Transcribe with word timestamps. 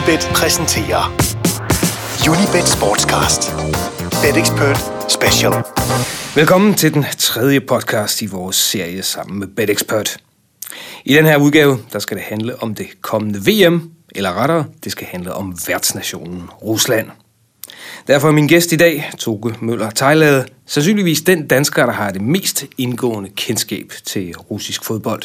Unibet 0.00 0.30
præsenterer 0.34 1.16
Unibet 2.30 2.68
Sportscast. 2.68 3.52
Bet 4.22 4.36
Expert 4.36 4.78
Special. 5.08 5.52
Velkommen 6.34 6.74
til 6.74 6.94
den 6.94 7.04
tredje 7.18 7.60
podcast 7.60 8.22
i 8.22 8.26
vores 8.26 8.56
serie 8.56 9.02
sammen 9.02 9.38
med 9.38 9.46
BetExpert. 9.46 10.16
I 11.04 11.14
den 11.14 11.24
her 11.24 11.36
udgave, 11.36 11.78
der 11.92 11.98
skal 11.98 12.16
det 12.16 12.24
handle 12.24 12.62
om 12.62 12.74
det 12.74 12.86
kommende 13.00 13.38
VM, 13.38 13.90
eller 14.14 14.32
rettere, 14.32 14.64
det 14.84 14.92
skal 14.92 15.06
handle 15.06 15.34
om 15.34 15.58
værtsnationen 15.68 16.42
Rusland. 16.62 17.10
Derfor 18.06 18.28
er 18.28 18.32
min 18.32 18.48
gæst 18.48 18.72
i 18.72 18.76
dag, 18.76 19.10
Toge 19.18 19.54
Møller 19.60 19.90
Tejlade, 19.90 20.46
sandsynligvis 20.66 21.20
den 21.20 21.46
dansker, 21.46 21.86
der 21.86 21.92
har 21.92 22.10
det 22.10 22.22
mest 22.22 22.64
indgående 22.78 23.30
kendskab 23.36 23.92
til 24.04 24.36
russisk 24.36 24.84
fodbold. 24.84 25.22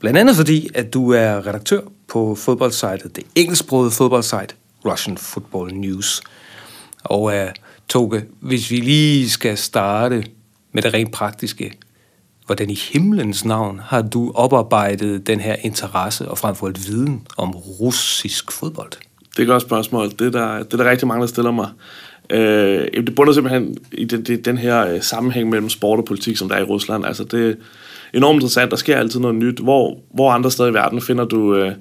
Blandt 0.00 0.18
andet 0.18 0.36
fordi, 0.36 0.68
at 0.74 0.94
du 0.94 1.12
er 1.12 1.46
redaktør 1.46 1.80
på 2.08 2.34
fodboldsejtet, 2.34 3.16
det 3.16 3.24
engelsksprogede 3.34 3.90
fodboldsite 3.90 4.54
Russian 4.86 5.18
Football 5.18 5.74
News. 5.74 6.22
Og 7.04 7.22
uh, 7.22 7.32
Toge, 7.88 8.24
hvis 8.40 8.70
vi 8.70 8.76
lige 8.76 9.30
skal 9.30 9.56
starte 9.56 10.24
med 10.72 10.82
det 10.82 10.94
rent 10.94 11.12
praktiske, 11.12 11.72
hvordan 12.46 12.70
i 12.70 12.74
himlens 12.74 13.44
navn 13.44 13.80
har 13.84 14.02
du 14.02 14.32
oparbejdet 14.34 15.26
den 15.26 15.40
her 15.40 15.56
interesse 15.60 16.28
og 16.28 16.38
frem 16.38 16.54
for 16.54 16.66
alt 16.66 16.88
viden 16.88 17.26
om 17.36 17.50
russisk 17.50 18.52
fodbold? 18.52 18.90
Det 19.30 19.38
er 19.38 19.42
et 19.42 19.48
godt 19.48 19.62
spørgsmål. 19.62 20.10
Det 20.10 20.20
er 20.20 20.30
der, 20.30 20.62
det 20.62 20.72
er 20.72 20.76
der 20.76 20.90
rigtig 20.90 21.08
mange, 21.08 21.20
der 21.20 21.26
stiller 21.26 21.50
mig. 21.50 21.68
Øh, 22.30 23.04
det 23.06 23.14
bunder 23.14 23.32
simpelthen 23.32 23.76
i 23.92 24.04
den, 24.04 24.44
den 24.44 24.58
her 24.58 24.86
øh, 24.86 25.02
sammenhæng 25.02 25.48
mellem 25.48 25.68
sport 25.68 25.98
og 25.98 26.04
politik, 26.04 26.36
som 26.36 26.48
der 26.48 26.56
er 26.56 26.60
i 26.60 26.64
Rusland. 26.64 27.06
Altså 27.06 27.24
det 27.24 27.56
enormt 28.14 28.36
interessant. 28.36 28.70
Der 28.70 28.76
sker 28.76 28.96
altid 28.96 29.20
noget 29.20 29.36
nyt. 29.36 29.58
Hvor, 29.58 29.98
hvor 30.14 30.30
andre 30.30 30.50
steder 30.50 30.68
i 30.68 30.74
verden 30.74 31.02
finder 31.02 31.24
du, 31.24 31.54
øh, 31.54 31.72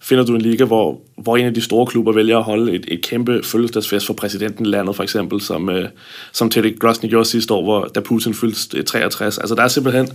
finder 0.00 0.24
du 0.24 0.34
en 0.34 0.40
liga, 0.40 0.64
hvor, 0.64 1.00
hvor 1.18 1.36
en 1.36 1.46
af 1.46 1.54
de 1.54 1.60
store 1.60 1.86
klubber 1.86 2.12
vælger 2.12 2.38
at 2.38 2.44
holde 2.44 2.72
et, 2.72 2.84
et 2.88 3.02
kæmpe 3.02 3.40
fødselsdagsfest 3.44 4.06
for 4.06 4.14
præsidenten 4.14 4.66
i 4.66 4.68
landet, 4.68 4.96
for 4.96 5.02
eksempel, 5.02 5.40
som, 5.40 5.70
øh, 5.70 5.88
som 6.32 6.50
Teddy 6.50 6.78
Grosny 6.78 7.08
gjorde 7.08 7.24
sidste 7.24 7.54
år, 7.54 7.62
hvor, 7.62 7.84
da 7.94 8.00
Putin 8.00 8.34
fyldte 8.34 8.78
øh, 8.78 8.84
63. 8.84 9.38
Altså 9.38 9.54
der 9.54 9.62
er 9.62 9.68
simpelthen 9.68 10.08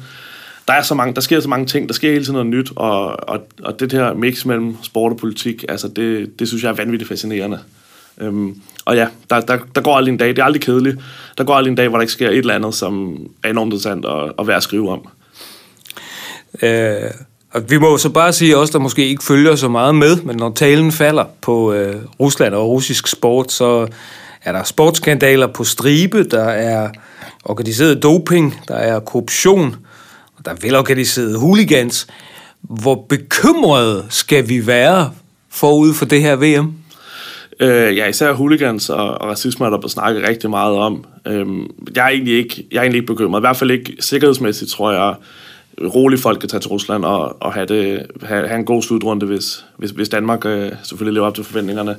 der, 0.68 0.76
er 0.76 0.82
så 0.82 0.96
mange, 0.96 1.16
der 1.16 1.22
sker 1.22 1.40
så 1.40 1.50
mange 1.50 1.66
ting, 1.66 1.88
der 1.88 1.94
sker 1.94 2.12
hele 2.12 2.23
tiden 2.23 2.34
noget 2.34 2.48
nyt, 2.48 2.72
og, 2.76 3.30
og, 3.30 3.48
og 3.64 3.80
det 3.80 3.92
her 3.92 4.14
mix 4.14 4.46
mellem 4.46 4.76
sport 4.84 5.12
og 5.12 5.18
politik, 5.18 5.66
altså 5.70 5.88
det, 5.88 6.40
det 6.40 6.48
synes 6.48 6.64
jeg 6.64 6.70
er 6.70 6.73
vanvittigt 6.76 7.08
fascinerende. 7.08 7.60
Øhm, 8.22 8.62
og 8.86 8.96
ja, 8.96 9.08
der, 9.30 9.42
der, 9.42 9.58
der 9.76 9.82
går 9.82 9.98
aldrig 9.98 10.12
en 10.12 10.18
dag, 10.18 10.28
det 10.28 10.40
er 10.40 10.44
aldrig 10.44 10.62
kedeligt, 10.62 10.98
der 11.38 11.44
går 11.44 11.54
aldrig 11.54 11.72
en 11.72 11.76
dag, 11.76 11.88
hvor 11.88 11.98
der 11.98 12.02
ikke 12.02 12.14
sker 12.14 12.30
et 12.30 12.38
eller 12.38 12.56
andet, 12.56 12.73
som 12.73 13.18
er 13.44 13.50
enormt 13.50 13.68
interessant 13.68 14.06
at, 14.06 14.32
at 14.40 14.48
være 14.48 14.58
at 14.58 14.64
skrive 14.64 14.92
om. 14.92 15.08
Øh, 16.62 17.12
og 17.52 17.72
vi 17.72 17.78
må 17.78 17.98
så 17.98 18.10
bare 18.10 18.34
sige 18.34 18.58
også 18.58 18.74
der 18.74 18.80
måske 18.80 19.08
ikke 19.08 19.24
følger 19.24 19.56
så 19.56 19.70
meget 19.70 19.96
med, 19.96 20.16
men 20.16 20.36
når 20.36 20.52
talen 20.54 20.92
falder 20.92 21.26
på 21.42 21.74
øh, 21.74 21.96
Rusland 22.20 22.54
og 22.54 22.68
russisk 22.68 23.08
sport, 23.08 23.52
så 23.52 23.88
er 24.44 24.52
der 24.52 24.64
sportsskandaler 24.64 25.48
på 25.48 25.64
stribe, 25.64 26.24
der 26.24 26.44
er 26.44 26.90
organiseret 27.46 28.04
doping, 28.04 28.60
der 28.68 28.76
er 28.76 29.00
korruption, 29.00 29.76
og 30.38 30.46
der 30.46 30.52
er 30.52 30.56
velorganiseret 30.62 31.40
hooligans. 31.40 32.08
Hvor 32.62 33.06
bekymrede 33.10 34.06
skal 34.10 34.50
vi 34.50 34.68
være 34.68 35.12
forud 35.50 35.94
for 35.94 36.06
det 36.06 36.22
her 36.22 36.36
VM? 36.36 36.73
Øh, 37.60 37.98
ja, 37.98 38.08
især 38.08 38.34
hooligans 38.34 38.90
og, 38.90 39.22
og 39.22 39.30
racisme 39.30 39.66
er 39.66 39.70
der 39.70 39.78
blevet 39.78 39.92
snakket 39.92 40.28
rigtig 40.28 40.50
meget 40.50 40.76
om. 40.76 41.06
Øh, 41.28 41.48
jeg, 41.96 42.06
er 42.06 42.10
egentlig 42.10 42.38
ikke, 42.38 42.68
jeg 42.72 42.78
er 42.78 42.82
egentlig 42.82 43.00
ikke 43.00 43.14
bekymret. 43.14 43.40
I 43.40 43.44
hvert 43.44 43.58
fald 43.58 43.72
ikke 43.72 43.96
sikkerhedsmæssigt, 44.00 44.72
tror 44.72 44.92
jeg, 44.92 45.16
roligt 45.94 46.22
folk 46.22 46.40
kan 46.40 46.50
tage 46.50 46.62
til 46.62 46.70
Rusland 46.70 47.06
og, 47.06 47.38
og 47.40 47.54
have, 47.54 47.66
det, 47.66 48.06
have, 48.24 48.48
have 48.48 48.60
en 48.60 48.66
god 48.66 48.82
slutrunde, 48.82 49.26
hvis, 49.26 49.66
hvis, 49.78 49.92
hvis 49.92 50.10
Danmark 50.10 50.46
øh, 50.46 50.72
selvfølgelig 50.84 51.14
lever 51.14 51.28
op 51.28 51.36
til 51.36 51.44
forventningerne. 51.44 51.98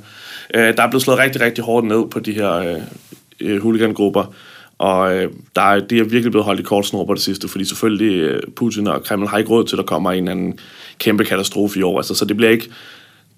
Øh, 0.55 0.77
der 0.77 0.83
er 0.83 0.91
blevet 0.91 1.03
slået 1.03 1.19
rigtig, 1.19 1.41
rigtig 1.41 1.65
hårdt 1.65 1.87
ned 1.87 2.09
på 2.11 2.21
de 2.21 2.33
her 2.33 2.53
øh, 2.55 2.63
huligangrupper, 2.63 3.61
hooligan-grupper, 3.61 4.35
og 4.81 5.17
øh, 5.17 5.33
der 5.57 5.63
er, 5.63 5.81
de 5.81 5.99
er 5.99 6.05
virkelig 6.05 6.31
blevet 6.31 6.45
holdt 6.45 6.61
i 6.61 6.63
kort 6.63 6.87
snor 6.87 7.05
på 7.05 7.15
det 7.15 7.23
sidste, 7.23 7.49
fordi 7.49 7.65
selvfølgelig 7.65 8.17
øh, 8.17 8.43
Putin 8.57 8.87
og 8.87 9.05
Kreml 9.05 9.27
har 9.27 9.39
ikke 9.39 9.51
råd 9.51 9.65
til, 9.65 9.77
at 9.77 9.79
der 9.79 9.85
kommer 9.85 10.13
en 10.13 10.29
anden 10.29 10.59
kæmpe 10.99 11.25
katastrofe 11.25 11.79
i 11.79 11.83
år. 11.83 11.97
Altså, 11.97 12.15
så 12.15 12.25
det 12.25 12.37
bliver 12.37 12.51
ikke, 12.51 12.71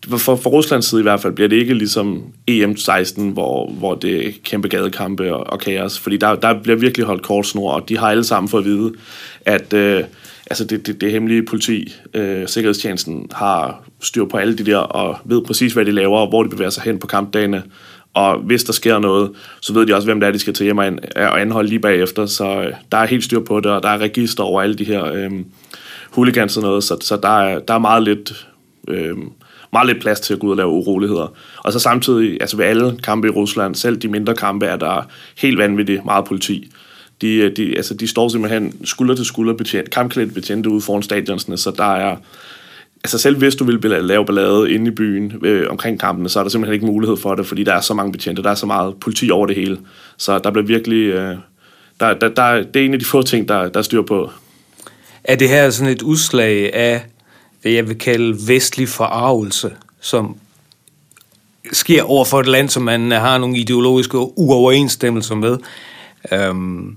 for, 0.08 0.36
for 0.36 0.50
Ruslands 0.50 0.86
side 0.86 1.00
i 1.00 1.02
hvert 1.02 1.20
fald, 1.20 1.32
bliver 1.32 1.48
det 1.48 1.56
ikke 1.56 1.74
ligesom 1.74 2.22
EM16, 2.50 3.22
hvor, 3.22 3.70
hvor 3.70 3.94
det 3.94 4.26
er 4.26 4.32
kæmpe 4.44 4.68
gadekampe 4.68 5.34
og, 5.34 5.52
og 5.52 5.60
kaos, 5.60 5.98
fordi 5.98 6.16
der, 6.16 6.34
der 6.34 6.62
bliver 6.62 6.78
virkelig 6.78 7.06
holdt 7.06 7.22
kort 7.22 7.46
snor, 7.46 7.72
og 7.72 7.88
de 7.88 7.98
har 7.98 8.10
alle 8.10 8.24
sammen 8.24 8.48
fået 8.48 8.62
at 8.62 8.66
vide, 8.66 8.92
at... 9.46 9.72
Øh, 9.72 10.04
altså 10.50 10.64
det, 10.64 10.86
det, 10.86 11.00
det 11.00 11.12
hemmelige 11.12 11.42
politi, 11.42 11.94
øh, 12.14 12.48
Sikkerhedstjenesten, 12.48 13.26
har 13.32 13.82
styr 14.00 14.24
på 14.24 14.36
alle 14.36 14.58
de 14.58 14.66
der, 14.66 14.76
og 14.76 15.18
ved 15.24 15.42
præcis, 15.42 15.72
hvad 15.72 15.84
de 15.84 15.90
laver, 15.90 16.18
og 16.18 16.28
hvor 16.28 16.42
de 16.42 16.48
bevæger 16.48 16.70
sig 16.70 16.82
hen 16.82 16.98
på 16.98 17.06
kampdagene. 17.06 17.62
Og 18.14 18.38
hvis 18.38 18.64
der 18.64 18.72
sker 18.72 18.98
noget, 18.98 19.30
så 19.60 19.72
ved 19.72 19.86
de 19.86 19.94
også, 19.94 20.08
hvem 20.08 20.20
det 20.20 20.26
er, 20.26 20.32
de 20.32 20.38
skal 20.38 20.54
til 20.54 20.64
hjem 20.64 20.78
og 20.78 21.40
anholde 21.40 21.68
lige 21.68 21.78
bagefter. 21.78 22.26
Så 22.26 22.62
øh, 22.62 22.72
der 22.92 22.98
er 22.98 23.06
helt 23.06 23.24
styr 23.24 23.40
på 23.40 23.60
det, 23.60 23.70
og 23.70 23.82
der 23.82 23.88
er 23.88 23.98
register 23.98 24.42
over 24.42 24.62
alle 24.62 24.74
de 24.74 24.84
her 24.84 25.04
øh, 25.04 25.30
hooligans 26.10 26.56
og 26.56 26.62
noget, 26.62 26.84
så, 26.84 26.96
så 27.00 27.16
der, 27.16 27.38
er, 27.40 27.58
der 27.58 27.74
er 27.74 27.78
meget 27.78 28.02
lidt... 28.02 28.46
Øh, 28.88 29.16
meget 29.72 29.86
lidt 29.86 30.00
plads 30.00 30.20
til 30.20 30.34
at 30.34 30.40
gå 30.40 30.46
ud 30.46 30.50
og 30.50 30.56
lave 30.56 30.68
uroligheder. 30.68 31.32
Og 31.58 31.72
så 31.72 31.78
samtidig, 31.78 32.38
altså 32.40 32.56
ved 32.56 32.64
alle 32.64 32.96
kampe 33.02 33.28
i 33.28 33.30
Rusland, 33.30 33.74
selv 33.74 33.96
de 33.96 34.08
mindre 34.08 34.34
kampe, 34.34 34.66
er 34.66 34.76
der 34.76 35.08
helt 35.38 35.58
vanvittigt 35.58 36.04
meget 36.04 36.24
politi. 36.24 36.70
De, 37.20 37.34
øh, 37.34 37.56
de, 37.56 37.76
altså, 37.76 37.94
de 37.94 38.08
står 38.08 38.28
simpelthen 38.28 38.74
skulder 38.84 39.14
til 39.14 39.24
skulder 39.24 39.54
betjent, 39.54 39.90
kampklædt 39.90 40.34
betjente 40.34 40.70
ude 40.70 40.80
foran 40.80 41.02
stadionsene, 41.02 41.56
så 41.58 41.70
der 41.70 41.94
er... 41.94 42.16
Altså 43.04 43.18
selv 43.18 43.36
hvis 43.36 43.54
du 43.54 43.64
vil 43.64 43.80
lave 43.82 44.26
ballade 44.26 44.72
inde 44.72 44.90
i 44.90 44.94
byen 44.94 45.32
øh, 45.42 45.70
omkring 45.70 46.00
kampene, 46.00 46.28
så 46.28 46.38
er 46.38 46.42
der 46.42 46.50
simpelthen 46.50 46.74
ikke 46.74 46.86
mulighed 46.86 47.16
for 47.16 47.34
det, 47.34 47.46
fordi 47.46 47.64
der 47.64 47.74
er 47.74 47.80
så 47.80 47.94
mange 47.94 48.12
betjente, 48.12 48.42
der 48.42 48.50
er 48.50 48.54
så 48.54 48.66
meget 48.66 48.94
politi 49.00 49.30
over 49.30 49.46
det 49.46 49.56
hele. 49.56 49.78
Så 50.16 50.38
der 50.38 50.50
bliver 50.50 50.66
virkelig... 50.66 51.06
Øh, 51.06 51.36
der, 52.00 52.14
der, 52.14 52.28
der, 52.28 52.62
det 52.62 52.82
er 52.82 52.86
en 52.86 52.92
af 52.92 52.98
de 52.98 53.04
få 53.04 53.22
ting, 53.22 53.48
der, 53.48 53.68
der 53.68 53.82
styr 53.82 54.02
på. 54.02 54.30
Er 55.24 55.36
det 55.36 55.48
her 55.48 55.70
sådan 55.70 55.92
et 55.92 56.02
udslag 56.02 56.74
af 56.74 57.02
det, 57.64 57.74
jeg 57.74 57.88
vil 57.88 57.98
kalde 57.98 58.48
vestlig 58.48 58.88
forarvelse, 58.88 59.70
som 60.00 60.36
sker 61.72 62.02
over 62.02 62.24
for 62.24 62.40
et 62.40 62.46
land, 62.46 62.68
som 62.68 62.82
man 62.82 63.10
har 63.10 63.38
nogle 63.38 63.58
ideologiske 63.58 64.18
uoverensstemmelser 64.18 65.34
med? 65.34 65.58
Øhm, 66.32 66.96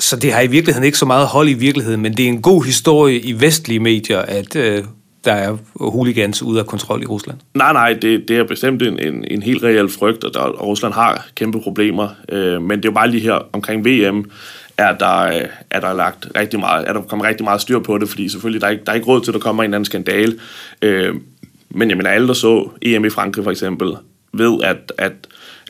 så 0.00 0.16
det 0.16 0.32
har 0.32 0.40
i 0.40 0.46
virkeligheden 0.46 0.84
ikke 0.84 0.98
så 0.98 1.06
meget 1.06 1.26
hold 1.26 1.48
i 1.48 1.52
virkeligheden, 1.52 2.00
men 2.00 2.16
det 2.16 2.24
er 2.24 2.28
en 2.28 2.42
god 2.42 2.64
historie 2.64 3.20
i 3.20 3.40
vestlige 3.40 3.80
medier, 3.80 4.18
at 4.18 4.56
øh, 4.56 4.84
der 5.24 5.32
er 5.32 5.56
hooligans 5.76 6.42
ude 6.42 6.60
af 6.60 6.66
kontrol 6.66 7.02
i 7.02 7.06
Rusland. 7.06 7.38
Nej, 7.54 7.72
nej, 7.72 7.92
det, 7.92 8.28
det 8.28 8.36
er 8.36 8.44
bestemt 8.44 8.82
en, 8.82 8.98
en, 8.98 9.24
en 9.30 9.42
helt 9.42 9.62
reel 9.62 9.88
frygt, 9.88 10.24
og, 10.24 10.34
der, 10.34 10.40
og 10.40 10.66
Rusland 10.66 10.94
har 10.94 11.26
kæmpe 11.34 11.60
problemer. 11.60 12.08
Øh, 12.28 12.62
men 12.62 12.70
det 12.78 12.84
er 12.84 12.88
jo 12.88 12.94
bare 12.94 13.10
lige 13.10 13.22
her 13.22 13.38
omkring 13.52 13.84
VM, 13.84 14.30
er 14.78 14.96
der, 14.98 15.20
øh, 15.20 15.48
er 15.70 15.80
der 15.80 15.92
lagt 15.92 16.28
rigtig 16.36 16.60
meget, 16.60 16.88
er 16.88 16.92
der 16.92 17.00
kommet 17.02 17.28
rigtig 17.28 17.44
meget 17.44 17.60
styr 17.60 17.78
på 17.78 17.98
det, 17.98 18.08
fordi 18.08 18.28
selvfølgelig 18.28 18.60
der 18.60 18.66
er 18.66 18.70
ikke, 18.70 18.84
der 18.84 18.92
er 18.92 18.96
ikke 18.96 19.06
råd 19.06 19.20
til, 19.20 19.30
at 19.30 19.34
der 19.34 19.40
kommer 19.40 19.62
en 19.62 19.74
anden 19.74 19.84
skandale. 19.84 20.38
Øh, 20.82 21.14
men 21.70 21.88
jeg 21.88 21.96
mener, 21.96 22.10
alle 22.10 22.28
der 22.28 22.34
så 22.34 22.68
EM 22.82 23.04
i 23.04 23.10
Frankrig 23.10 23.44
for 23.44 23.50
eksempel, 23.50 23.92
ved, 24.32 24.58
at, 24.62 24.92
at, 24.98 25.12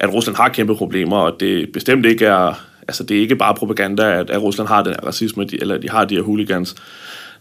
at 0.00 0.12
Rusland 0.12 0.36
har 0.36 0.48
kæmpe 0.48 0.74
problemer, 0.74 1.16
og 1.16 1.40
det 1.40 1.72
bestemt 1.72 2.06
ikke 2.06 2.26
er 2.26 2.64
altså 2.88 3.04
det 3.04 3.16
er 3.16 3.20
ikke 3.20 3.36
bare 3.36 3.54
propaganda, 3.54 4.20
at, 4.20 4.30
at 4.30 4.42
Rusland 4.42 4.68
har 4.68 4.82
den 4.82 4.92
her 4.92 5.06
racisme, 5.06 5.44
de, 5.44 5.60
eller 5.60 5.78
de 5.78 5.90
har 5.90 6.04
de 6.04 6.14
her 6.14 6.22
hooligans. 6.22 6.74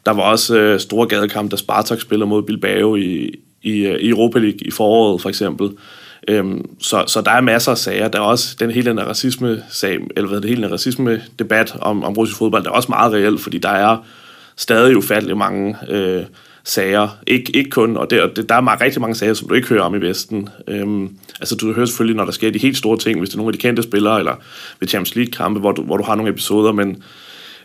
Der 0.06 0.12
var 0.12 0.24
også 0.24 0.58
øh, 0.58 0.80
store 0.80 1.08
gadekampe, 1.08 1.52
da 1.52 1.56
Spartak 1.56 2.02
spiller 2.02 2.26
mod 2.26 2.44
Bilbao 2.44 2.96
i, 2.96 3.40
i, 3.62 3.86
øh, 3.86 4.00
i 4.00 4.10
Europa 4.10 4.40
League 4.40 4.60
i 4.62 4.72
foråret, 4.72 5.22
for 5.22 5.30
eksempel. 5.30 5.70
Øhm, 6.28 6.70
så, 6.80 7.04
så 7.08 7.22
der 7.22 7.32
er 7.32 7.42
masser 7.42 7.72
af 7.72 7.78
sager. 7.78 8.08
Der 8.08 8.20
er 8.20 8.24
også 8.24 8.56
den 8.60 8.72
hele 8.72 8.90
den 8.90 9.08
racisme-sag, 9.08 10.00
eller 10.16 10.30
hvad 10.30 10.42
det 10.42 10.50
hele 10.50 10.64
den 10.64 10.72
racisme-debat 10.72 11.76
om, 11.82 12.04
om 12.04 12.14
russisk 12.14 12.38
fodbold, 12.38 12.64
der 12.64 12.70
er 12.70 12.74
også 12.74 12.90
meget 12.90 13.14
reelt, 13.14 13.42
fordi 13.42 13.58
der 13.58 13.70
er 13.70 13.98
stadig 14.56 14.98
ufattelig 14.98 15.38
mange 15.38 15.78
øh, 15.90 16.24
sager. 16.64 17.08
Ik, 17.28 17.50
ikke 17.54 17.70
kun, 17.70 17.98
og, 17.98 18.10
det, 18.10 18.22
og 18.22 18.36
det, 18.36 18.50
der 18.50 18.56
er 18.56 18.82
rigtig 18.82 19.02
mange 19.02 19.16
sager, 19.16 19.34
som 19.34 19.48
du 19.48 19.54
ikke 19.54 19.68
hører 19.68 19.84
om 19.84 19.96
i 19.96 20.02
Vesten. 20.02 20.50
Øhm, 20.68 21.10
altså 21.40 21.56
du 21.56 21.74
hører 21.74 21.86
selvfølgelig, 21.86 22.16
når 22.16 22.26
der 22.26 22.32
sker 22.32 22.52
de 22.52 22.60
helt 22.60 22.78
store 22.78 22.98
ting, 22.98 23.20
hvis 23.20 23.30
det 23.30 23.36
er 23.36 23.38
nogle 23.38 23.50
af 23.50 23.54
de 23.54 23.60
kendte 23.60 23.84
spillere, 23.84 24.20
eller 24.20 24.36
ved 24.80 24.88
Champions 24.88 25.16
League-kampe, 25.16 25.60
hvor 25.60 25.72
du, 25.72 25.84
hvor 25.84 25.98
du 25.98 26.04
har 26.04 26.16
nogle 26.16 26.32
episoder, 26.32 26.72
men, 26.72 27.04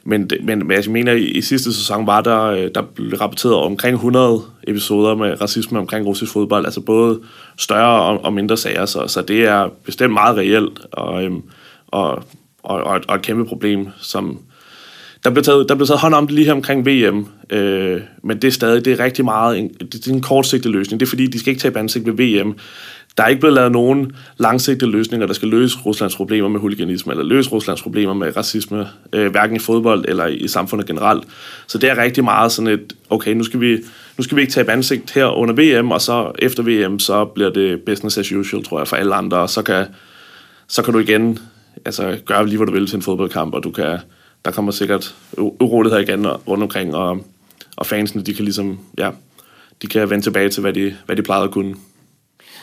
men, 0.09 0.31
men, 0.43 0.59
men 0.59 0.71
jeg 0.71 0.85
mener, 0.89 1.13
i, 1.13 1.25
i 1.25 1.41
sidste 1.41 1.73
sæson 1.73 2.07
var 2.07 2.21
der, 2.21 2.43
øh, 2.43 2.71
der 2.75 2.83
blev 2.95 3.19
rapporteret 3.19 3.55
omkring 3.55 3.95
100 3.95 4.43
episoder 4.67 5.15
med 5.15 5.41
racisme 5.41 5.79
omkring 5.79 6.07
russisk 6.07 6.33
fodbold, 6.33 6.65
altså 6.65 6.81
både 6.81 7.21
større 7.59 8.03
og, 8.03 8.25
og 8.25 8.33
mindre 8.33 8.57
sager, 8.57 8.87
så, 8.87 9.07
så 9.07 9.23
det 9.23 9.47
er 9.47 9.69
bestemt 9.85 10.13
meget 10.13 10.37
reelt, 10.37 10.81
og, 10.93 11.25
øhm, 11.25 11.43
og, 11.89 12.11
og, 12.63 12.81
og, 12.85 13.01
og 13.09 13.17
et 13.17 13.23
kæmpe 13.23 13.45
problem, 13.45 13.89
som, 14.01 14.39
der 15.25 15.31
blev, 15.31 15.45
taget, 15.45 15.69
der 15.69 15.75
blev 15.75 15.87
taget 15.87 16.01
hånd 16.01 16.15
om 16.15 16.27
det 16.27 16.35
lige 16.35 16.45
her 16.45 16.53
omkring 16.53 16.87
VM, 16.87 17.27
øh, 17.51 18.01
men 18.23 18.43
det 18.43 18.49
er 18.49 18.53
stadig 18.53 18.85
det 18.85 18.93
er 18.93 19.05
rigtig 19.05 19.25
meget 19.25 19.59
en, 19.59 19.69
det 19.69 20.07
er 20.07 20.13
en 20.13 20.21
kortsigtet 20.21 20.73
løsning. 20.73 21.01
Det 21.01 21.07
er 21.07 21.11
fordi, 21.11 21.27
de 21.27 21.39
skal 21.39 21.51
ikke 21.51 21.61
tabe 21.61 21.79
ansigt 21.79 22.07
ved 22.07 22.13
VM. 22.13 22.55
Der 23.19 23.25
er 23.25 23.29
ikke 23.29 23.41
blevet 23.41 23.55
lavet 23.55 23.73
nogen 23.73 24.12
langsigtede 24.37 24.91
løsninger, 24.91 25.26
der 25.26 25.35
skal 25.35 25.49
løse 25.49 25.79
Ruslands 25.87 26.17
problemer 26.17 26.49
med 26.49 26.61
huliganisme, 26.61 27.12
eller 27.12 27.25
løse 27.25 27.50
Ruslands 27.50 27.82
problemer 27.82 28.15
med 28.15 28.37
racisme, 28.37 28.88
øh, 29.12 29.31
hverken 29.31 29.56
i 29.56 29.59
fodbold 29.59 30.05
eller 30.09 30.26
i, 30.26 30.49
samfundet 30.49 30.87
generelt. 30.87 31.25
Så 31.67 31.79
det 31.79 31.91
er 31.91 32.03
rigtig 32.03 32.25
meget 32.25 32.53
sådan 32.53 32.69
et, 32.69 32.97
okay, 33.11 33.32
nu 33.32 33.44
skal 33.44 33.61
vi, 33.61 33.79
nu 34.17 34.25
skal 34.25 34.37
vi 34.37 34.41
ikke 34.41 34.53
tabe 34.53 34.73
ansigt 34.73 35.11
her 35.11 35.26
under 35.26 35.55
VM, 35.55 35.91
og 35.91 36.00
så 36.00 36.32
efter 36.38 36.62
VM, 36.62 36.99
så 36.99 37.25
bliver 37.25 37.50
det 37.50 37.81
business 37.81 38.19
as 38.19 38.32
usual, 38.32 38.65
tror 38.65 38.79
jeg, 38.79 38.88
for 38.88 38.97
alle 38.97 39.15
andre, 39.15 39.38
og 39.38 39.50
så 39.50 39.62
kan, 39.62 39.87
så 40.69 40.82
kan 40.82 40.93
du 40.93 40.99
igen 40.99 41.38
altså, 41.85 42.19
gøre 42.26 42.47
lige, 42.47 42.56
hvad 42.56 42.67
du 42.67 42.73
vil 42.73 42.87
til 42.87 42.97
en 42.97 43.03
fodboldkamp, 43.03 43.55
og 43.55 43.64
du 43.64 43.71
kan, 43.71 43.99
der 44.44 44.50
kommer 44.50 44.73
sikkert 44.73 45.14
uroligheder 45.38 46.03
igen 46.03 46.26
rundt 46.26 46.62
omkring, 46.62 46.94
og, 46.94 47.26
og 47.76 47.87
fansene, 47.87 48.23
de 48.23 48.35
kan 48.35 48.44
ligesom, 48.44 48.79
ja, 48.99 49.11
de 49.82 49.87
kan 49.87 50.11
vende 50.11 50.25
tilbage 50.25 50.49
til, 50.49 50.61
hvad 50.61 50.73
de, 50.73 50.97
hvad 51.06 51.17
de 51.17 51.23
plejede 51.23 51.44
at 51.44 51.50
kunne. 51.50 51.75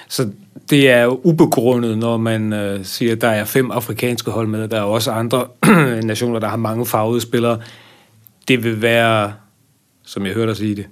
Så 0.09 0.29
det 0.69 0.89
er 0.89 1.03
jo 1.03 1.19
ubegrundet, 1.23 1.97
når 1.97 2.17
man 2.17 2.53
øh, 2.53 2.85
siger, 2.85 3.11
at 3.11 3.21
der 3.21 3.29
er 3.29 3.45
fem 3.45 3.71
afrikanske 3.71 4.31
hold 4.31 4.47
med. 4.47 4.67
Der 4.67 4.77
er 4.77 4.81
også 4.81 5.11
andre 5.11 5.47
nationer, 6.03 6.39
der 6.39 6.47
har 6.47 6.57
mange 6.57 6.85
farvede 6.85 7.21
spillere. 7.21 7.59
Det 8.47 8.63
vil 8.63 8.81
være, 8.81 9.33
som 10.05 10.25
jeg 10.25 10.33
hørte 10.33 10.47
dig 10.47 10.57
sige 10.57 10.75
det, 10.75 10.85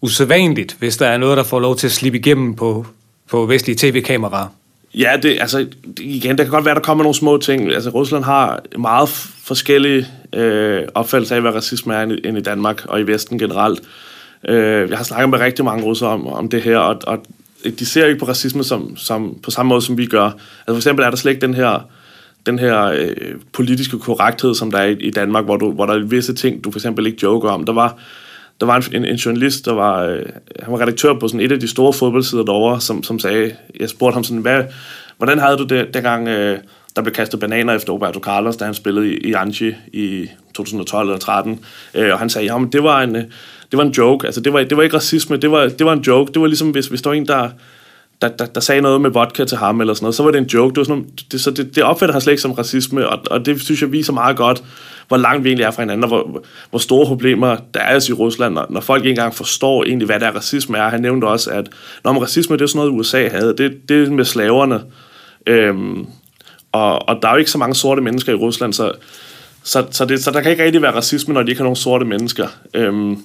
usædvanligt, 0.00 0.76
hvis 0.78 0.96
der 0.96 1.06
er 1.06 1.18
noget, 1.18 1.36
der 1.36 1.42
får 1.42 1.60
lov 1.60 1.76
til 1.76 1.86
at 1.86 1.92
slippe 1.92 2.18
igennem 2.18 2.54
på, 2.54 2.86
på 3.30 3.46
vestlige 3.46 3.76
tv-kameraer. 3.76 4.48
Ja, 4.94 5.16
det, 5.22 5.38
altså, 5.40 5.66
igen, 6.00 6.38
der 6.38 6.44
kan 6.44 6.50
godt 6.50 6.64
være, 6.64 6.74
der 6.74 6.80
kommer 6.80 7.04
nogle 7.04 7.14
små 7.14 7.38
ting. 7.38 7.72
Altså, 7.72 7.90
Rusland 7.90 8.24
har 8.24 8.62
meget 8.78 9.08
forskellige 9.44 10.06
øh, 10.32 10.82
opfattelser 10.94 11.36
af, 11.36 11.40
hvad 11.40 11.50
racisme 11.54 11.94
er 11.94 12.02
end 12.02 12.38
i 12.38 12.40
Danmark 12.40 12.86
og 12.86 13.00
i 13.00 13.02
Vesten 13.02 13.38
generelt. 13.38 13.80
Øh, 14.48 14.90
jeg 14.90 14.96
har 14.98 15.04
snakket 15.04 15.30
med 15.30 15.38
rigtig 15.38 15.64
mange 15.64 15.84
russere 15.84 16.10
om, 16.10 16.26
om 16.26 16.48
det 16.48 16.62
her, 16.62 16.78
og, 16.78 16.96
og 17.06 17.18
de 17.70 17.86
ser 17.86 18.06
ikke 18.06 18.18
på 18.18 18.28
racisme 18.28 18.64
som, 18.64 18.96
som, 18.96 19.38
på 19.42 19.50
samme 19.50 19.68
måde, 19.68 19.82
som 19.82 19.98
vi 19.98 20.06
gør. 20.06 20.24
Altså 20.24 20.40
for 20.66 20.76
eksempel 20.76 21.04
er 21.04 21.10
der 21.10 21.16
slet 21.16 21.32
ikke 21.32 21.46
den 21.46 21.54
her, 21.54 21.88
den 22.46 22.58
her 22.58 22.84
øh, 22.84 23.34
politiske 23.52 23.98
korrekthed, 23.98 24.54
som 24.54 24.70
der 24.70 24.78
er 24.78 24.84
i, 24.84 24.92
i 24.92 25.10
Danmark, 25.10 25.44
hvor, 25.44 25.56
du, 25.56 25.72
hvor 25.72 25.86
der 25.86 25.94
er 25.94 26.04
visse 26.04 26.34
ting, 26.34 26.64
du 26.64 26.70
for 26.70 26.78
eksempel 26.78 27.06
ikke 27.06 27.18
joker 27.22 27.48
om. 27.48 27.64
Der 27.64 27.72
var, 27.72 27.98
der 28.60 28.66
var 28.66 28.88
en, 28.92 29.04
en 29.04 29.16
journalist, 29.16 29.64
der 29.64 29.72
var, 29.72 30.02
øh, 30.02 30.22
han 30.62 30.72
var 30.72 30.80
redaktør 30.80 31.14
på 31.14 31.28
sådan 31.28 31.40
et 31.40 31.52
af 31.52 31.60
de 31.60 31.68
store 31.68 31.92
fodboldsider 31.92 32.44
derovre, 32.44 32.80
som, 32.80 33.02
som 33.02 33.18
sagde, 33.18 33.54
jeg 33.80 33.88
spurgte 33.88 34.14
ham 34.14 34.24
sådan, 34.24 34.42
hvad, 34.42 34.64
hvordan 35.16 35.38
havde 35.38 35.56
du 35.56 35.64
det, 35.64 35.94
dengang 35.94 36.28
øh, 36.28 36.58
der 36.96 37.02
blev 37.02 37.14
kastet 37.14 37.40
bananer 37.40 37.74
efter 37.74 37.92
Roberto 37.92 38.20
Carlos, 38.20 38.56
da 38.56 38.64
han 38.64 38.74
spillede 38.74 39.14
i, 39.14 39.16
i 39.16 39.32
Anchi 39.32 39.74
i 39.92 40.28
2012 40.54 41.08
eller 41.08 41.18
13, 41.18 41.60
øh, 41.94 42.12
og 42.12 42.18
han 42.18 42.30
sagde, 42.30 42.46
jamen 42.46 42.72
det 42.72 42.82
var 42.82 43.02
en... 43.02 43.16
Øh, 43.16 43.24
det 43.70 43.76
var 43.78 43.84
en 43.84 43.90
joke. 43.90 44.26
Altså, 44.26 44.40
det 44.40 44.52
var, 44.52 44.62
det 44.62 44.76
var 44.76 44.82
ikke 44.82 44.96
racisme, 44.96 45.36
det 45.36 45.50
var, 45.50 45.68
det 45.68 45.86
var 45.86 45.92
en 45.92 46.00
joke. 46.00 46.32
Det 46.32 46.40
var 46.40 46.46
ligesom, 46.46 46.70
hvis, 46.70 46.86
hvis 46.86 47.02
der 47.02 47.10
var 47.10 47.14
en, 47.14 47.26
der, 47.26 47.48
der, 48.22 48.28
der, 48.28 48.46
der 48.46 48.60
sagde 48.60 48.80
noget 48.80 49.00
med 49.00 49.10
vodka 49.10 49.44
til 49.44 49.58
ham, 49.58 49.80
eller 49.80 49.94
sådan 49.94 50.04
noget, 50.04 50.14
så 50.14 50.22
var 50.22 50.30
det 50.30 50.38
en 50.38 50.46
joke. 50.46 50.70
Det, 50.70 50.78
var 50.78 50.84
sådan, 50.84 51.06
det, 51.32 51.40
så 51.40 51.50
det, 51.50 51.76
det 51.76 51.82
opfatter 51.82 52.12
han 52.12 52.20
slet 52.20 52.32
ikke 52.32 52.42
som 52.42 52.52
racisme, 52.52 53.08
og, 53.08 53.18
og 53.30 53.46
det 53.46 53.60
synes 53.60 53.82
jeg 53.82 53.92
viser 53.92 54.12
meget 54.12 54.36
godt, 54.36 54.62
hvor 55.08 55.16
langt 55.16 55.44
vi 55.44 55.48
egentlig 55.48 55.64
er 55.64 55.70
fra 55.70 55.82
hinanden, 55.82 56.04
og 56.04 56.08
hvor, 56.08 56.44
hvor 56.70 56.78
store 56.78 57.06
problemer 57.06 57.56
der 57.74 57.80
er 57.80 58.10
i 58.10 58.12
Rusland, 58.12 58.54
når, 58.54 58.66
når 58.70 58.80
folk 58.80 59.00
ikke 59.00 59.10
engang 59.10 59.34
forstår 59.34 59.84
egentlig, 59.84 60.06
hvad 60.06 60.20
der 60.20 60.26
er 60.26 60.36
racisme 60.36 60.78
er. 60.78 60.88
Han 60.88 61.00
nævnte 61.00 61.24
også, 61.24 61.50
at 61.50 61.68
når 62.04 62.12
man 62.12 62.22
racisme, 62.22 62.56
det 62.56 62.62
er 62.62 62.66
sådan 62.66 62.86
noget, 62.86 63.00
USA 63.00 63.28
havde. 63.28 63.54
Det, 63.58 63.88
det 63.88 64.06
er 64.06 64.10
med 64.10 64.24
slaverne. 64.24 64.82
Øhm, 65.46 66.06
og, 66.72 67.08
og 67.08 67.18
der 67.22 67.28
er 67.28 67.32
jo 67.32 67.38
ikke 67.38 67.50
så 67.50 67.58
mange 67.58 67.74
sorte 67.74 68.02
mennesker 68.02 68.32
i 68.32 68.36
Rusland, 68.36 68.72
så, 68.72 68.92
så, 69.62 69.86
så, 69.90 70.04
det, 70.04 70.24
så 70.24 70.30
der 70.30 70.40
kan 70.40 70.50
ikke 70.50 70.64
rigtig 70.64 70.82
være 70.82 70.94
racisme, 70.94 71.34
når 71.34 71.42
de 71.42 71.50
ikke 71.50 71.58
har 71.58 71.64
nogen 71.64 71.76
sorte 71.76 72.04
mennesker. 72.04 72.46
Øhm, 72.74 73.18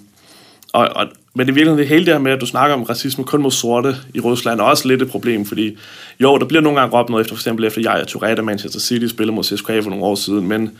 og, 0.73 0.89
og, 0.95 1.07
men 1.33 1.47
i 1.47 1.51
virkeligheden, 1.51 1.79
det 1.79 1.87
hele 1.87 2.05
det 2.05 2.13
her 2.13 2.19
med, 2.19 2.31
at 2.31 2.41
du 2.41 2.45
snakker 2.45 2.75
om 2.75 2.83
racisme 2.83 3.23
kun 3.23 3.41
mod 3.41 3.51
sorte 3.51 3.95
i 4.13 4.19
Rusland, 4.19 4.59
er 4.59 4.63
også 4.63 4.87
lidt 4.87 5.01
et 5.01 5.09
problem, 5.09 5.45
fordi 5.45 5.77
jo, 6.19 6.37
der 6.37 6.45
bliver 6.45 6.61
nogle 6.61 6.79
gange 6.79 6.97
råbt 6.97 7.09
noget 7.09 7.23
efter, 7.23 7.35
for 7.35 7.39
eksempel 7.39 7.65
efter 7.65 7.81
jeg 7.81 8.01
og 8.01 8.07
Tourette 8.07 8.43
Manchester 8.43 8.79
City 8.79 9.05
spillede 9.05 9.35
mod 9.35 9.43
CSKA 9.43 9.79
for 9.79 9.89
nogle 9.89 10.05
år 10.05 10.15
siden, 10.15 10.47
men, 10.47 10.71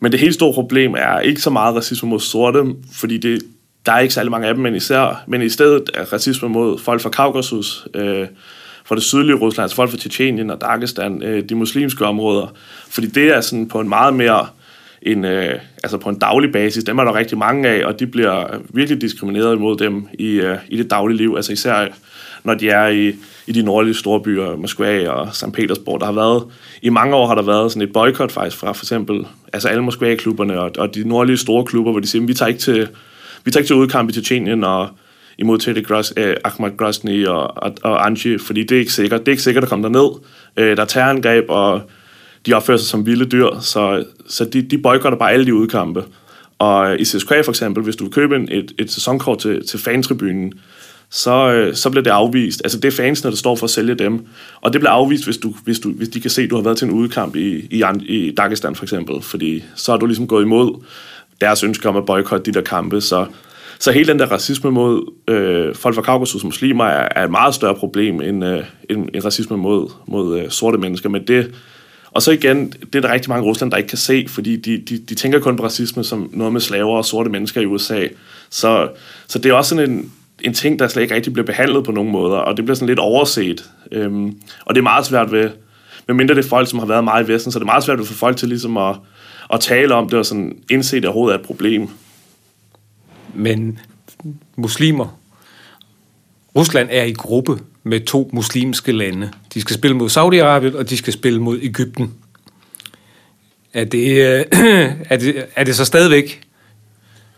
men 0.00 0.12
det 0.12 0.20
helt 0.20 0.34
store 0.34 0.52
problem 0.52 0.94
er 0.98 1.20
ikke 1.20 1.40
så 1.40 1.50
meget 1.50 1.76
racisme 1.76 2.08
mod 2.08 2.20
sorte, 2.20 2.64
fordi 2.92 3.18
det, 3.18 3.42
der 3.86 3.92
er 3.92 3.98
ikke 3.98 4.14
særlig 4.14 4.30
mange 4.30 4.48
af 4.48 4.54
dem, 4.54 4.62
men, 4.62 4.74
især, 4.74 5.24
men 5.26 5.42
i 5.42 5.48
stedet 5.48 5.90
er 5.94 6.04
racisme 6.04 6.48
mod 6.48 6.78
folk 6.78 7.00
fra 7.00 7.10
Kaukasus, 7.10 7.86
øh, 7.94 8.26
fra 8.84 8.94
det 8.94 9.02
sydlige 9.02 9.36
Rusland, 9.36 9.62
altså 9.62 9.76
folk 9.76 9.90
fra 9.90 9.96
Tjetjenien 9.96 10.50
og 10.50 10.60
Dagestan, 10.60 11.22
øh, 11.22 11.48
de 11.48 11.54
muslimske 11.54 12.06
områder, 12.06 12.46
fordi 12.90 13.06
det 13.06 13.36
er 13.36 13.40
sådan 13.40 13.68
på 13.68 13.80
en 13.80 13.88
meget 13.88 14.14
mere 14.14 14.46
en, 15.02 15.24
øh, 15.24 15.60
altså 15.82 15.98
på 15.98 16.08
en 16.08 16.18
daglig 16.18 16.52
basis. 16.52 16.84
Dem 16.84 16.98
er 16.98 17.04
der 17.04 17.14
rigtig 17.14 17.38
mange 17.38 17.68
af, 17.68 17.86
og 17.86 18.00
de 18.00 18.06
bliver 18.06 18.46
virkelig 18.68 19.00
diskrimineret 19.00 19.56
imod 19.56 19.76
dem 19.76 20.08
i, 20.18 20.26
øh, 20.26 20.56
i 20.68 20.76
det 20.76 20.90
daglige 20.90 21.16
liv. 21.16 21.34
Altså 21.36 21.52
især 21.52 21.88
når 22.46 22.54
de 22.54 22.68
er 22.68 22.88
i, 22.88 23.14
i 23.46 23.52
de 23.52 23.62
nordlige 23.62 23.94
store 23.94 24.20
byer, 24.20 24.56
Moskva 24.56 25.08
og 25.10 25.34
St. 25.34 25.52
Petersborg. 25.52 26.00
Der 26.00 26.06
har 26.06 26.12
været, 26.12 26.44
i 26.82 26.88
mange 26.88 27.16
år 27.16 27.26
har 27.26 27.34
der 27.34 27.42
været 27.42 27.72
sådan 27.72 27.88
et 27.88 27.92
boykot 27.92 28.32
faktisk 28.32 28.56
fra 28.56 28.72
for 28.72 28.84
eksempel, 28.84 29.26
altså 29.52 29.68
alle 29.68 29.82
Moskva-klubberne 29.82 30.60
og, 30.60 30.70
og 30.78 30.94
de 30.94 31.08
nordlige 31.08 31.36
store 31.36 31.64
klubber, 31.64 31.90
hvor 31.90 32.00
de 32.00 32.06
siger, 32.06 32.26
vi 32.26 32.34
tager 32.34 32.48
ikke 32.48 32.60
til, 32.60 32.88
vi 33.44 33.50
tager 33.50 33.60
ikke 33.60 33.68
til 33.68 33.76
udkamp 33.76 34.10
i 34.10 34.12
Tjetjenien 34.12 34.64
og 34.64 34.88
imod 35.38 35.58
til 35.58 35.74
det 35.74 35.86
Gros, 35.86 36.12
eh, 36.16 36.34
Ahmad 36.44 36.76
Grosny 36.76 37.26
og, 37.26 37.62
og, 37.62 37.72
og 37.82 38.06
Anji, 38.06 38.38
fordi 38.38 38.62
det 38.62 38.74
er 38.74 38.78
ikke 38.78 38.92
sikkert. 38.92 39.20
Det 39.20 39.28
er 39.28 39.32
ikke 39.32 39.42
sikkert 39.42 39.64
at 39.64 39.70
komme 39.70 39.82
derned. 39.82 40.10
Eh, 40.56 40.76
der 40.76 40.82
er 40.82 40.86
terrorangreb, 40.86 41.44
og 41.48 41.82
de 42.46 42.52
opfører 42.52 42.78
sig 42.78 42.88
som 42.88 43.06
vilde 43.06 43.24
dyr, 43.24 43.60
så, 43.60 44.04
så 44.28 44.44
de, 44.44 44.62
de 44.62 44.78
boykotter 44.78 45.18
bare 45.18 45.32
alle 45.32 45.46
de 45.46 45.54
udkampe. 45.54 46.04
Og 46.58 46.92
øh, 46.92 47.00
i 47.00 47.04
CSKA 47.04 47.40
for 47.40 47.50
eksempel, 47.50 47.84
hvis 47.84 47.96
du 47.96 48.04
vil 48.04 48.12
købe 48.12 48.36
en, 48.36 48.48
et, 48.52 48.72
et 48.78 48.92
sæsonkort 48.92 49.38
til, 49.38 49.66
til 49.66 49.78
fantribunen, 49.78 50.52
så, 51.10 51.52
øh, 51.52 51.74
så 51.74 51.90
bliver 51.90 52.02
det 52.02 52.10
afvist. 52.10 52.60
Altså 52.64 52.78
det 52.78 52.88
er 52.88 52.96
fansene, 52.96 53.30
der 53.30 53.36
står 53.36 53.56
for 53.56 53.64
at 53.64 53.70
sælge 53.70 53.94
dem. 53.94 54.26
Og 54.60 54.72
det 54.72 54.80
bliver 54.80 54.92
afvist, 54.92 55.24
hvis, 55.24 55.38
du, 55.38 55.54
hvis, 55.64 55.80
du, 55.80 55.92
hvis 55.92 56.08
de 56.08 56.20
kan 56.20 56.30
se, 56.30 56.42
at 56.42 56.50
du 56.50 56.56
har 56.56 56.62
været 56.62 56.78
til 56.78 56.88
en 56.88 56.94
udkamp 56.94 57.36
i, 57.36 57.68
i, 57.70 57.84
i 58.06 58.34
Dagestan 58.34 58.74
for 58.74 58.84
eksempel. 58.84 59.22
Fordi 59.22 59.64
så 59.74 59.92
har 59.92 59.98
du 59.98 60.06
ligesom 60.06 60.26
gået 60.26 60.42
imod 60.42 60.84
deres 61.40 61.64
ønske 61.64 61.88
om 61.88 61.96
at 61.96 62.06
boykotte 62.06 62.52
de 62.52 62.54
der 62.54 62.64
kampe. 62.64 63.00
Så, 63.00 63.26
så 63.78 63.92
hele 63.92 64.08
den 64.08 64.18
der 64.18 64.26
racisme 64.26 64.70
mod 64.70 65.12
øh, 65.28 65.74
folk 65.74 65.94
fra 65.94 66.02
Kaukasus 66.02 66.44
muslimer 66.44 66.84
er, 66.84 67.08
er 67.16 67.24
et 67.24 67.30
meget 67.30 67.54
større 67.54 67.74
problem 67.74 68.20
end, 68.20 68.44
øh, 68.44 68.64
end, 68.90 69.08
end 69.14 69.24
racisme 69.24 69.56
mod, 69.56 69.90
mod 70.06 70.38
øh, 70.38 70.50
sorte 70.50 70.78
mennesker. 70.78 71.08
Men 71.08 71.26
det, 71.26 71.54
og 72.16 72.22
så 72.22 72.30
igen, 72.30 72.72
det 72.72 72.94
er 72.94 73.00
der 73.00 73.12
rigtig 73.12 73.28
mange 73.28 73.46
i 73.46 73.48
Rusland, 73.48 73.70
der 73.70 73.76
ikke 73.76 73.88
kan 73.88 73.98
se, 73.98 74.26
fordi 74.28 74.56
de, 74.56 74.78
de, 74.78 74.98
de 74.98 75.14
tænker 75.14 75.40
kun 75.40 75.56
på 75.56 75.64
racisme 75.64 76.04
som 76.04 76.30
noget 76.32 76.52
med 76.52 76.60
slaver 76.60 76.96
og 76.96 77.04
sorte 77.04 77.30
mennesker 77.30 77.60
i 77.60 77.66
USA. 77.66 78.06
Så, 78.50 78.88
så 79.26 79.38
det 79.38 79.50
er 79.50 79.54
også 79.54 79.68
sådan 79.68 79.90
en, 79.90 80.12
en 80.42 80.54
ting, 80.54 80.78
der 80.78 80.88
slet 80.88 81.02
ikke 81.02 81.14
rigtig 81.14 81.32
bliver 81.32 81.46
behandlet 81.46 81.84
på 81.84 81.92
nogen 81.92 82.12
måder, 82.12 82.36
og 82.36 82.56
det 82.56 82.64
bliver 82.64 82.74
sådan 82.74 82.88
lidt 82.88 82.98
overset. 82.98 83.70
Øhm, 83.92 84.36
og 84.64 84.74
det 84.74 84.80
er 84.80 84.82
meget 84.82 85.06
svært 85.06 85.32
ved, 85.32 85.50
mindre 86.08 86.34
det 86.34 86.44
er 86.44 86.48
folk, 86.48 86.70
som 86.70 86.78
har 86.78 86.86
været 86.86 87.04
meget 87.04 87.28
i 87.28 87.32
Vesten, 87.32 87.52
så 87.52 87.58
det 87.58 87.62
er 87.62 87.66
meget 87.66 87.84
svært 87.84 87.98
ved 87.98 88.06
for 88.06 88.14
folk 88.14 88.36
til 88.36 88.48
ligesom 88.48 88.76
at, 88.76 88.96
at 89.52 89.60
tale 89.60 89.94
om 89.94 90.08
det 90.08 90.18
og 90.18 90.26
sådan 90.26 90.58
indse, 90.70 90.96
at 90.96 91.02
det 91.02 91.08
overhovedet 91.08 91.34
er 91.34 91.40
et 91.40 91.46
problem. 91.46 91.88
Men 93.34 93.78
muslimer, 94.56 95.18
Rusland 96.56 96.88
er 96.92 97.04
i 97.04 97.12
gruppe 97.12 97.58
med 97.86 98.00
to 98.00 98.30
muslimske 98.32 98.92
lande. 98.92 99.30
De 99.54 99.60
skal 99.60 99.74
spille 99.74 99.96
mod 99.96 100.10
Saudi-Arabien, 100.10 100.78
og 100.78 100.90
de 100.90 100.96
skal 100.96 101.12
spille 101.12 101.42
mod 101.42 101.58
Ægypten. 101.62 102.14
Er 103.74 103.84
det, 103.84 104.08
øh, 104.08 104.44
er, 105.10 105.16
det, 105.16 105.44
er 105.56 105.64
det 105.64 105.76
så 105.76 105.84
stadigvæk 105.84 106.40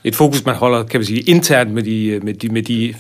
et 0.05 0.17
fokus, 0.17 0.45
man 0.45 0.55
holder 0.55 0.83
kan 0.83 1.01
vi 1.01 1.05
sige, 1.05 1.21
internt 1.21 1.73
med 1.73 1.83
de, 1.83 2.07
øh, 2.07 2.25
med, 2.25 2.35
de, 2.35 2.49
med 2.49 2.63
de 2.63 2.95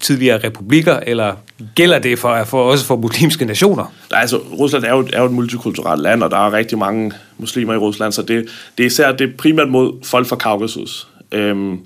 tidligere 0.00 0.44
republikker, 0.44 1.00
eller 1.06 1.34
gælder 1.74 1.98
det 1.98 2.18
for, 2.18 2.44
for 2.44 2.70
også 2.70 2.86
for 2.86 2.96
muslimske 2.96 3.44
nationer? 3.44 3.94
Nej, 4.10 4.20
altså, 4.20 4.36
Rusland 4.36 4.84
er 4.84 4.90
jo, 4.90 5.08
er 5.12 5.20
jo 5.20 5.26
et 5.26 5.32
multikulturelt 5.32 6.02
land, 6.02 6.22
og 6.22 6.30
der 6.30 6.46
er 6.46 6.52
rigtig 6.52 6.78
mange 6.78 7.12
muslimer 7.38 7.74
i 7.74 7.76
Rusland, 7.76 8.12
så 8.12 8.22
det, 8.22 8.48
det 8.78 8.84
er 8.84 8.86
især 8.86 9.12
det 9.12 9.30
er 9.30 9.36
primært 9.38 9.68
mod 9.68 10.04
folk 10.04 10.26
fra 10.26 10.36
Kaukasus. 10.36 11.08
Øhm, 11.32 11.80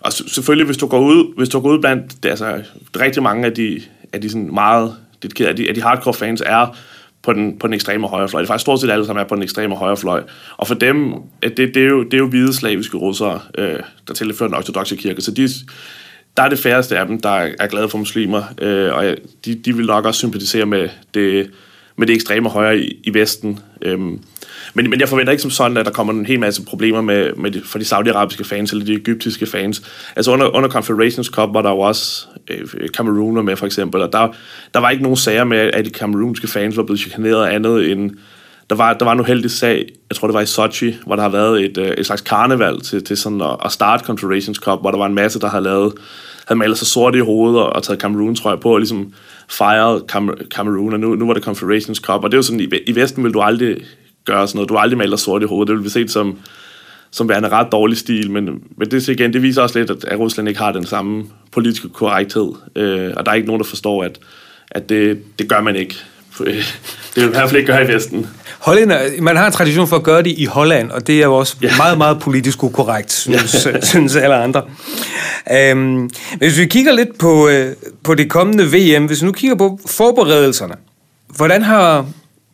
og 0.00 0.12
selvfølgelig, 0.12 0.66
hvis 0.66 0.76
du 0.76 0.86
går 0.86 1.00
ud, 1.00 1.34
hvis 1.36 1.48
du 1.48 1.60
går 1.60 1.70
ud 1.70 1.78
blandt, 1.78 2.26
altså, 2.26 2.62
rigtig 3.00 3.22
mange 3.22 3.46
af 3.46 3.52
de, 3.52 3.82
af 4.12 4.20
de 4.20 4.30
sådan 4.30 4.54
meget 4.54 4.94
dedikerede, 5.22 5.50
af 5.50 5.56
de, 5.56 5.68
af 5.68 5.74
de 5.74 5.82
hardcore 5.82 6.14
fans 6.14 6.42
er 6.46 6.76
på 7.22 7.32
den, 7.32 7.58
på 7.58 7.66
den 7.66 7.74
ekstreme 7.74 8.06
højrefløj. 8.06 8.42
Det 8.42 8.46
er 8.46 8.52
faktisk 8.52 8.62
stort 8.62 8.80
set 8.80 8.90
alle, 8.90 9.06
som 9.06 9.16
er 9.16 9.24
på 9.24 9.34
den 9.34 9.42
ekstreme 9.42 9.76
højrefløj. 9.76 10.22
Og 10.56 10.66
for 10.66 10.74
dem, 10.74 11.14
det, 11.42 11.56
det, 11.56 11.76
er, 11.76 11.86
jo, 11.86 12.02
det 12.02 12.14
er 12.14 12.18
jo 12.18 12.26
hvide 12.26 12.54
slaviske 12.54 12.96
russere, 12.96 13.40
øh, 13.58 13.80
der 14.08 14.14
tilfører 14.14 14.48
den 14.48 14.56
ortodoxe 14.56 14.96
kirke. 14.96 15.20
Så 15.20 15.30
de, 15.30 15.48
der 16.36 16.42
er 16.42 16.48
det 16.48 16.58
færreste 16.58 16.98
af 16.98 17.06
dem, 17.06 17.20
der 17.20 17.48
er 17.58 17.66
glade 17.66 17.88
for 17.88 17.98
muslimer, 17.98 18.42
øh, 18.60 18.94
og 18.94 19.16
de, 19.44 19.54
de 19.54 19.76
vil 19.76 19.86
nok 19.86 20.04
også 20.04 20.18
sympatisere 20.18 20.66
med 20.66 20.88
det, 21.14 21.50
med 21.98 22.06
det 22.06 22.14
ekstreme 22.14 22.48
højre 22.48 22.78
i, 22.78 23.00
i 23.04 23.14
Vesten. 23.14 23.58
Øhm, 23.82 24.20
men, 24.74 24.90
men 24.90 25.00
jeg 25.00 25.08
forventer 25.08 25.30
ikke 25.30 25.42
som 25.42 25.50
sådan, 25.50 25.76
at 25.76 25.86
der 25.86 25.92
kommer 25.92 26.12
en 26.12 26.26
hel 26.26 26.40
masse 26.40 26.64
problemer 26.64 27.00
med, 27.00 27.32
med 27.36 27.50
de, 27.50 27.62
for 27.64 27.78
de 27.78 27.84
saudiarabiske 27.84 28.44
fans 28.44 28.72
eller 28.72 28.84
de 28.84 28.94
egyptiske 28.94 29.46
fans. 29.46 29.82
Altså 30.16 30.32
under, 30.32 30.56
under 30.56 30.68
Confederations 30.68 31.26
Cup 31.26 31.48
var 31.52 31.62
der 31.62 31.70
jo 31.70 31.78
også 31.78 32.26
øh, 32.50 32.88
Cameroon 32.88 33.44
med 33.44 33.56
for 33.56 33.66
eksempel, 33.66 34.02
og 34.02 34.12
der, 34.12 34.28
der 34.74 34.80
var 34.80 34.90
ikke 34.90 35.02
nogen 35.02 35.16
sager 35.16 35.44
med, 35.44 35.58
at 35.58 35.84
de 35.84 35.90
kamerunske 35.90 36.48
fans 36.48 36.76
var 36.76 36.82
blevet 36.82 37.00
chikaneret 37.00 37.46
andet 37.46 37.90
end 37.90 38.10
der 38.70 38.76
var, 38.76 38.92
der 38.92 39.04
var 39.04 39.12
en 39.12 39.20
uheldig 39.20 39.50
sag, 39.50 39.88
jeg 40.10 40.16
tror 40.16 40.28
det 40.28 40.34
var 40.34 40.40
i 40.40 40.46
Sochi, 40.46 40.96
hvor 41.06 41.16
der 41.16 41.22
har 41.22 41.28
været 41.28 41.64
et, 41.64 41.78
øh, 41.78 41.88
et 41.88 42.06
slags 42.06 42.22
karneval 42.22 42.80
til, 42.80 43.04
til 43.04 43.16
sådan 43.16 43.40
at, 43.40 43.56
at 43.64 43.72
starte 43.72 44.04
Confederations 44.04 44.58
Cup, 44.58 44.80
hvor 44.80 44.90
der 44.90 44.98
var 44.98 45.06
en 45.06 45.14
masse, 45.14 45.40
der 45.40 45.48
havde 45.48 45.64
lavet, 45.64 45.92
havde 46.46 46.58
malet 46.58 46.78
sig 46.78 46.86
sort 46.86 47.14
i 47.14 47.18
hovedet 47.18 47.60
og, 47.60 47.72
og 47.72 47.82
taget 47.82 48.00
Cameroon, 48.00 48.34
tror 48.34 48.50
jeg, 48.50 48.60
på, 48.60 48.72
og 48.72 48.78
ligesom 48.78 49.12
fejret 49.50 50.02
Cameroon, 50.50 50.92
og 50.92 51.00
nu, 51.00 51.14
nu 51.14 51.26
var 51.26 51.34
det 51.34 51.42
Confederations 51.42 51.98
Cup, 51.98 52.24
og 52.24 52.30
det 52.30 52.34
er 52.34 52.38
jo 52.38 52.42
sådan, 52.42 52.60
i, 52.60 52.68
i 52.86 52.94
Vesten 52.94 53.24
vil 53.24 53.34
du 53.34 53.40
aldrig 53.40 53.76
gøre 54.24 54.48
sådan 54.48 54.56
noget. 54.56 54.68
Du 54.68 54.74
har 54.74 54.80
aldrig 54.80 54.98
malet 54.98 55.20
sort 55.20 55.42
i 55.42 55.46
hovedet. 55.46 55.68
Det 55.68 55.76
vil 55.76 55.84
vi 55.84 55.88
se 55.88 56.08
som, 56.08 56.38
som 57.10 57.28
værende 57.28 57.48
ret 57.48 57.72
dårlig 57.72 57.96
stil, 57.96 58.30
men, 58.30 58.62
men 58.76 58.90
det, 58.90 59.08
igen, 59.08 59.32
det 59.32 59.42
viser 59.42 59.62
også 59.62 59.78
lidt, 59.78 59.90
at, 59.90 60.04
at 60.04 60.18
Rusland 60.18 60.48
ikke 60.48 60.60
har 60.60 60.72
den 60.72 60.86
samme 60.86 61.24
politiske 61.52 61.88
korrekthed. 61.88 62.52
Øh, 62.76 63.12
og 63.16 63.26
der 63.26 63.30
er 63.30 63.34
ikke 63.34 63.46
nogen, 63.46 63.60
der 63.60 63.68
forstår, 63.68 64.04
at, 64.04 64.18
at 64.70 64.88
det, 64.88 65.22
det 65.38 65.48
gør 65.48 65.60
man 65.60 65.76
ikke. 65.76 65.94
Det 67.14 67.22
vil 67.22 67.24
i 67.24 67.28
hvert 67.28 67.48
fald 67.48 67.60
ikke 67.60 67.72
gøre 67.72 67.84
i 67.84 67.88
Vesten. 67.88 68.26
Hollænder, 68.58 69.22
man 69.22 69.36
har 69.36 69.46
en 69.46 69.52
tradition 69.52 69.88
for 69.88 69.96
at 69.96 70.02
gøre 70.02 70.22
det 70.22 70.34
i 70.38 70.44
Holland, 70.44 70.90
og 70.90 71.06
det 71.06 71.18
er 71.18 71.24
jo 71.24 71.34
også 71.34 71.56
ja. 71.62 71.76
meget, 71.76 71.98
meget 71.98 72.20
politisk 72.20 72.64
ukorrekt, 72.64 73.12
synes, 73.12 73.66
ja. 73.66 73.80
synes 73.92 74.16
alle 74.16 74.34
andre. 74.34 74.62
Um, 75.72 76.10
hvis 76.38 76.58
vi 76.58 76.66
kigger 76.66 76.92
lidt 76.92 77.18
på, 77.18 77.46
uh, 77.46 77.52
på 78.02 78.14
det 78.14 78.30
kommende 78.30 78.64
VM, 78.64 79.06
hvis 79.06 79.22
vi 79.22 79.26
nu 79.26 79.32
kigger 79.32 79.56
på 79.56 79.78
forberedelserne, 79.86 80.74
hvordan 81.36 81.62
har 81.62 82.06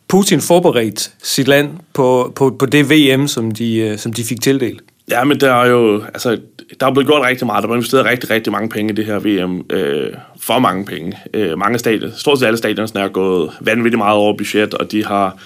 Putin 0.08 0.40
forberedt 0.40 1.10
sit 1.22 1.48
land 1.48 1.70
på, 1.92 2.32
på, 2.36 2.56
på 2.58 2.66
det 2.66 2.90
VM, 2.90 3.28
som 3.28 3.50
de, 3.50 3.90
uh, 3.92 3.98
som 3.98 4.12
de 4.12 4.24
fik 4.24 4.40
tildelt? 4.40 4.80
Ja, 5.10 5.24
men 5.24 5.40
der 5.40 5.52
er 5.52 5.66
jo, 5.66 6.02
altså, 6.04 6.38
der 6.80 6.86
er 6.86 6.92
blevet 6.92 7.06
gjort 7.06 7.26
rigtig 7.26 7.46
meget. 7.46 7.62
Der 7.62 7.68
er 7.68 7.74
investeret 7.74 8.04
rigtig, 8.04 8.30
rigtig 8.30 8.52
mange 8.52 8.68
penge 8.68 8.92
i 8.92 8.96
det 8.96 9.06
her 9.06 9.18
VM. 9.18 9.64
Øh, 9.70 10.12
for 10.40 10.58
mange 10.58 10.84
penge. 10.84 11.18
Øh, 11.34 11.58
mange 11.58 11.78
stadier, 11.78 12.10
stort 12.16 12.38
set 12.38 12.46
alle 12.46 12.56
stadioner 12.56 13.04
er 13.04 13.08
gået 13.08 13.50
vanvittigt 13.60 13.98
meget 13.98 14.16
over 14.16 14.36
budget, 14.36 14.74
og 14.74 14.92
de 14.92 15.04
har, 15.04 15.36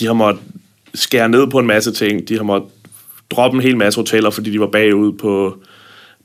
de 0.00 0.06
har 0.06 0.12
måttet 0.12 0.42
skære 0.94 1.28
ned 1.28 1.46
på 1.46 1.58
en 1.58 1.66
masse 1.66 1.92
ting. 1.92 2.28
De 2.28 2.36
har 2.36 2.42
måttet 2.42 2.70
droppe 3.30 3.56
en 3.56 3.62
hel 3.62 3.76
masse 3.76 4.00
hoteller, 4.00 4.30
fordi 4.30 4.50
de 4.50 4.60
var 4.60 4.66
bagud 4.66 5.12
på, 5.12 5.56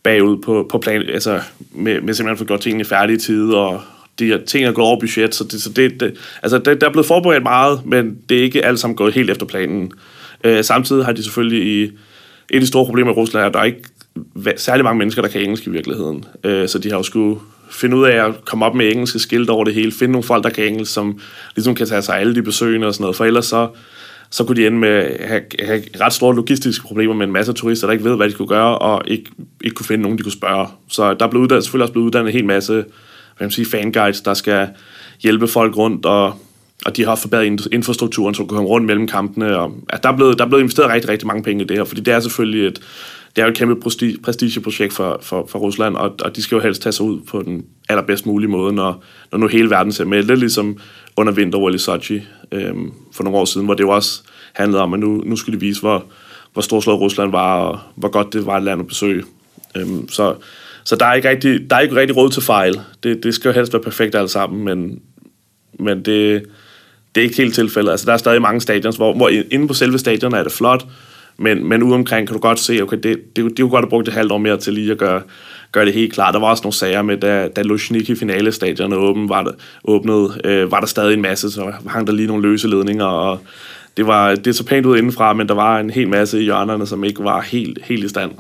bagud 0.04 0.38
på, 0.38 0.68
på 0.70 0.78
plan, 0.78 1.02
altså 1.02 1.42
med, 1.72 2.02
med 2.02 2.14
simpelthen 2.14 2.38
for 2.38 2.46
godt 2.46 2.62
tingene 2.62 2.86
færdige 2.86 3.18
i 3.18 3.20
tide, 3.20 3.58
og 3.58 3.82
de 4.20 4.26
her 4.26 4.38
ting 4.46 4.66
er 4.66 4.72
gået 4.72 4.88
over 4.88 5.00
budget, 5.00 5.36
så 5.36 5.44
det, 5.44 5.62
så 5.62 5.70
det, 5.70 6.00
det 6.00 6.18
altså 6.44 6.58
det, 6.58 6.82
der 6.82 6.88
er 6.88 6.92
blevet 6.92 7.06
forberedt 7.06 7.44
meget, 7.44 7.86
men 7.86 8.18
det 8.30 8.40
er 8.40 8.44
ikke 8.44 8.66
alt 8.66 8.80
sammen 8.80 8.98
gået 8.98 9.14
helt 9.14 9.30
efter 9.30 9.46
planen. 9.46 9.92
Øh, 10.44 10.64
samtidig 10.64 11.06
har 11.06 11.12
de 11.12 11.24
selvfølgelig 11.24 11.68
i 11.68 11.84
et 11.84 11.92
af 12.52 12.60
de 12.60 12.68
store 12.68 12.86
problemer 12.86 13.12
i 13.12 13.14
Rusland 13.14 13.44
er, 13.44 13.48
at 13.48 13.54
der 13.54 13.60
er 13.60 13.64
ikke 13.64 13.84
særlig 14.58 14.84
mange 14.84 14.98
mennesker, 14.98 15.22
der 15.22 15.30
kan 15.30 15.42
engelsk 15.42 15.68
i 15.68 15.70
virkeligheden. 15.70 16.26
Øh, 16.44 16.68
så 16.68 16.80
de 16.80 16.90
har 16.90 16.98
jo 16.98 17.04
skulle 17.04 17.40
finde 17.72 17.98
ud 17.98 18.06
af 18.06 18.28
at 18.28 18.46
komme 18.46 18.66
op 18.66 18.76
med 18.76 18.92
engelske 18.92 19.20
skilt 19.20 19.50
over 19.50 19.64
det 19.64 19.74
hele, 19.74 19.92
finde 19.92 20.12
nogle 20.12 20.24
folk, 20.24 20.44
der 20.44 20.50
kan 20.50 20.68
engelsk, 20.68 20.94
som 20.94 21.20
ligesom 21.56 21.76
kan 21.76 21.88
tage 21.88 22.02
sig 22.02 22.20
alle 22.20 22.36
de 22.36 22.44
besøgende 22.44 22.88
og 22.88 22.94
sådan 22.94 23.04
noget, 23.04 23.16
for 23.16 23.26
ellers 23.26 23.46
så, 23.46 23.70
så 24.30 24.44
kunne 24.44 24.62
de 24.62 24.68
ende 24.68 24.78
med 24.78 24.90
at 24.90 25.28
have, 25.28 25.42
have 25.60 25.84
ret 26.02 26.14
store 26.14 26.36
logistiske 26.36 26.84
problemer 26.84 27.14
med 27.14 27.26
en 27.26 27.34
masse 27.34 27.54
turister, 27.54 27.88
der 27.88 27.92
ikke 27.92 28.06
ved, 28.06 28.16
hvad 28.16 28.28
de 28.28 28.34
skulle 28.34 28.48
gøre, 28.48 28.78
og 28.78 29.02
ikke, 29.08 29.32
ikke 29.64 29.76
kunne 29.76 29.86
finde 29.86 30.02
nogen, 30.02 30.18
de 30.18 30.24
kunne 30.24 30.32
spørge. 30.32 30.68
Så 30.90 31.14
der 31.14 31.28
blev 31.28 31.42
uddannet, 31.42 31.64
selvfølgelig 31.64 31.84
også 31.84 31.94
blevet 31.94 32.06
uddannet 32.06 32.30
en 32.30 32.34
hel 32.34 32.46
masse 32.46 32.84
hvad 33.42 33.46
man 33.48 33.52
sige, 33.52 33.66
fanguides, 33.66 34.22
der 34.22 34.34
skal 34.34 34.68
hjælpe 35.22 35.48
folk 35.48 35.78
rundt, 35.78 36.06
og, 36.06 36.34
og 36.86 36.98
de 36.98 37.06
har 37.06 37.16
forbedret 37.16 37.68
infrastrukturen, 37.72 38.36
så 38.36 38.44
de 38.44 38.48
kan 38.48 38.56
komme 38.56 38.70
rundt 38.70 38.88
mellem 38.88 39.08
kampene. 39.08 39.58
Og, 39.58 39.72
altså, 39.90 40.02
der, 40.04 40.10
er 40.10 40.16
blevet, 40.16 40.38
der 40.40 40.46
er 40.46 40.50
blevet 40.50 40.62
investeret 40.62 40.90
rigtig, 40.90 41.10
rigtig 41.10 41.28
mange 41.28 41.44
penge 41.44 41.64
i 41.64 41.68
det 41.68 41.78
her, 41.78 41.84
fordi 41.84 42.02
det 42.02 42.14
er 42.14 42.20
selvfølgelig 42.20 42.68
et, 42.68 42.80
det 43.36 43.42
er 43.42 43.46
jo 43.46 43.52
et 43.52 43.58
kæmpe 43.58 43.92
prestigeprojekt 44.24 44.94
for, 44.94 45.20
for, 45.22 45.46
for 45.50 45.60
Rusland, 45.60 45.96
og, 45.96 46.16
og 46.24 46.36
de 46.36 46.42
skal 46.42 46.56
jo 46.56 46.62
helst 46.62 46.82
tage 46.82 46.94
sig 46.94 47.06
ud 47.06 47.20
på 47.22 47.42
den 47.42 47.66
allerbedst 47.90 48.26
mulige 48.26 48.50
måde, 48.50 48.74
når, 48.74 49.04
når 49.32 49.38
nu 49.38 49.48
hele 49.48 49.70
verden 49.70 49.92
ser 49.92 50.06
med. 50.06 50.24
Lidt 50.24 50.40
ligesom 50.40 50.78
under 51.18 51.34
vinter 51.34 51.70
i 51.70 51.78
Sochi 51.78 52.22
øhm, 52.52 52.92
for 53.14 53.24
nogle 53.24 53.40
år 53.40 53.46
siden, 53.46 53.66
hvor 53.66 53.74
det 53.74 53.84
jo 53.84 53.90
også 53.90 54.22
handlede 54.54 54.82
om, 54.82 54.94
at 54.94 55.00
nu, 55.00 55.24
nu 55.26 55.36
skulle 55.36 55.60
de 55.60 55.66
vise, 55.66 55.82
hvor, 55.82 56.06
hvor 56.54 56.62
storslået 56.62 57.00
Rusland 57.00 57.32
var, 57.32 57.58
og 57.58 57.80
hvor 57.96 58.10
godt 58.10 58.34
det 58.34 58.46
var 58.46 58.58
et 58.58 58.64
land 58.64 58.82
at 58.82 58.88
besøge. 58.88 59.24
Øhm, 59.76 60.10
så 60.10 60.36
så 60.84 60.96
der 60.96 61.06
er 61.06 61.14
ikke 61.14 61.30
rigtig, 61.30 61.70
der 61.70 61.76
er 61.76 61.80
ikke 61.80 61.96
rigtig 61.96 62.18
råd 62.18 62.30
til 62.30 62.44
fejl. 62.44 62.80
Det, 63.04 63.24
det 63.24 63.34
skal 63.34 63.50
jo 63.50 63.54
helst 63.54 63.74
være 63.74 63.82
perfekt 63.82 64.16
alt 64.16 64.32
sammen, 64.32 64.66
men, 64.66 65.02
men 65.80 65.98
det, 65.98 66.44
det 67.16 67.22
er 67.22 67.26
ikke 67.26 67.38
helt 67.38 67.56
tilfældet. 67.56 67.92
Altså, 67.92 68.06
der 68.06 68.14
er 68.14 68.18
stadig 68.18 68.42
mange 68.42 68.62
stadions, 68.62 68.96
hvor, 68.96 69.14
hvor 69.14 69.30
inde 69.52 69.68
på 69.68 69.74
selve 69.74 70.00
stadion 70.00 70.34
er 70.34 70.44
det 70.44 70.52
flot, 70.52 70.86
men, 71.38 71.68
men 71.68 71.84
ude 71.84 71.96
omkring 71.96 72.28
kan 72.28 72.34
du 72.34 72.42
godt 72.42 72.60
se, 72.60 72.82
okay, 72.82 72.98
det, 72.98 73.36
det, 73.36 73.58
det 73.58 73.60
er 73.60 73.68
godt 73.68 73.86
have 73.86 73.90
brugt 73.90 74.06
det 74.06 74.14
halvt 74.14 74.32
år 74.32 74.38
mere 74.38 74.58
til 74.58 74.74
lige 74.74 74.92
at 74.92 74.98
gøre, 74.98 75.22
gøre 75.72 75.86
det 75.86 75.94
helt 75.94 76.14
klart. 76.14 76.34
Der 76.34 76.40
var 76.40 76.50
også 76.50 76.64
nogle 76.64 76.76
sager 76.76 77.02
med, 77.02 77.18
da, 77.18 77.48
da 77.48 77.62
Luzhniki 77.62 78.16
finalestadion 78.16 78.94
åben, 78.94 79.30
var 79.30 79.44
der, 79.44 79.52
åbnede, 79.84 80.42
øh, 80.44 80.72
var 80.72 80.80
der 80.80 80.88
stadig 80.88 81.14
en 81.14 81.22
masse, 81.22 81.52
så 81.52 81.72
hang 81.88 82.08
der 82.08 82.14
lige 82.14 82.28
nogle 82.28 82.50
løse 82.50 82.68
ledninger, 82.68 83.06
og 83.06 83.40
det, 83.98 84.08
var, 84.08 84.36
det 84.36 84.56
så 84.56 84.66
pænt 84.66 84.86
ud 84.86 84.98
indenfra, 84.98 85.34
men 85.34 85.48
der 85.48 85.54
var 85.54 85.80
en 85.80 85.90
hel 85.90 86.08
masse 86.08 86.40
i 86.40 86.44
hjørnerne, 86.44 86.88
som 86.88 87.04
ikke 87.04 87.24
var 87.24 87.42
helt, 87.42 87.80
helt 87.84 88.06
i 88.06 88.10
stand. 88.10 88.32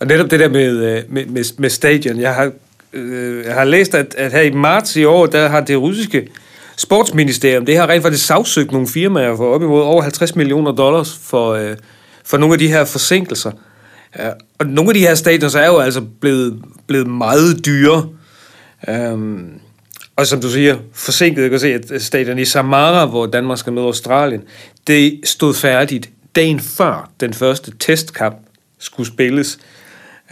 Og 0.00 0.06
netop 0.06 0.30
det 0.30 0.40
der 0.40 0.48
med, 0.48 0.96
øh, 0.96 1.02
med, 1.08 1.26
med, 1.26 1.44
med 1.58 1.70
stadion, 1.70 2.20
jeg 2.20 2.34
har, 2.34 2.52
øh, 2.92 3.44
jeg 3.44 3.54
har 3.54 3.64
læst, 3.64 3.94
at, 3.94 4.14
at 4.18 4.32
her 4.32 4.40
i 4.40 4.50
marts 4.50 4.96
i 4.96 5.04
år, 5.04 5.26
der 5.26 5.48
har 5.48 5.60
det 5.60 5.80
russiske 5.80 6.28
sportsministerium, 6.76 7.66
det 7.66 7.76
har 7.76 7.88
rent 7.88 8.02
faktisk 8.02 8.26
sagsøgt 8.26 8.72
nogle 8.72 8.88
firmaer 8.88 9.36
for 9.36 9.54
op 9.54 9.62
imod 9.62 9.82
over 9.82 10.02
50 10.02 10.36
millioner 10.36 10.72
dollars 10.72 11.18
for, 11.22 11.52
øh, 11.52 11.76
for 12.24 12.36
nogle 12.36 12.52
af 12.52 12.58
de 12.58 12.68
her 12.68 12.84
forsinkelser. 12.84 13.50
Ja, 14.18 14.30
og 14.58 14.66
nogle 14.66 14.90
af 14.90 14.94
de 14.94 15.00
her 15.00 15.14
stadions 15.14 15.54
er 15.54 15.66
jo 15.66 15.78
altså 15.78 16.00
blevet, 16.20 16.62
blevet 16.86 17.06
meget 17.06 17.66
dyre. 17.66 18.08
Um, 19.12 19.50
og 20.16 20.26
som 20.26 20.40
du 20.40 20.50
siger, 20.50 20.76
forsinket, 20.92 21.42
jeg 21.42 21.50
kan 21.50 21.60
se, 21.60 21.74
at 21.74 22.02
stadion 22.02 22.38
i 22.38 22.44
Samara, 22.44 23.06
hvor 23.06 23.26
Danmark 23.26 23.58
skal 23.58 23.72
møde 23.72 23.86
Australien, 23.86 24.42
det 24.86 25.20
stod 25.24 25.54
færdigt 25.54 26.10
dagen 26.36 26.60
før 26.60 27.10
den 27.20 27.34
første 27.34 27.72
testkamp 27.78 28.36
skulle 28.78 29.06
spilles. 29.06 29.58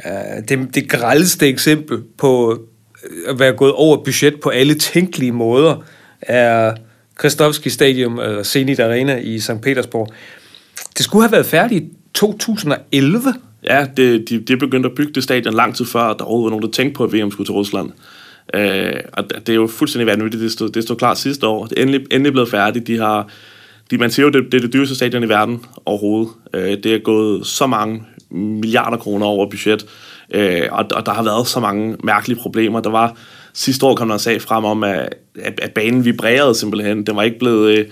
Uh, 0.04 0.48
det, 0.48 0.74
det 0.74 0.88
grældeste 0.90 1.48
eksempel 1.48 2.02
på 2.18 2.58
øh, 3.04 3.30
at 3.32 3.38
være 3.38 3.52
gået 3.52 3.72
over 3.72 4.04
budget 4.04 4.40
på 4.40 4.48
alle 4.48 4.74
tænkelige 4.74 5.32
måder 5.32 5.84
er 6.22 6.74
Kristovski 7.16 7.70
Stadium, 7.70 8.18
eller 8.18 8.42
Zenit 8.42 8.80
Arena 8.80 9.18
i 9.18 9.40
St. 9.40 9.60
Petersborg. 9.62 10.08
Det 10.96 11.04
skulle 11.04 11.22
have 11.22 11.32
været 11.32 11.46
færdigt 11.46 11.84
i 11.84 11.88
2011. 12.14 13.34
Ja, 13.64 13.86
det, 13.96 14.28
de, 14.28 14.40
de 14.40 14.56
begyndte 14.56 14.88
at 14.88 14.94
bygge 14.94 15.12
det 15.12 15.22
stadion 15.22 15.54
lang 15.54 15.74
tid 15.74 15.86
før, 15.86 16.12
der 16.12 16.24
overhovedet 16.24 16.44
var 16.44 16.50
nogen, 16.50 16.62
der 16.62 16.70
tænkte 16.70 16.96
på, 16.96 17.04
at 17.04 17.12
VM 17.12 17.30
skulle 17.30 17.46
til 17.46 17.52
Rusland. 17.52 17.90
Øh, 18.54 19.00
og 19.12 19.24
det 19.30 19.48
er 19.48 19.54
jo 19.54 19.66
fuldstændig 19.66 20.06
vanvittigt. 20.06 20.42
Det 20.42 20.52
stod, 20.52 20.68
det 20.68 20.82
stod 20.82 20.96
klart 20.96 21.18
sidste 21.18 21.46
år. 21.46 21.66
Det 21.66 21.78
er 21.78 21.82
endelig, 21.82 22.06
endelig 22.10 22.32
blevet 22.32 22.50
færdigt. 22.50 22.86
De 22.86 22.98
har, 22.98 23.28
de, 23.90 23.98
man 23.98 24.10
siger 24.10 24.26
jo, 24.26 24.30
det, 24.30 24.52
det 24.52 24.58
er 24.58 24.62
det 24.62 24.72
dyreste 24.72 24.94
stadion 24.94 25.24
i 25.24 25.28
verden 25.28 25.64
overhovedet. 25.84 26.32
Øh, 26.54 26.76
det 26.82 26.86
er 26.86 26.98
gået 26.98 27.46
så 27.46 27.66
mange 27.66 28.02
milliarder 28.30 28.96
kroner 28.96 29.26
over 29.26 29.50
budget, 29.50 29.86
øh, 30.34 30.62
og, 30.70 30.84
og 30.94 31.06
der 31.06 31.12
har 31.12 31.22
været 31.22 31.46
så 31.46 31.60
mange 31.60 31.96
mærkelige 32.04 32.38
problemer. 32.38 32.80
Der 32.80 32.90
var 32.90 33.16
sidste 33.54 33.86
år 33.86 33.94
kom 33.94 34.08
der 34.08 34.14
en 34.14 34.20
sag 34.20 34.42
frem 34.42 34.64
om, 34.64 34.84
at, 34.84 35.14
at, 35.42 35.60
at 35.62 35.72
banen 35.72 36.04
vibrerede 36.04 36.54
simpelthen. 36.54 37.06
Den 37.06 37.16
var 37.16 37.22
ikke 37.22 37.38
blevet, 37.38 37.78
øh, 37.78 37.86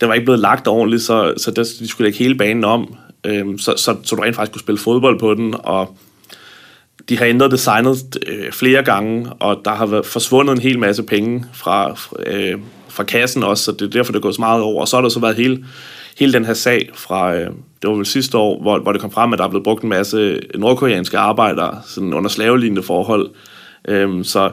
den 0.00 0.08
var 0.08 0.14
ikke 0.14 0.24
blevet 0.24 0.40
lagt 0.40 0.68
ordentligt, 0.68 1.02
så, 1.02 1.34
så 1.36 1.50
der, 1.50 1.62
de 1.62 1.88
skulle 1.88 2.06
lægge 2.06 2.18
hele 2.18 2.34
banen 2.34 2.64
om, 2.64 2.94
øh, 3.24 3.58
så, 3.58 3.74
så, 3.76 3.96
så 4.04 4.16
du 4.16 4.22
rent 4.22 4.36
faktisk 4.36 4.52
kunne 4.52 4.60
spille 4.60 4.78
fodbold 4.78 5.18
på 5.18 5.34
den, 5.34 5.54
og 5.58 5.96
de 7.08 7.18
har 7.18 7.26
ændret 7.26 7.50
designet 7.50 7.96
øh, 8.26 8.52
flere 8.52 8.82
gange, 8.82 9.32
og 9.40 9.60
der 9.64 9.70
har 9.70 9.86
været 9.86 10.06
forsvundet 10.06 10.52
en 10.52 10.60
hel 10.60 10.78
masse 10.78 11.02
penge 11.02 11.44
fra, 11.52 11.96
øh, 12.26 12.58
fra 12.88 13.04
kassen 13.04 13.42
også, 13.42 13.64
så 13.64 13.72
det 13.72 13.82
er 13.82 13.90
derfor, 13.90 14.12
det 14.12 14.22
går 14.22 14.30
så 14.30 14.40
meget 14.40 14.62
over. 14.62 14.80
Og 14.80 14.88
så 14.88 14.96
har 14.96 15.02
der 15.02 15.08
så 15.08 15.20
været 15.20 15.36
hele, 15.36 15.64
hele 16.18 16.32
den 16.32 16.44
her 16.44 16.54
sag 16.54 16.90
fra, 16.94 17.34
øh, 17.34 17.46
det 17.82 17.90
var 17.90 17.94
vel 17.94 18.06
sidste 18.06 18.38
år, 18.38 18.62
hvor, 18.62 18.78
hvor 18.78 18.92
det 18.92 19.00
kom 19.00 19.10
frem, 19.10 19.32
at 19.32 19.38
der 19.38 19.44
er 19.44 19.48
blevet 19.48 19.64
brugt 19.64 19.82
en 19.82 19.88
masse 19.88 20.40
nordkoreanske 20.54 21.18
arbejdere 21.18 21.80
sådan 21.86 22.14
under 22.14 22.30
slavelignende 22.30 22.82
forhold. 22.82 23.30
Øh, 23.88 24.24
så 24.24 24.50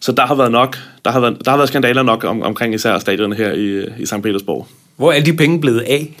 så 0.00 0.12
der 0.12 0.26
har 0.26 0.34
været 0.34 0.52
nok, 0.52 0.78
der 1.04 1.10
har 1.10 1.20
været, 1.20 1.36
der 1.44 1.50
har 1.50 1.58
været 1.58 1.68
skandaler 1.68 2.02
nok 2.02 2.24
om, 2.24 2.42
omkring 2.42 2.74
især 2.74 2.98
stadionerne 2.98 3.36
her 3.36 3.52
i, 3.52 3.86
i 4.02 4.06
St. 4.06 4.22
Petersborg. 4.22 4.66
Hvor 4.96 5.12
er 5.12 5.20
de 5.20 5.32
penge 5.32 5.60
blevet 5.60 5.80
af? 5.80 6.16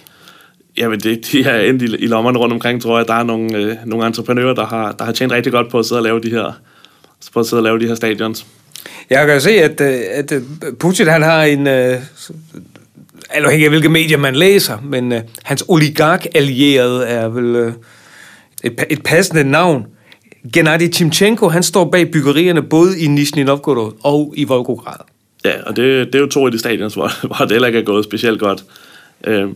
Jamen, 0.78 1.00
det, 1.00 1.28
de 1.32 1.42
er 1.42 1.60
endt 1.60 1.82
i, 1.82 1.96
i 1.96 2.06
lommerne 2.06 2.38
rundt 2.38 2.52
omkring, 2.52 2.82
tror 2.82 2.98
jeg. 2.98 3.08
Der 3.08 3.14
er 3.14 3.22
nogle, 3.22 3.56
øh, 3.58 3.76
nogle 3.86 4.06
entreprenører, 4.06 4.54
der 4.54 4.66
har, 4.66 4.92
der 4.92 5.04
har 5.04 5.12
tjent 5.12 5.32
rigtig 5.32 5.52
godt 5.52 5.70
på 5.70 5.78
at 5.78 5.86
sidde 5.86 5.98
og 5.98 6.04
lave 6.04 6.20
de 6.20 6.30
her, 6.30 6.60
på 7.32 7.40
at 7.40 7.46
sidde 7.46 7.60
og 7.60 7.64
lave 7.64 7.78
de 7.80 7.86
her 7.86 7.94
stadions. 7.94 8.46
Jeg 9.10 9.26
kan 9.26 9.40
se, 9.40 9.50
at, 9.50 9.80
øh, 9.80 10.00
at 10.10 10.32
øh, 10.32 10.42
Putin 10.78 11.06
han 11.06 11.22
har 11.22 11.42
en, 11.42 11.66
øh, 11.66 11.96
afhængig 13.30 13.64
af 13.64 13.70
hvilke 13.70 13.88
medier 13.88 14.18
man 14.18 14.36
læser, 14.36 14.78
men 14.82 15.12
øh, 15.12 15.20
hans 15.42 15.64
oligark-allierede 15.68 17.06
er 17.06 17.28
vel 17.28 17.56
øh, 17.56 17.72
et, 18.64 18.84
et 18.90 19.02
passende 19.02 19.44
navn. 19.44 19.86
Gennady 20.52 20.88
Timchenko, 20.88 21.48
han 21.48 21.62
står 21.62 21.84
bag 21.90 22.10
byggerierne 22.10 22.62
både 22.62 23.00
i 23.00 23.06
Nizhny 23.06 23.42
Novgorod 23.42 23.92
og 24.02 24.34
i 24.36 24.44
Volgograd. 24.44 25.00
Ja, 25.44 25.62
og 25.66 25.76
det, 25.76 26.06
det 26.06 26.14
er 26.14 26.18
jo 26.18 26.26
to 26.26 26.46
af 26.46 26.52
de 26.52 26.58
stadions, 26.58 26.94
hvor, 26.94 27.10
hvor 27.26 27.36
det 27.36 27.50
heller 27.50 27.66
ikke 27.66 27.78
er 27.78 27.84
gået 27.84 28.04
specielt 28.04 28.40
godt. 28.40 28.64
Øh, 29.24 29.48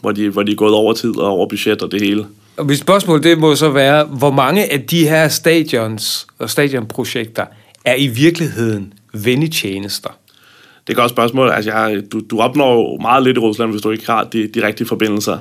hvor, 0.00 0.12
de, 0.12 0.28
hvor 0.28 0.42
de 0.42 0.52
er 0.52 0.56
gået 0.56 0.74
over 0.74 0.92
tid 0.92 1.16
og 1.16 1.28
over 1.28 1.48
budget 1.48 1.82
og 1.82 1.92
det 1.92 2.02
hele. 2.02 2.26
Og 2.56 2.66
mit 2.66 2.78
spørgsmål 2.78 3.22
det 3.22 3.38
må 3.38 3.54
så 3.54 3.70
være, 3.70 4.04
hvor 4.04 4.30
mange 4.30 4.72
af 4.72 4.82
de 4.82 5.08
her 5.08 5.28
stadions 5.28 6.26
og 6.38 6.50
stadionprojekter 6.50 7.44
er 7.84 7.94
i 7.94 8.06
virkeligheden 8.06 8.92
vennetjenester? 9.12 10.08
Det 10.08 10.88
er 10.88 10.92
et 10.92 10.96
godt 10.96 11.10
spørgsmål. 11.10 11.50
Altså, 11.50 11.70
jeg, 11.70 12.02
du, 12.12 12.20
du 12.30 12.40
opnår 12.40 13.00
meget 13.00 13.22
lidt 13.22 13.36
i 13.36 13.40
Rusland, 13.40 13.70
hvis 13.70 13.82
du 13.82 13.90
ikke 13.90 14.06
har 14.06 14.24
de, 14.24 14.46
de 14.46 14.66
rigtige 14.66 14.86
forbindelser. 14.86 15.38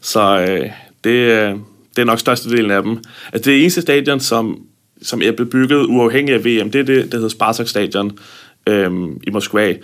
Så 0.00 0.46
øh, 0.48 0.70
det, 1.04 1.10
øh, 1.10 1.54
det 1.96 2.02
er 2.02 2.06
nok 2.06 2.20
størstedelen 2.20 2.70
af 2.70 2.82
dem. 2.82 2.98
Altså 3.32 3.50
det 3.50 3.60
eneste 3.60 3.80
stadion, 3.80 4.20
som, 4.20 4.58
som 5.02 5.22
er 5.22 5.32
blevet 5.32 5.50
bygget 5.50 5.86
uafhængigt 5.86 6.34
af 6.34 6.44
VM, 6.44 6.70
det 6.70 6.80
er 6.80 6.84
det, 6.84 7.12
der 7.12 7.18
hedder 7.18 7.28
Spartak 7.28 7.68
Stadion 7.68 8.18
øhm, 8.66 9.20
i 9.26 9.30
Moskva. 9.30 9.74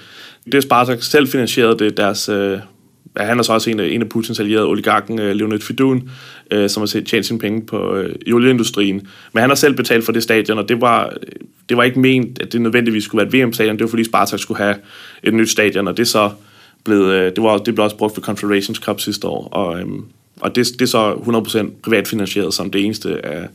Det 0.45 0.55
er 0.55 0.61
Spartak 0.61 1.03
selv 1.03 1.29
finansieret, 1.29 1.79
det 1.79 1.97
deres, 1.97 2.29
øh, 2.29 2.59
han 3.17 3.39
er 3.39 3.43
så 3.43 3.53
også 3.53 3.71
en 3.71 3.81
af, 3.81 3.87
en 3.87 4.03
af 4.03 4.09
Putins 4.09 4.41
allierede, 4.41 4.67
oligarken 4.67 5.19
øh, 5.19 5.35
Leonid 5.35 5.61
Fidun, 5.61 6.11
øh, 6.51 6.71
som 6.71 6.81
har 6.81 6.87
tjent 6.87 7.27
sine 7.27 7.39
penge 7.39 7.67
på 7.67 7.95
øh, 7.95 8.15
i 8.27 8.33
olieindustrien. 8.33 9.07
Men 9.33 9.41
han 9.41 9.51
har 9.51 9.55
selv 9.55 9.75
betalt 9.75 10.05
for 10.05 10.13
det 10.13 10.23
stadion, 10.23 10.59
og 10.59 10.69
det 10.69 10.81
var, 10.81 11.13
det 11.69 11.77
var 11.77 11.83
ikke 11.83 12.01
ment, 12.01 12.43
at 12.43 12.53
det 12.53 12.61
nødvendigvis 12.61 13.05
skulle 13.05 13.27
være 13.27 13.43
et 13.43 13.47
VM-stadion. 13.47 13.77
Det 13.77 13.83
var 13.83 13.89
fordi 13.89 14.05
Spartak 14.05 14.41
skulle 14.41 14.59
have 14.59 14.77
et 15.23 15.35
nyt 15.35 15.51
stadion, 15.51 15.89
og 15.89 15.97
det 15.97 16.09
så 16.09 16.31
blevet, 16.85 17.13
øh, 17.13 17.33
det, 17.37 17.43
var, 17.43 17.59
det 17.59 17.75
blev 17.75 17.85
også 17.85 17.97
brugt 17.97 18.15
for 18.15 18.23
Confederations 18.23 18.79
Cup 18.79 19.01
sidste 19.01 19.27
år. 19.27 19.49
Og, 19.49 19.81
øh, 19.81 19.87
og 20.41 20.57
det, 20.57 20.67
det 20.73 20.83
er 20.83 20.87
så 20.87 21.15
100% 21.15 21.81
privatfinansieret 21.83 22.55
som 22.55 22.71
det 22.71 22.85
eneste 22.85 23.27
af, 23.27 23.49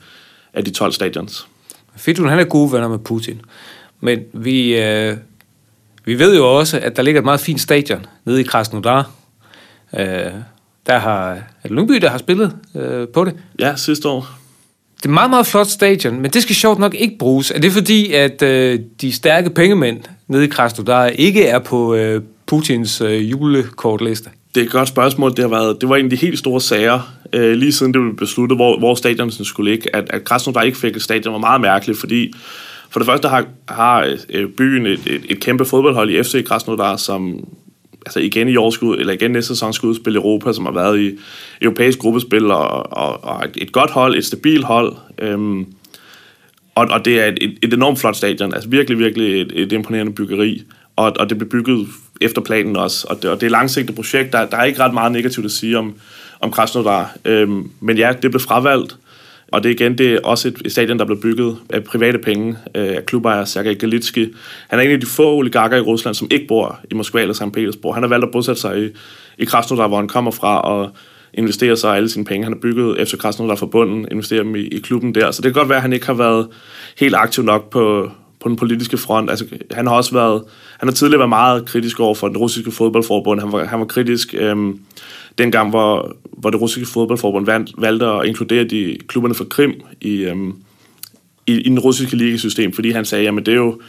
af 0.53 0.65
de 0.65 0.71
12 0.71 0.91
stadions. 0.91 1.47
Fidun, 1.95 2.29
han 2.29 2.39
er 2.39 2.43
gode 2.43 2.71
venner 2.71 2.87
med 2.87 2.99
Putin. 2.99 3.41
Men 4.01 4.19
vi, 4.33 4.77
øh, 4.77 5.17
vi 6.05 6.19
ved 6.19 6.35
jo 6.35 6.57
også, 6.57 6.79
at 6.79 6.95
der 6.95 7.03
ligger 7.03 7.21
et 7.21 7.25
meget 7.25 7.39
fint 7.39 7.61
stadion 7.61 8.05
nede 8.25 8.39
i 8.39 8.43
Krasnodar. 8.43 9.11
Øh, 9.99 10.31
der 10.87 10.97
har, 10.99 11.29
er 11.31 11.41
det 11.63 11.71
Lyngby, 11.71 11.93
der 11.93 12.09
har 12.09 12.17
spillet 12.17 12.55
øh, 12.75 13.07
på 13.07 13.25
det? 13.25 13.33
Ja, 13.59 13.75
sidste 13.75 14.09
år. 14.09 14.27
Det 14.97 15.05
er 15.05 15.09
et 15.09 15.13
meget, 15.13 15.29
meget 15.29 15.47
flot 15.47 15.67
stadion, 15.67 16.21
men 16.21 16.31
det 16.31 16.43
skal 16.43 16.55
sjovt 16.55 16.79
nok 16.79 16.95
ikke 16.95 17.17
bruges. 17.17 17.51
Er 17.51 17.59
det 17.59 17.71
fordi, 17.71 18.13
at 18.13 18.41
øh, 18.41 18.79
de 19.01 19.11
stærke 19.11 19.49
pengemænd 19.49 19.99
nede 20.27 20.43
i 20.43 20.47
Krasnodar 20.47 21.05
ikke 21.05 21.47
er 21.47 21.59
på 21.59 21.95
øh, 21.95 22.21
Putins 22.45 23.01
øh, 23.01 23.31
julekortliste? 23.31 24.29
Det 24.55 24.61
er 24.61 24.65
et 24.65 24.71
godt 24.71 24.87
spørgsmål. 24.87 25.31
Det, 25.31 25.39
har 25.39 25.47
været, 25.47 25.81
det 25.81 25.89
var 25.89 25.95
en 25.95 26.05
af 26.05 26.09
de 26.09 26.15
helt 26.15 26.39
store 26.39 26.61
sager, 26.61 26.99
øh, 27.33 27.51
lige 27.51 27.71
siden 27.71 27.93
det 27.93 28.01
blev 28.01 28.15
besluttet, 28.15 28.57
hvor, 28.57 28.79
hvor 28.79 28.95
stadion 28.95 29.31
skulle 29.31 29.71
ligge. 29.71 29.95
At, 29.95 30.07
at 30.09 30.23
Krasnodar 30.23 30.61
ikke 30.61 30.77
fik 30.77 30.95
et 30.95 31.01
stadion 31.01 31.33
var 31.33 31.39
meget 31.39 31.61
mærkeligt, 31.61 31.99
fordi 31.99 32.33
for 32.89 32.99
det 32.99 33.05
første 33.05 33.27
har, 33.27 33.45
har 33.69 34.17
øh, 34.29 34.49
byen 34.49 34.85
et, 34.85 34.99
et, 35.07 35.21
et 35.29 35.39
kæmpe 35.39 35.65
fodboldhold 35.65 36.09
i 36.09 36.23
FC 36.23 36.45
Krasnodar, 36.45 36.95
som 36.95 37.47
altså 38.05 38.19
igen 38.19 38.47
i 38.47 38.55
år 38.55 38.69
skulle, 38.69 38.99
eller 38.99 39.13
igen 39.13 39.31
næste 39.31 39.47
sæson 39.47 39.73
skulle 39.73 39.89
udspille 39.89 40.19
Europa, 40.19 40.53
som 40.53 40.65
har 40.65 40.73
været 40.73 40.99
i 40.99 41.17
europæisk 41.61 41.99
gruppespil, 41.99 42.51
og, 42.51 42.93
og, 42.93 43.23
og 43.23 43.43
et 43.57 43.71
godt 43.71 43.91
hold, 43.91 44.15
et 44.15 44.25
stabilt 44.25 44.65
hold. 44.65 44.95
Øhm, 45.19 45.65
og, 46.75 46.87
og 46.89 47.05
det 47.05 47.19
er 47.19 47.25
et, 47.25 47.37
et, 47.41 47.57
et 47.61 47.73
enormt 47.73 47.99
flot 47.99 48.15
stadion, 48.15 48.53
altså 48.53 48.69
virkelig, 48.69 48.99
virkelig 48.99 49.41
et, 49.41 49.51
et 49.55 49.71
imponerende 49.71 50.13
byggeri. 50.13 50.63
Og, 50.95 51.13
og 51.19 51.29
det 51.29 51.37
blev 51.37 51.49
bygget 51.49 51.87
efter 52.21 52.41
planen 52.41 52.75
også, 52.75 53.07
og 53.09 53.21
det, 53.21 53.29
og 53.29 53.35
det 53.35 53.43
er 53.43 53.47
et 53.47 53.51
langsigtet 53.51 53.95
projekt. 53.95 54.33
Der, 54.33 54.45
der 54.45 54.57
er 54.57 54.63
ikke 54.63 54.79
ret 54.79 54.93
meget 54.93 55.11
negativt 55.11 55.45
at 55.45 55.51
sige 55.51 55.77
om, 55.77 55.95
om 56.39 56.51
Krasnodar. 56.51 57.15
Øhm, 57.25 57.71
men 57.79 57.97
ja, 57.97 58.13
det 58.21 58.31
blev 58.31 58.39
fravalgt, 58.39 58.97
og 59.53 59.63
det 59.63 59.69
igen, 59.69 59.97
det 59.97 60.13
er 60.13 60.19
også 60.23 60.47
et, 60.47 60.71
stadion, 60.71 60.99
der 60.99 61.05
blev 61.05 61.21
bygget 61.21 61.57
af 61.69 61.83
private 61.83 62.19
penge 62.19 62.57
øh, 62.75 62.95
af 62.95 63.05
klubejer 63.05 63.45
Sergej 63.45 63.73
Galitski. 63.73 64.33
Han 64.67 64.79
er 64.79 64.83
en 64.83 64.91
af 64.91 64.99
de 64.99 65.05
få 65.05 65.35
oligarker 65.35 65.77
i 65.77 65.81
Rusland, 65.81 66.15
som 66.15 66.27
ikke 66.31 66.47
bor 66.47 66.79
i 66.91 66.93
Moskva 66.93 67.21
eller 67.21 67.33
St. 67.33 67.51
Petersborg. 67.53 67.95
Han 67.95 68.03
har 68.03 68.09
valgt 68.09 68.25
at 68.25 68.31
bosætte 68.31 68.61
sig 68.61 68.83
i, 68.83 68.89
i 69.37 69.45
Krasnodar, 69.45 69.87
hvor 69.87 69.97
han 69.97 70.07
kommer 70.07 70.31
fra, 70.31 70.61
og 70.61 70.91
investerer 71.33 71.75
sig 71.75 71.95
alle 71.95 72.09
sine 72.09 72.25
penge. 72.25 72.43
Han 72.43 72.53
har 72.53 72.59
bygget 72.59 73.07
FC 73.07 73.17
Krasnodar 73.17 73.55
for 73.55 73.65
bunden, 73.65 74.07
investerer 74.11 74.43
dem 74.43 74.55
i, 74.55 74.67
i 74.67 74.79
klubben 74.79 75.15
der. 75.15 75.31
Så 75.31 75.41
det 75.41 75.53
kan 75.53 75.59
godt 75.59 75.69
være, 75.69 75.77
at 75.77 75.81
han 75.81 75.93
ikke 75.93 76.05
har 76.05 76.13
været 76.13 76.47
helt 76.97 77.15
aktiv 77.15 77.43
nok 77.43 77.69
på, 77.69 78.11
på 78.43 78.49
den 78.49 78.55
politiske 78.55 78.97
front. 78.97 79.29
Altså, 79.29 79.45
han 79.71 79.87
har 79.87 79.95
også 79.95 80.13
været, 80.13 80.43
han 80.79 80.89
har 80.89 80.93
tidligere 80.93 81.19
været 81.19 81.29
meget 81.29 81.65
kritisk 81.65 81.99
over 81.99 82.15
for 82.15 82.27
den 82.27 82.37
russiske 82.37 82.71
fodboldforbund. 82.71 83.39
Han 83.39 83.51
var, 83.51 83.65
han 83.65 83.79
var 83.79 83.85
kritisk 83.85 84.35
øhm, 84.37 84.79
dengang, 85.37 85.69
hvor, 85.69 86.15
hvor 86.37 86.49
det 86.49 86.61
russiske 86.61 86.93
fodboldforbund 86.93 87.71
valgte 87.77 88.05
at 88.05 88.25
inkludere 88.25 88.63
de 88.63 88.97
klubberne 89.07 89.35
fra 89.35 89.45
Krim 89.49 89.73
i, 90.01 90.13
øhm, 90.15 90.53
i, 91.47 91.53
i 91.53 91.69
den 91.69 91.79
russiske 91.79 92.15
ligasystem, 92.15 92.73
fordi 92.73 92.91
han 92.91 93.05
sagde, 93.05 93.27
at 93.27 93.45
det 93.45 93.47
er 93.47 93.55
jo 93.55 93.81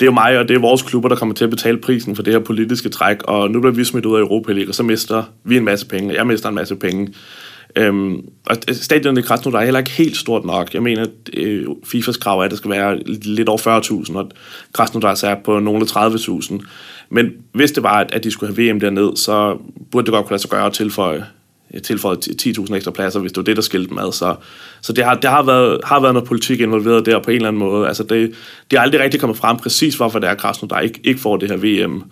det 0.00 0.06
er 0.06 0.10
jo 0.10 0.14
mig, 0.14 0.38
og 0.38 0.48
det 0.48 0.54
er 0.54 0.60
vores 0.60 0.82
klubber, 0.82 1.08
der 1.08 1.16
kommer 1.16 1.34
til 1.34 1.44
at 1.44 1.50
betale 1.50 1.78
prisen 1.78 2.16
for 2.16 2.22
det 2.22 2.32
her 2.32 2.40
politiske 2.40 2.88
træk, 2.88 3.22
og 3.22 3.50
nu 3.50 3.60
bliver 3.60 3.74
vi 3.74 3.84
smidt 3.84 4.06
ud 4.06 4.16
af 4.16 4.20
Europa 4.20 4.52
League, 4.52 4.70
og 4.70 4.74
så 4.74 4.82
mister 4.82 5.22
vi 5.44 5.56
en 5.56 5.64
masse 5.64 5.86
penge, 5.86 6.10
og 6.10 6.16
jeg 6.16 6.26
mister 6.26 6.48
en 6.48 6.54
masse 6.54 6.76
penge. 6.76 7.14
Øhm, 7.78 8.28
og 8.46 8.56
stadionet 8.72 9.18
i 9.18 9.26
Krasnodar 9.26 9.60
er 9.60 9.64
heller 9.64 9.78
ikke 9.78 9.90
helt 9.90 10.16
stort 10.16 10.44
nok. 10.44 10.74
Jeg 10.74 10.82
mener, 10.82 11.02
at 11.02 11.08
øh, 11.34 11.66
FIFAs 11.84 12.16
krav 12.16 12.38
er, 12.38 12.44
at 12.44 12.50
det 12.50 12.58
skal 12.58 12.70
være 12.70 12.98
lidt 13.06 13.48
over 13.48 13.80
40.000, 14.08 14.16
og 14.16 14.30
Krasnodar 14.72 15.24
er 15.24 15.36
på 15.44 15.58
nogle 15.58 15.86
30.000. 15.90 16.58
Men 17.10 17.32
hvis 17.52 17.72
det 17.72 17.82
var, 17.82 18.06
at 18.12 18.24
de 18.24 18.30
skulle 18.30 18.54
have 18.54 18.72
VM 18.72 18.80
derned, 18.80 19.16
så 19.16 19.58
burde 19.90 20.06
det 20.06 20.12
godt 20.12 20.26
kunne 20.26 20.34
lade 20.34 20.42
sig 20.42 20.50
gøre 20.50 20.66
at 20.66 20.72
tilføje 20.72 21.26
øh, 21.74 21.82
tilføjet 21.82 22.28
10.000 22.46 22.74
ekstra 22.74 22.90
pladser, 22.90 23.20
hvis 23.20 23.32
det 23.32 23.36
var 23.36 23.44
det, 23.44 23.56
der 23.56 23.62
skilte 23.62 23.94
med. 23.94 24.12
Så, 24.12 24.34
så 24.80 24.92
det, 24.92 25.04
har, 25.04 25.14
det 25.14 25.30
har, 25.30 25.42
været, 25.42 25.80
har 25.84 26.00
været 26.00 26.14
noget 26.14 26.28
politik 26.28 26.60
involveret 26.60 27.06
der 27.06 27.22
på 27.22 27.30
en 27.30 27.36
eller 27.36 27.48
anden 27.48 27.60
måde. 27.60 27.88
Altså 27.88 28.02
det, 28.02 28.34
det 28.70 28.76
er 28.76 28.80
aldrig 28.80 29.00
rigtig 29.00 29.20
kommet 29.20 29.38
frem 29.38 29.56
præcis, 29.56 29.96
hvorfor 29.96 30.18
det 30.18 30.28
er 30.28 30.34
Krasnodar 30.34 30.80
ikke, 30.80 31.00
ikke 31.04 31.20
får 31.20 31.36
det 31.36 31.50
her 31.50 31.56
VM. 31.56 32.04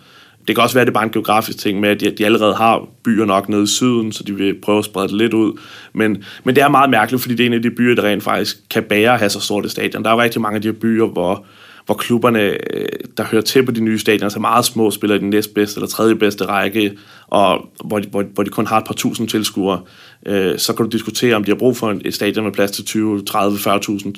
Det 0.47 0.55
kan 0.55 0.63
også 0.63 0.75
være, 0.75 0.81
at 0.81 0.87
det 0.87 0.91
er 0.91 0.93
bare 0.93 1.03
en 1.03 1.11
geografisk 1.11 1.57
ting 1.57 1.79
med, 1.79 1.89
at 1.89 1.99
de, 1.99 2.11
de 2.11 2.25
allerede 2.25 2.55
har 2.55 2.87
byer 3.03 3.25
nok 3.25 3.49
nede 3.49 3.63
i 3.63 3.67
syden, 3.67 4.11
så 4.11 4.23
de 4.23 4.35
vil 4.35 4.61
prøve 4.61 4.79
at 4.79 4.85
sprede 4.85 5.07
det 5.07 5.15
lidt 5.15 5.33
ud. 5.33 5.59
Men, 5.93 6.23
men 6.43 6.55
det 6.55 6.63
er 6.63 6.67
meget 6.67 6.89
mærkeligt, 6.89 7.21
fordi 7.21 7.35
det 7.35 7.43
er 7.43 7.47
en 7.47 7.53
af 7.53 7.61
de 7.61 7.71
byer, 7.71 7.95
der 7.95 8.03
rent 8.03 8.23
faktisk 8.23 8.57
kan 8.69 8.83
bære 8.83 9.13
at 9.13 9.19
have 9.19 9.29
så 9.29 9.39
stort 9.39 9.65
et 9.65 9.71
stadion. 9.71 10.03
Der 10.03 10.09
er 10.09 10.13
jo 10.13 10.21
rigtig 10.21 10.41
mange 10.41 10.55
af 10.55 10.61
de 10.61 10.67
her 10.67 10.73
byer, 10.73 11.05
hvor, 11.05 11.45
hvor 11.85 11.95
klubberne, 11.95 12.41
øh, 12.41 12.87
der 13.17 13.23
hører 13.23 13.41
til 13.41 13.65
på 13.65 13.71
de 13.71 13.81
nye 13.81 13.99
stadioner, 13.99 14.29
så 14.29 14.39
meget 14.39 14.65
små, 14.65 14.91
spiller 14.91 15.15
i 15.15 15.19
den 15.19 15.29
næstbedste 15.29 15.77
eller 15.77 15.87
tredje 15.87 16.15
bedste 16.15 16.45
række, 16.45 16.97
og 17.27 17.69
hvor 17.85 17.99
de, 17.99 18.07
hvor, 18.07 18.23
hvor 18.33 18.43
de 18.43 18.49
kun 18.49 18.67
har 18.67 18.77
et 18.77 18.85
par 18.85 18.93
tusind 18.93 19.27
tilskuere. 19.27 19.81
Øh, 20.25 20.57
så 20.57 20.73
kan 20.73 20.85
du 20.85 20.89
diskutere, 20.89 21.35
om 21.35 21.43
de 21.43 21.51
har 21.51 21.57
brug 21.57 21.77
for 21.77 21.99
et 22.05 22.13
stadion 22.13 22.43
med 22.43 22.53
plads 22.53 22.71
til 22.71 22.85
20, 22.85 23.23
30, 23.23 23.57
40.000 23.57 24.11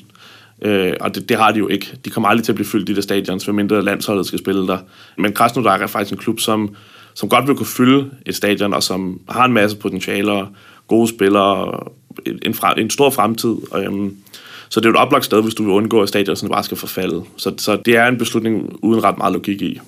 Øh, 0.62 0.94
og 1.00 1.16
det, 1.16 1.30
det 1.30 1.38
har 1.38 1.52
de 1.52 1.60
jo 1.60 1.68
ikke. 1.68 1.98
De 2.06 2.10
kommer 2.10 2.30
aldrig 2.30 2.44
til 2.46 2.52
at 2.52 2.56
blive 2.56 2.68
fyldt, 2.68 2.88
de 2.88 2.96
der 2.96 3.02
stadions, 3.02 3.48
mindre 3.48 3.82
landsholdet 3.82 4.26
skal 4.26 4.40
spille 4.40 4.68
der. 4.68 4.78
Men 5.18 5.34
Krasnodar 5.34 5.78
er 5.78 5.88
faktisk 5.88 6.12
en 6.12 6.18
klub, 6.18 6.40
som, 6.40 6.76
som 7.14 7.30
godt 7.30 7.48
vil 7.48 7.56
kunne 7.56 7.66
fylde 7.66 8.10
et 8.26 8.36
stadion, 8.36 8.74
og 8.74 8.84
som 8.84 9.20
har 9.30 9.46
en 9.46 9.54
masse 9.54 9.78
potentialer, 9.78 10.48
gode 10.88 11.08
spillere, 11.08 11.80
en, 12.42 12.54
fra, 12.54 12.80
en 12.80 12.90
stor 12.90 13.10
fremtid. 13.10 13.56
Og, 13.72 13.84
øhm, 13.84 14.16
så 14.70 14.80
det 14.80 14.86
er 14.86 14.90
jo 14.90 14.94
et 14.94 15.02
oplagt 15.02 15.26
sted, 15.26 15.44
hvis 15.44 15.54
du 15.54 15.64
vil 15.64 15.74
undgå, 15.74 16.02
at 16.02 16.10
stadion 16.10 16.50
bare 16.50 16.64
skal 16.64 16.78
forfalde. 16.78 17.24
Så, 17.38 17.54
så 17.58 17.76
det 17.86 17.98
er 17.98 18.08
en 18.08 18.18
beslutning 18.18 18.80
uden 18.84 19.04
ret 19.04 19.18
meget 19.18 19.34
logik 19.34 19.62
i. 19.62 19.80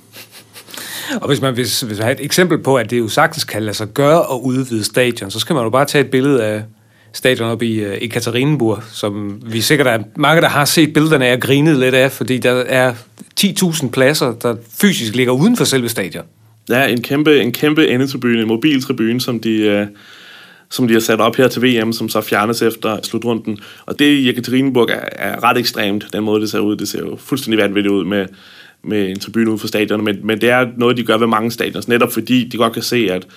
Og 1.22 1.28
hvis 1.28 1.42
man, 1.42 1.54
hvis, 1.54 1.82
hvis 1.82 1.98
man 1.98 2.06
har 2.06 2.12
et 2.12 2.26
eksempel 2.26 2.58
på, 2.58 2.76
at 2.76 2.90
det 2.90 3.00
jo 3.00 3.08
sagtens 3.08 3.44
kan 3.44 3.64
lade 3.64 3.74
sig 3.74 3.88
gøre 3.88 4.20
at 4.20 4.40
udvide 4.44 4.84
stadion, 4.84 5.32
så 5.32 5.40
skal 5.40 5.54
man 5.54 5.64
jo 5.64 5.70
bare 5.70 5.86
tage 5.86 6.04
et 6.04 6.12
billede 6.12 6.44
af 6.44 6.64
stadion 7.14 7.50
op 7.50 7.62
i, 7.64 7.86
uh, 7.86 7.94
i 7.94 8.08
Katarineburg, 8.08 8.84
som 8.92 9.42
vi 9.46 9.62
sikkert 9.62 9.88
er 9.88 10.00
mange, 10.16 10.42
der 10.42 10.50
har 10.50 10.66
set 10.66 10.94
billederne 10.94 11.26
af 11.26 11.34
og 11.34 11.40
grinet 11.40 11.80
lidt 11.80 11.96
af, 11.96 12.12
fordi 12.12 12.38
der 12.38 12.52
er 12.52 12.94
10.000 13.40 13.90
pladser, 13.90 14.34
der 14.34 14.56
fysisk 14.82 15.16
ligger 15.16 15.34
uden 15.34 15.58
for 15.58 15.66
selve 15.66 15.90
stadion. 15.90 16.24
Ja, 16.70 16.88
en 16.88 17.02
kæmpe, 17.02 17.42
en 17.42 17.52
kæmpe 17.52 17.88
endetribune, 17.88 18.42
en 18.42 18.48
mobiltribune, 18.48 19.22
som 19.22 19.40
de, 19.40 19.58
øh, 19.58 19.88
som 20.70 20.88
de 20.88 20.94
har 20.94 21.02
sat 21.02 21.22
op 21.22 21.36
her 21.36 21.48
til 21.48 21.62
VM, 21.62 21.94
som 21.94 22.10
så 22.10 22.22
fjernes 22.22 22.62
efter 22.62 23.00
slutrunden. 23.04 23.60
Og 23.86 24.00
det 24.00 24.06
i 24.06 24.30
Ekaterinburg 24.30 24.90
er, 24.90 25.00
er 25.12 25.44
ret 25.44 25.58
ekstremt, 25.58 26.06
den 26.14 26.24
måde, 26.24 26.42
det 26.42 26.50
ser 26.50 26.60
ud. 26.60 26.76
Det 26.76 26.88
ser 26.88 27.00
jo 27.00 27.16
fuldstændig 27.16 27.60
vanvittigt 27.60 27.94
ud 27.94 28.06
med, 28.06 28.26
med 28.84 29.10
en 29.10 29.20
tribune 29.20 29.50
ude 29.50 29.58
for 29.58 29.68
stadion, 29.68 30.04
men, 30.04 30.20
men 30.24 30.42
det 30.42 30.50
er 30.50 30.68
noget, 30.78 30.98
de 30.98 31.04
gør 31.04 31.18
ved 31.18 31.28
mange 31.28 31.52
stadioner, 31.52 31.86
netop 31.88 32.14
fordi 32.14 32.44
de 32.44 32.58
godt 32.58 32.74
kan 32.74 32.82
se, 32.82 33.08
at 33.12 33.28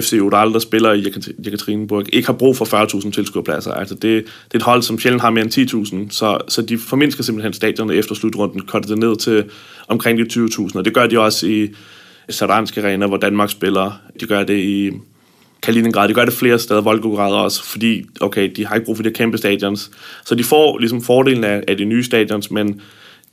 FC 0.00 0.18
Udal, 0.22 0.52
der 0.52 0.58
spiller 0.58 0.92
i 0.92 1.04
Jekaterinburg, 1.46 2.04
ikke 2.12 2.26
har 2.26 2.32
brug 2.32 2.56
for 2.56 2.84
40.000 3.04 3.10
tilskuerpladser. 3.10 3.72
Altså 3.72 3.94
det, 3.94 4.02
det 4.02 4.54
er 4.54 4.58
et 4.58 4.62
hold, 4.62 4.82
som 4.82 4.98
sjældent 4.98 5.22
har 5.22 5.30
mere 5.30 5.44
end 5.44 6.08
10.000, 6.08 6.10
så, 6.10 6.38
så 6.48 6.62
de 6.62 6.78
formindsker 6.78 7.22
simpelthen 7.22 7.52
stadionet 7.52 7.98
efter 7.98 8.14
slutrunden, 8.14 8.60
kortet 8.60 8.90
det 8.90 8.98
ned 8.98 9.16
til 9.16 9.44
omkring 9.88 10.18
de 10.18 10.24
20.000, 10.32 10.78
og 10.78 10.84
det 10.84 10.94
gør 10.94 11.06
de 11.06 11.20
også 11.20 11.46
i 11.46 11.68
Saransk 12.28 12.76
Arena, 12.76 13.06
hvor 13.06 13.16
Danmark 13.16 13.50
spiller. 13.50 14.00
De 14.20 14.26
gør 14.26 14.42
det 14.42 14.58
i 14.58 14.90
Kaliningrad, 15.62 16.08
de 16.08 16.14
gør 16.14 16.24
det 16.24 16.34
flere 16.34 16.58
steder, 16.58 16.80
Volgograd 16.80 17.32
også, 17.32 17.64
fordi 17.64 18.04
okay, 18.20 18.52
de 18.56 18.66
har 18.66 18.74
ikke 18.74 18.84
brug 18.84 18.96
for 18.96 19.02
de 19.02 19.10
kæmpe 19.10 19.38
stadions. 19.38 19.90
Så 20.24 20.34
de 20.34 20.44
får 20.44 20.78
ligesom 20.78 21.02
fordelen 21.02 21.44
af, 21.44 21.64
af 21.68 21.76
de 21.76 21.84
nye 21.84 22.04
stadions, 22.04 22.50
men 22.50 22.80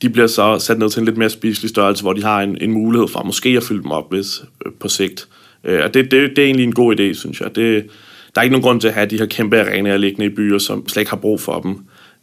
de 0.02 0.10
bliver 0.10 0.26
så 0.26 0.58
sat 0.58 0.78
ned 0.78 0.90
til 0.90 1.00
en 1.00 1.04
lidt 1.04 1.16
mere 1.16 1.30
spiselig 1.30 1.70
størrelse, 1.70 2.02
hvor 2.02 2.12
de 2.12 2.22
har 2.22 2.42
en, 2.42 2.58
en 2.60 2.72
mulighed 2.72 3.08
for 3.08 3.22
måske 3.22 3.48
at 3.48 3.62
fylde 3.62 3.82
dem 3.82 3.90
op 3.90 4.12
hvis, 4.12 4.42
øh, 4.66 4.72
på 4.80 4.88
sigt. 4.88 5.28
Øh, 5.64 5.84
og 5.84 5.94
det, 5.94 6.10
det, 6.10 6.30
det 6.30 6.38
er 6.38 6.46
egentlig 6.46 6.64
en 6.64 6.74
god 6.74 7.00
idé, 7.00 7.12
synes 7.14 7.40
jeg. 7.40 7.56
Det, 7.56 7.86
der 8.34 8.40
er 8.40 8.42
ikke 8.42 8.52
nogen 8.52 8.62
grund 8.62 8.80
til 8.80 8.88
at 8.88 8.94
have 8.94 9.06
de 9.06 9.18
her 9.18 9.26
kæmpe 9.26 9.60
arenaer 9.60 9.96
liggende 9.96 10.26
i 10.26 10.28
byer, 10.28 10.58
som 10.58 10.88
slet 10.88 11.00
ikke 11.00 11.10
har 11.10 11.16
brug 11.16 11.40
for 11.40 11.60
dem. 11.60 11.78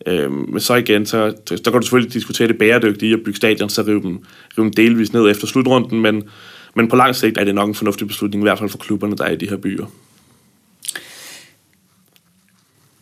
Øh, 0.06 0.32
men 0.32 0.60
så 0.60 0.75
igen, 0.75 1.06
så, 1.06 1.34
så 1.45 1.71
kan 1.71 1.73
du 1.73 1.82
selvfølgelig 1.82 2.13
diskutere 2.13 2.47
det 2.47 2.58
bæredygtige 2.58 3.10
i 3.10 3.13
at 3.13 3.19
bygge 3.25 3.38
stadion, 3.38 3.69
så 3.69 3.82
rive 3.82 4.02
dem, 4.02 4.19
rive 4.58 4.65
dem 4.65 4.73
delvis 4.73 5.13
ned 5.13 5.30
efter 5.32 5.47
slutrunden, 5.47 6.02
men, 6.02 6.23
men 6.75 6.89
på 6.89 6.95
lang 6.95 7.15
sigt 7.15 7.38
er 7.38 7.43
det 7.43 7.56
nok 7.56 7.69
en 7.69 7.75
fornuftig 7.75 8.08
beslutning, 8.08 8.43
i 8.43 8.45
hvert 8.45 8.60
fald 8.60 8.69
for 8.69 8.78
klubberne, 8.78 9.17
der 9.17 9.23
er 9.23 9.32
i 9.32 9.36
de 9.36 9.49
her 9.49 9.58
byer. 9.58 9.86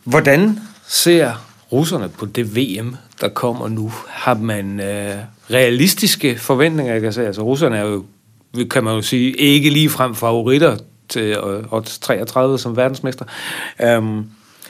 Hvordan 0.04 0.58
ser 0.86 1.32
russerne 1.72 2.08
på 2.18 2.26
det 2.26 2.56
VM, 2.56 2.96
der 3.20 3.28
kommer 3.28 3.68
nu? 3.68 3.92
Har 4.08 4.34
man 4.34 4.80
øh, 4.80 5.16
realistiske 5.50 6.38
forventninger? 6.38 6.92
Jeg 6.92 7.02
kan 7.02 7.12
sige, 7.12 7.26
altså 7.26 7.42
russerne 7.42 7.76
er 7.76 7.84
jo 7.84 8.04
kan 8.70 8.84
man 8.84 8.94
jo 8.94 9.02
sige, 9.02 9.32
ikke 9.32 9.70
ligefrem 9.70 10.14
favoritter 10.14 10.76
til 11.08 11.36
odds 11.70 11.98
33 11.98 12.58
som 12.58 12.76
verdensmester. 12.76 13.24
Øhm, 13.82 14.24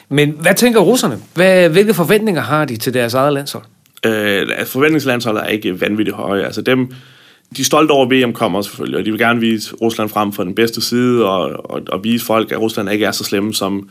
men 0.09 0.35
hvad 0.41 0.55
tænker 0.55 0.79
russerne? 0.79 1.17
Hvad, 1.33 1.69
hvilke 1.69 1.93
forventninger 1.93 2.41
har 2.41 2.65
de 2.65 2.77
til 2.77 2.93
deres 2.93 3.13
eget 3.13 3.33
landshold? 3.33 3.63
Øh, 4.05 4.47
altså, 4.57 4.71
forventningslandsholdet 4.71 5.43
er 5.43 5.47
ikke 5.47 5.81
vanvittigt 5.81 6.15
høje. 6.15 6.43
Altså 6.43 6.61
dem, 6.61 6.87
de 7.57 7.61
er 7.61 7.65
stolte 7.65 7.91
over, 7.91 8.05
at 8.05 8.11
VM 8.11 8.33
kommer 8.33 8.61
selvfølgelig, 8.61 8.99
og 8.99 9.05
de 9.05 9.11
vil 9.11 9.19
gerne 9.19 9.39
vise 9.39 9.75
Rusland 9.75 10.09
frem 10.09 10.33
for 10.33 10.43
den 10.43 10.55
bedste 10.55 10.81
side, 10.81 11.25
og, 11.25 11.71
og, 11.71 11.81
og 11.89 12.03
vise 12.03 12.25
folk, 12.25 12.51
at 12.51 12.61
Rusland 12.61 12.89
ikke 12.89 13.05
er 13.05 13.11
så 13.11 13.23
slemme, 13.23 13.53
som, 13.53 13.89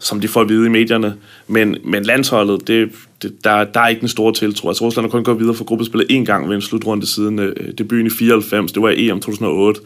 som 0.00 0.20
de 0.20 0.28
får 0.28 0.40
at 0.40 0.48
vide 0.48 0.66
i 0.66 0.68
medierne. 0.68 1.14
Men, 1.46 1.76
men 1.84 2.02
landsholdet, 2.02 2.68
det, 2.68 2.90
det, 3.22 3.44
der, 3.44 3.64
der 3.64 3.80
er 3.80 3.88
ikke 3.88 4.02
en 4.02 4.08
stor 4.08 4.30
tiltro. 4.30 4.68
Altså 4.68 4.84
Rusland 4.84 5.06
har 5.06 5.10
kun 5.10 5.24
gået 5.24 5.38
videre 5.38 5.54
for 5.54 5.64
gruppespillet 5.64 6.06
én 6.10 6.24
gang 6.24 6.48
ved 6.48 6.56
en 6.56 6.62
slutrunde 6.62 7.06
siden 7.06 7.38
øh, 7.38 7.72
debuten 7.78 8.06
i 8.06 8.10
94. 8.10 8.72
Det 8.72 8.82
var 8.82 8.88
i 8.88 9.08
EM 9.08 9.20
2008. 9.20 9.80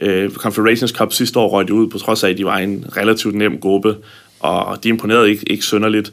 Øh, 0.00 0.30
Confederations 0.30 0.90
Cup 0.90 1.12
sidste 1.12 1.38
år 1.38 1.48
røg 1.48 1.68
de 1.68 1.74
ud, 1.74 1.88
på 1.88 1.98
trods 1.98 2.24
af, 2.24 2.30
at 2.30 2.38
de 2.38 2.44
var 2.44 2.58
en 2.58 2.84
relativt 2.96 3.34
nem 3.34 3.58
gruppe, 3.58 3.96
og 4.40 4.84
de 4.84 4.88
imponerede 4.88 5.30
ikke, 5.30 5.50
ikke 5.50 5.64
sønderligt. 5.64 6.12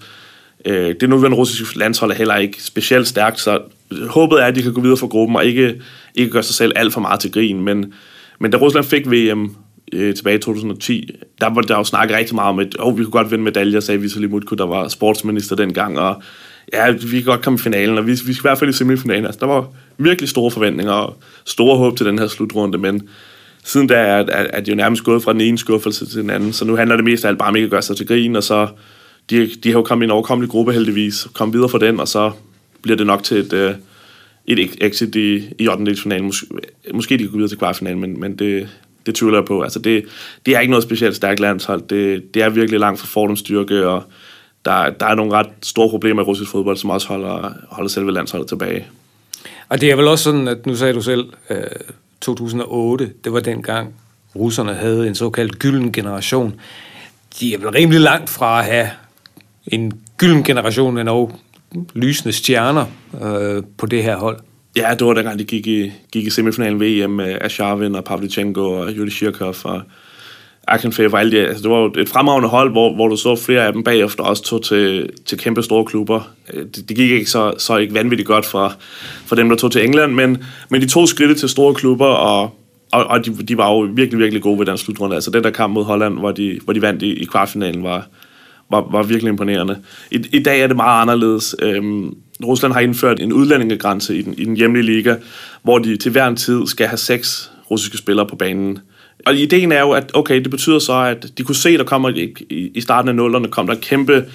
Øh, 0.65 0.95
det 0.99 1.09
nuværende 1.09 1.37
russiske 1.37 1.79
landshold 1.79 2.11
er 2.11 2.15
heller 2.15 2.35
ikke 2.35 2.63
specielt 2.63 3.07
stærkt, 3.07 3.39
så 3.39 3.61
håbet 4.09 4.41
er, 4.41 4.45
at 4.45 4.55
de 4.55 4.61
kan 4.61 4.73
gå 4.73 4.81
videre 4.81 4.97
for 4.97 5.07
gruppen 5.07 5.35
og 5.35 5.45
ikke, 5.45 5.81
ikke 6.15 6.31
gøre 6.31 6.43
sig 6.43 6.55
selv 6.55 6.73
alt 6.75 6.93
for 6.93 7.01
meget 7.01 7.19
til 7.19 7.31
grin. 7.31 7.61
Men, 7.61 7.93
men 8.39 8.51
da 8.51 8.57
Rusland 8.57 8.85
fik 8.85 9.11
VM 9.11 9.55
øh, 9.95 10.15
tilbage 10.15 10.35
i 10.35 10.39
2010, 10.39 11.09
der 11.41 11.49
var 11.49 11.61
der 11.61 11.77
jo 11.77 11.83
snakket 11.83 12.17
rigtig 12.17 12.35
meget 12.35 12.49
om, 12.49 12.59
at 12.59 12.75
oh, 12.79 12.97
vi 12.97 13.03
kunne 13.03 13.11
godt 13.11 13.31
vinde 13.31 13.43
medaljer, 13.43 13.79
sagde 13.79 14.01
Vitali 14.01 14.27
Mutko, 14.27 14.55
der 14.55 14.65
var 14.65 14.87
sportsminister 14.87 15.55
dengang, 15.55 15.99
og 15.99 16.21
ja, 16.73 16.91
vi 16.91 17.07
kan 17.07 17.23
godt 17.23 17.41
komme 17.41 17.59
i 17.59 17.61
finalen, 17.61 17.97
og 17.97 18.07
vi, 18.07 18.11
vi 18.11 18.17
skal 18.17 18.33
i 18.33 18.41
hvert 18.41 18.57
fald 18.57 18.69
i 18.69 18.73
semifinalen. 18.73 19.25
Altså, 19.25 19.39
der 19.39 19.45
var 19.45 19.67
virkelig 19.97 20.29
store 20.29 20.51
forventninger 20.51 20.93
og 20.93 21.17
store 21.45 21.77
håb 21.77 21.97
til 21.97 22.05
den 22.05 22.19
her 22.19 22.27
slutrunde, 22.27 22.77
men 22.77 23.07
siden 23.63 23.87
da 23.87 23.95
er, 23.95 24.25
er, 24.27 24.47
er 24.53 24.61
de 24.61 24.71
jo 24.71 24.75
nærmest 24.75 25.03
gået 25.03 25.23
fra 25.23 25.33
den 25.33 25.41
ene 25.41 25.57
skuffelse 25.57 26.05
til 26.05 26.21
den 26.21 26.29
anden, 26.29 26.53
så 26.53 26.65
nu 26.65 26.75
handler 26.75 26.95
det 26.95 27.05
mest 27.05 27.25
af 27.25 27.29
alt 27.29 27.37
bare 27.37 27.49
om 27.49 27.55
ikke 27.55 27.65
at 27.65 27.71
gøre 27.71 27.81
sig 27.81 27.97
til 27.97 28.07
grin, 28.07 28.35
og 28.35 28.43
så 28.43 28.67
de, 29.29 29.49
de 29.63 29.69
har 29.69 29.79
jo 29.79 29.83
kommet 29.83 30.03
i 30.03 30.07
en 30.07 30.11
overkommelig 30.11 30.49
gruppe 30.49 30.73
heldigvis, 30.73 31.27
kom 31.33 31.53
videre 31.53 31.69
fra 31.69 31.79
den, 31.79 31.99
og 31.99 32.07
så 32.07 32.31
bliver 32.81 32.97
det 32.97 33.07
nok 33.07 33.23
til 33.23 33.37
et, 33.37 33.53
øh, 33.53 33.73
et 34.45 34.69
exit 34.81 35.15
i, 35.15 35.49
i 35.59 35.67
8. 35.67 35.95
finalen. 35.95 36.29
Mås- 36.29 36.57
måske 36.93 37.13
de 37.13 37.23
kan 37.23 37.31
gå 37.31 37.37
videre 37.37 37.49
til 37.49 37.57
kvartfinalen, 37.57 38.01
men, 38.01 38.19
men 38.19 38.35
det, 38.39 38.69
det 39.05 39.15
tvivler 39.15 39.37
jeg 39.37 39.45
på. 39.45 39.61
Altså 39.61 39.79
det, 39.79 40.05
det 40.45 40.55
er 40.55 40.59
ikke 40.59 40.71
noget 40.71 40.83
specielt 40.83 41.15
stærkt 41.15 41.39
landshold. 41.39 41.81
Det, 41.81 42.33
det 42.33 42.41
er 42.41 42.49
virkelig 42.49 42.79
langt 42.79 42.99
fra 42.99 43.07
fordomsstyrke, 43.07 43.87
og 43.87 44.03
der, 44.65 44.89
der 44.89 45.05
er 45.05 45.15
nogle 45.15 45.33
ret 45.33 45.49
store 45.61 45.89
problemer 45.89 46.21
i 46.21 46.25
russisk 46.25 46.51
fodbold, 46.51 46.77
som 46.77 46.89
også 46.89 47.07
holder, 47.07 47.53
holder 47.69 47.89
selve 47.89 48.11
landsholdet 48.11 48.49
tilbage. 48.49 48.87
Og 49.69 49.81
det 49.81 49.91
er 49.91 49.95
vel 49.95 50.07
også 50.07 50.23
sådan, 50.23 50.47
at 50.47 50.65
nu 50.65 50.75
sagde 50.75 50.93
du 50.93 51.01
selv, 51.01 51.25
øh, 51.49 51.57
2008, 52.21 53.11
det 53.23 53.33
var 53.33 53.39
dengang 53.39 53.93
russerne 54.35 54.73
havde 54.73 55.07
en 55.07 55.15
såkaldt 55.15 55.59
gylden 55.59 55.91
generation. 55.91 56.59
De 57.39 57.53
er 57.53 57.57
vel 57.57 57.69
rimelig 57.69 58.01
langt 58.01 58.29
fra 58.29 58.59
at 58.59 58.65
have 58.65 58.89
en 59.67 59.93
gylden 60.17 60.43
generation, 60.43 60.93
men 60.93 61.07
også 61.07 61.35
lysende 61.93 62.33
stjerner 62.33 62.85
øh, 63.21 63.63
på 63.77 63.85
det 63.85 64.03
her 64.03 64.17
hold. 64.17 64.39
Ja, 64.75 64.95
det 64.99 65.07
var 65.07 65.13
dengang, 65.13 65.39
de 65.39 65.43
gik 65.43 65.67
i, 65.67 65.91
gik 66.11 66.27
i 66.27 66.29
semifinalen 66.29 66.79
ved 66.79 66.87
EM 66.87 67.09
med 67.09 67.37
Asharvin 67.41 67.95
og 67.95 68.03
Pavlichenko 68.03 68.71
og 68.71 68.89
Yuri 68.91 69.09
Shirkov 69.09 69.55
og 69.63 69.81
Akinfeev 70.67 71.13
og 71.13 71.19
alle 71.19 71.31
de, 71.31 71.47
altså 71.47 71.63
det 71.63 71.71
var 71.71 71.77
jo 71.77 71.93
et 71.97 72.09
fremragende 72.09 72.49
hold, 72.49 72.71
hvor, 72.71 72.95
hvor 72.95 73.07
du 73.07 73.15
så 73.15 73.35
flere 73.35 73.65
af 73.65 73.73
dem 73.73 73.83
bagefter 73.83 74.23
også 74.23 74.43
tog 74.43 74.63
til, 74.63 75.09
til 75.25 75.37
kæmpe 75.37 75.63
store 75.63 75.85
klubber. 75.85 76.29
Øh, 76.53 76.65
det, 76.65 76.89
det 76.89 76.97
gik 76.97 77.11
ikke 77.11 77.29
så, 77.29 77.53
så 77.57 77.77
ikke 77.77 77.93
vanvittigt 77.93 78.27
godt 78.27 78.45
for, 78.45 78.73
for 79.25 79.35
dem, 79.35 79.49
der 79.49 79.55
tog 79.55 79.71
til 79.71 79.85
England, 79.85 80.13
men, 80.13 80.43
men 80.69 80.81
de 80.81 80.87
tog 80.87 81.07
skridtet 81.07 81.37
til 81.37 81.49
store 81.49 81.73
klubber, 81.73 82.05
og, 82.05 82.41
og, 82.91 83.05
og 83.05 83.25
de, 83.25 83.31
de 83.31 83.57
var 83.57 83.71
jo 83.71 83.79
virkelig, 83.79 84.19
virkelig 84.19 84.41
gode 84.41 84.59
ved 84.59 84.65
den 84.65 84.77
slutrunde. 84.77 85.15
Altså 85.15 85.31
den 85.31 85.43
der 85.43 85.49
kamp 85.49 85.73
mod 85.73 85.83
Holland, 85.83 86.19
hvor 86.19 86.31
de, 86.31 86.59
hvor 86.63 86.73
de 86.73 86.81
vandt 86.81 87.01
i, 87.01 87.13
i 87.13 87.25
kvartfinalen, 87.25 87.83
var, 87.83 88.07
var, 88.71 88.87
var 88.91 89.03
virkelig 89.03 89.29
imponerende. 89.29 89.77
I, 90.11 90.25
I 90.31 90.43
dag 90.43 90.61
er 90.61 90.67
det 90.67 90.75
meget 90.75 91.01
anderledes. 91.01 91.55
Øhm, 91.61 92.15
Rusland 92.45 92.73
har 92.73 92.79
indført 92.79 93.19
en 93.19 93.33
udlændingegrænse 93.33 94.17
i 94.17 94.21
den, 94.21 94.33
i 94.37 94.45
den 94.45 94.57
hjemlige 94.57 94.83
liga, 94.83 95.15
hvor 95.63 95.79
de 95.79 95.97
til 95.97 96.11
hver 96.11 96.27
en 96.27 96.35
tid 96.35 96.67
skal 96.67 96.87
have 96.87 96.97
seks 96.97 97.51
russiske 97.71 97.97
spillere 97.97 98.27
på 98.27 98.35
banen. 98.35 98.79
Og 99.25 99.35
ideen 99.35 99.71
er 99.71 99.79
jo, 99.79 99.91
at 99.91 100.11
okay, 100.13 100.41
det 100.41 100.51
betyder 100.51 100.79
så, 100.79 100.93
at 100.93 101.25
de 101.37 101.43
kunne 101.43 101.55
se, 101.55 101.69
at 101.69 101.79
der 101.79 101.85
kommer 101.85 102.09
i, 102.09 102.33
i 102.75 102.81
starten 102.81 103.09
af 103.09 103.15
nullerne, 103.15 103.47
kom 103.47 103.67
der 103.67 103.75
kæmpe 103.75 104.25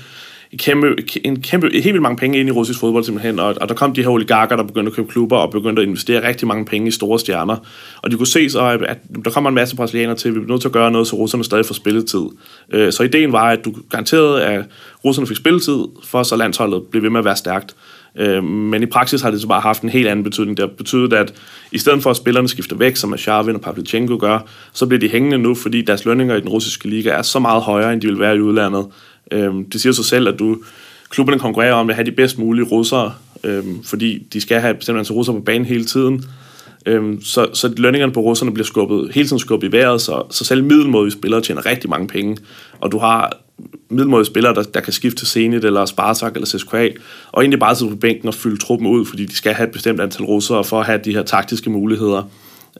kæmpe, 0.57 0.97
en 1.25 1.43
kæmpe, 1.43 1.71
helt 1.73 1.85
vildt 1.85 2.03
mange 2.03 2.17
penge 2.17 2.39
ind 2.39 2.49
i 2.49 2.53
russisk 2.53 2.81
fodbold 2.81 3.05
simpelthen, 3.05 3.39
og, 3.39 3.55
og 3.61 3.69
der 3.69 3.75
kom 3.75 3.93
de 3.95 4.03
her 4.03 4.09
oligarker, 4.09 4.57
der 4.57 4.63
begyndte 4.63 4.91
at 4.91 4.97
købe 4.97 5.09
klubber 5.09 5.37
og 5.37 5.51
begyndte 5.51 5.83
at 5.83 5.89
investere 5.89 6.29
rigtig 6.29 6.49
mange 6.49 6.65
penge 6.65 6.89
i 6.89 6.91
store 6.91 7.19
stjerner. 7.19 7.57
Og 8.03 8.11
de 8.11 8.17
kunne 8.17 8.27
se 8.27 8.51
så, 8.51 8.79
at 8.89 8.99
der 9.25 9.31
kommer 9.31 9.51
en 9.51 9.55
masse 9.55 9.77
brasilianere 9.77 10.17
til, 10.17 10.35
vi 10.35 10.39
bliver 10.39 10.49
nødt 10.49 10.61
til 10.61 10.69
at 10.69 10.73
gøre 10.73 10.91
noget, 10.91 11.07
så 11.07 11.17
russerne 11.17 11.45
stadig 11.45 11.67
får 11.67 11.75
spilletid. 11.75 12.23
Øh, 12.73 12.93
så 12.93 13.03
ideen 13.03 13.33
var, 13.33 13.51
at 13.51 13.65
du 13.65 13.75
garanterede, 13.91 14.45
at 14.45 14.65
russerne 15.05 15.27
fik 15.27 15.37
spilletid, 15.37 15.85
for 16.05 16.23
så 16.23 16.37
landsholdet 16.37 16.83
blev 16.91 17.03
ved 17.03 17.11
med 17.11 17.19
at 17.19 17.25
være 17.25 17.37
stærkt. 17.37 17.77
Øh, 18.19 18.45
men 18.45 18.83
i 18.83 18.87
praksis 18.87 19.21
har 19.21 19.31
det 19.31 19.41
så 19.41 19.47
bare 19.47 19.61
haft 19.61 19.83
en 19.83 19.89
helt 19.89 20.09
anden 20.09 20.25
betydning. 20.25 20.57
Det 20.57 20.63
har 20.63 20.77
betydet, 20.77 21.13
at 21.13 21.35
i 21.73 21.79
stedet 21.79 22.03
for 22.03 22.11
at 22.11 22.17
spillerne 22.17 22.49
skifter 22.49 22.77
væk, 22.77 22.97
som 22.97 23.15
Asharvin 23.15 23.55
og 23.55 23.61
Pavlichenko 23.61 24.17
gør, 24.21 24.39
så 24.73 24.87
bliver 24.87 25.01
de 25.01 25.09
hængende 25.09 25.39
nu, 25.39 25.55
fordi 25.55 25.83
deres 25.83 26.05
lønninger 26.05 26.37
i 26.37 26.41
den 26.41 26.49
russiske 26.49 26.89
liga 26.89 27.11
er 27.11 27.23
så 27.23 27.39
meget 27.39 27.63
højere, 27.63 27.93
end 27.93 28.01
de 28.01 28.07
vil 28.07 28.21
være 28.21 28.37
i 28.37 28.41
udlandet. 28.41 28.87
Øhm, 29.31 29.71
det 29.71 29.81
siger 29.81 29.93
sig 29.93 30.05
selv, 30.05 30.29
at 30.29 30.39
du 30.39 30.57
klubberne 31.11 31.41
konkurrerer 31.41 31.75
om 31.75 31.91
at 31.91 31.97
have 31.97 32.07
de 32.07 32.13
bedst 32.13 32.39
mulige 32.39 32.65
russere, 32.65 33.13
øhm, 33.45 33.83
fordi 33.85 34.27
de 34.33 34.41
skal 34.41 34.61
have 34.61 34.75
bestemt 34.75 34.99
antal 34.99 35.15
russere 35.15 35.37
på 35.37 35.43
banen 35.43 35.65
hele 35.65 35.85
tiden. 35.85 36.25
Øhm, 36.87 37.23
så, 37.23 37.47
så 37.53 37.75
lønningerne 37.77 38.13
på 38.13 38.21
russerne 38.21 38.55
bliver 38.55 38.67
skubbet, 38.67 39.11
hele 39.15 39.29
tiden 39.29 39.39
skubbet 39.39 39.69
i 39.69 39.73
vejret, 39.73 40.01
så, 40.01 40.23
så 40.31 40.45
selv 40.45 40.65
middelmådige 40.65 41.13
spillere 41.13 41.41
tjener 41.41 41.67
rigtig 41.67 41.91
mange 41.91 42.09
penge. 42.09 42.37
Og 42.81 42.93
du 42.93 42.99
har 42.99 43.37
middelmådige 43.91 44.27
spillere, 44.27 44.55
der, 44.55 44.63
der 44.63 44.81
kan 44.81 44.93
skifte 44.93 45.19
til 45.19 45.29
Zenit 45.29 45.65
eller 45.65 45.87
Spartak 45.87 46.35
eller 46.35 46.47
CSKA, 46.47 46.89
og 47.33 47.43
egentlig 47.43 47.61
bare 47.61 47.77
sidde 47.77 47.91
på 47.91 47.97
bænken 47.97 48.29
og 48.29 48.35
fylde 48.35 48.57
truppen 48.57 48.89
ud, 48.89 49.07
fordi 49.07 49.25
de 49.25 49.37
skal 49.37 49.53
have 49.53 49.67
et 49.67 49.73
bestemt 49.73 50.01
antal 50.01 50.25
russere 50.25 50.65
for 50.65 50.81
at 50.81 50.87
have 50.87 51.01
de 51.05 51.13
her 51.13 51.23
taktiske 51.23 51.71
muligheder. 51.71 52.23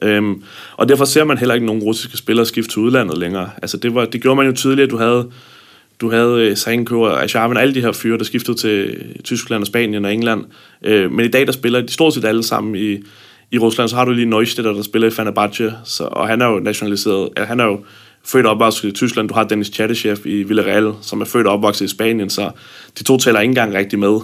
Øhm, 0.01 0.43
og 0.77 0.89
derfor 0.89 1.05
ser 1.05 1.23
man 1.23 1.37
heller 1.37 1.55
ikke 1.55 1.65
nogen 1.65 1.81
russiske 1.81 2.17
spillere 2.17 2.45
skifte 2.45 2.71
til 2.71 2.79
udlandet 2.79 3.17
længere. 3.17 3.49
Altså 3.61 3.77
det, 3.77 3.95
var, 3.95 4.05
det 4.05 4.21
gjorde 4.21 4.35
man 4.35 4.45
jo 4.45 4.53
tydeligt, 4.53 4.85
at 4.85 4.91
du 4.91 4.97
havde 4.97 5.31
du 6.01 6.11
havde 6.11 6.49
øh, 6.49 6.57
Sanko 6.57 7.01
og 7.01 7.23
Asharvin 7.23 7.57
og 7.57 7.63
alle 7.63 7.75
de 7.75 7.81
her 7.81 7.91
fyre, 7.91 8.17
der 8.17 8.23
skiftede 8.23 8.57
til 8.57 9.05
Tyskland 9.23 9.63
og 9.63 9.67
Spanien 9.67 10.05
og 10.05 10.13
England. 10.13 10.45
Øh, 10.83 11.11
men 11.11 11.25
i 11.25 11.27
dag, 11.27 11.45
der 11.45 11.51
spiller 11.51 11.81
de 11.81 11.91
stort 11.91 12.13
set 12.13 12.25
alle 12.25 12.43
sammen 12.43 12.75
i, 12.75 12.97
i 13.51 13.57
Rusland. 13.57 13.89
Så 13.89 13.95
har 13.95 14.05
du 14.05 14.11
lige 14.11 14.25
Neustedt, 14.25 14.65
der 14.65 14.81
spiller 14.81 15.07
i 15.07 15.11
Fenerbahce, 15.11 15.73
så, 15.85 16.03
og 16.03 16.27
han 16.27 16.41
er 16.41 16.47
jo 16.47 16.59
nationaliseret. 16.59 17.29
Han 17.37 17.59
er 17.59 17.65
jo 17.65 17.79
født 18.31 18.45
og 18.45 18.51
opvokset 18.51 18.89
i 18.89 18.91
Tyskland. 18.91 19.29
Du 19.29 19.33
har 19.33 19.43
Dennis 19.43 19.67
Chattechef 19.67 20.25
i 20.25 20.43
Villarreal, 20.43 20.93
som 21.01 21.21
er 21.21 21.25
født 21.25 21.47
og 21.47 21.53
opvokset 21.53 21.85
i 21.85 21.87
Spanien, 21.87 22.29
så 22.29 22.51
de 22.99 23.03
to 23.03 23.17
tæller 23.17 23.39
ikke 23.39 23.51
engang 23.51 23.73
rigtig 23.73 23.99
med. 23.99 24.19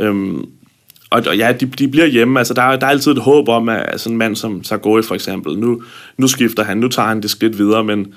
Øhm, 0.00 0.38
og, 1.10 1.22
og 1.26 1.36
ja, 1.36 1.52
de, 1.52 1.66
de 1.66 1.88
bliver 1.88 2.06
hjemme. 2.06 2.40
Altså, 2.40 2.54
der, 2.54 2.76
der 2.76 2.86
er 2.86 2.90
altid 2.90 3.12
et 3.12 3.18
håb 3.18 3.48
om, 3.48 3.68
at 3.68 4.00
sådan 4.00 4.14
en 4.14 4.18
mand 4.18 4.36
som 4.36 4.64
Sargoy 4.64 5.02
for 5.02 5.14
eksempel, 5.14 5.58
nu, 5.58 5.82
nu 6.16 6.28
skifter 6.28 6.64
han, 6.64 6.78
nu 6.78 6.88
tager 6.88 7.08
han 7.08 7.22
det 7.22 7.30
skridt 7.30 7.58
videre, 7.58 7.84
men 7.84 8.14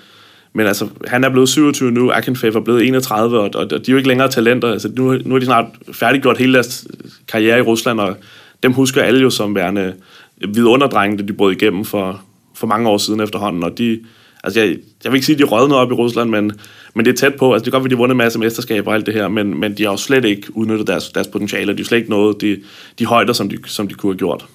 men 0.53 0.67
altså, 0.67 0.87
han 1.07 1.23
er 1.23 1.29
blevet 1.29 1.49
27 1.49 1.91
nu, 1.91 2.11
Akinfev 2.11 2.55
er 2.55 2.59
blevet 2.59 2.87
31, 2.87 3.39
og, 3.39 3.49
og 3.55 3.69
de 3.69 3.75
er 3.75 3.79
jo 3.89 3.97
ikke 3.97 4.07
længere 4.07 4.29
talenter. 4.29 4.71
Altså, 4.71 4.91
nu, 4.95 5.17
nu 5.25 5.35
er 5.35 5.39
de 5.39 5.45
snart 5.45 5.65
færdiggjort 5.91 6.37
hele 6.37 6.53
deres 6.53 6.87
karriere 7.27 7.59
i 7.59 7.61
Rusland, 7.61 7.99
og 7.99 8.17
dem 8.63 8.73
husker 8.73 9.01
alle 9.01 9.21
jo 9.21 9.29
som 9.29 9.55
værende 9.55 9.93
vidunderdrenge, 10.47 11.17
da 11.17 11.23
de 11.23 11.33
brød 11.33 11.51
igennem 11.51 11.85
for, 11.85 12.21
for 12.55 12.67
mange 12.67 12.89
år 12.89 12.97
siden 12.97 13.19
efterhånden. 13.19 13.63
Og 13.63 13.77
de, 13.77 13.99
altså 14.43 14.59
jeg, 14.59 14.77
jeg 15.03 15.11
vil 15.11 15.17
ikke 15.17 15.25
sige, 15.25 15.35
at 15.35 15.39
de 15.39 15.43
rødner 15.43 15.75
op 15.75 15.91
i 15.91 15.93
Rusland, 15.93 16.29
men, 16.29 16.51
men 16.93 17.05
det 17.05 17.11
er 17.11 17.15
tæt 17.15 17.35
på. 17.35 17.53
Altså, 17.53 17.65
det 17.65 17.71
kan 17.71 17.79
godt 17.79 17.83
være, 17.83 17.87
at 17.87 17.91
de 17.91 17.97
vundet 17.97 18.13
en 18.13 18.17
masse 18.17 18.39
mesterskaber 18.39 18.91
og 18.91 18.95
alt 18.95 19.05
det 19.05 19.13
her, 19.13 19.27
men, 19.27 19.59
men 19.59 19.77
de 19.77 19.83
har 19.83 19.91
jo 19.91 19.97
slet 19.97 20.25
ikke 20.25 20.57
udnyttet 20.57 20.87
deres, 20.87 21.09
deres 21.09 21.27
potentiale. 21.27 21.73
De 21.73 21.77
har 21.77 21.85
slet 21.85 21.97
ikke 21.97 22.09
noget 22.09 22.41
de, 22.41 22.61
de 22.99 23.05
højder, 23.05 23.33
som 23.33 23.49
de, 23.49 23.57
som 23.65 23.87
de 23.87 23.93
kunne 23.93 24.13
have 24.13 24.17
gjort. 24.17 24.45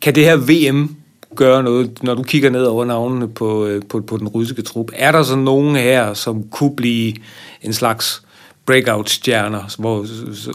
Kan 0.00 0.14
det 0.14 0.24
her 0.24 0.36
VM 0.36 0.96
gøre 1.36 1.62
noget, 1.62 2.02
når 2.02 2.14
du 2.14 2.22
kigger 2.22 2.50
ned 2.50 2.64
over 2.64 2.84
navnene 2.84 3.28
på, 3.28 3.66
øh, 3.66 3.82
på, 3.88 4.00
på 4.00 4.16
den 4.16 4.28
russiske 4.28 4.62
trup. 4.62 4.90
Er 4.94 5.12
der 5.12 5.22
så 5.22 5.36
nogen 5.36 5.76
her, 5.76 6.14
som 6.14 6.42
kunne 6.42 6.76
blive 6.76 7.14
en 7.62 7.72
slags 7.72 8.22
breakout-stjerner 8.66 9.76
hvor, 9.78 10.06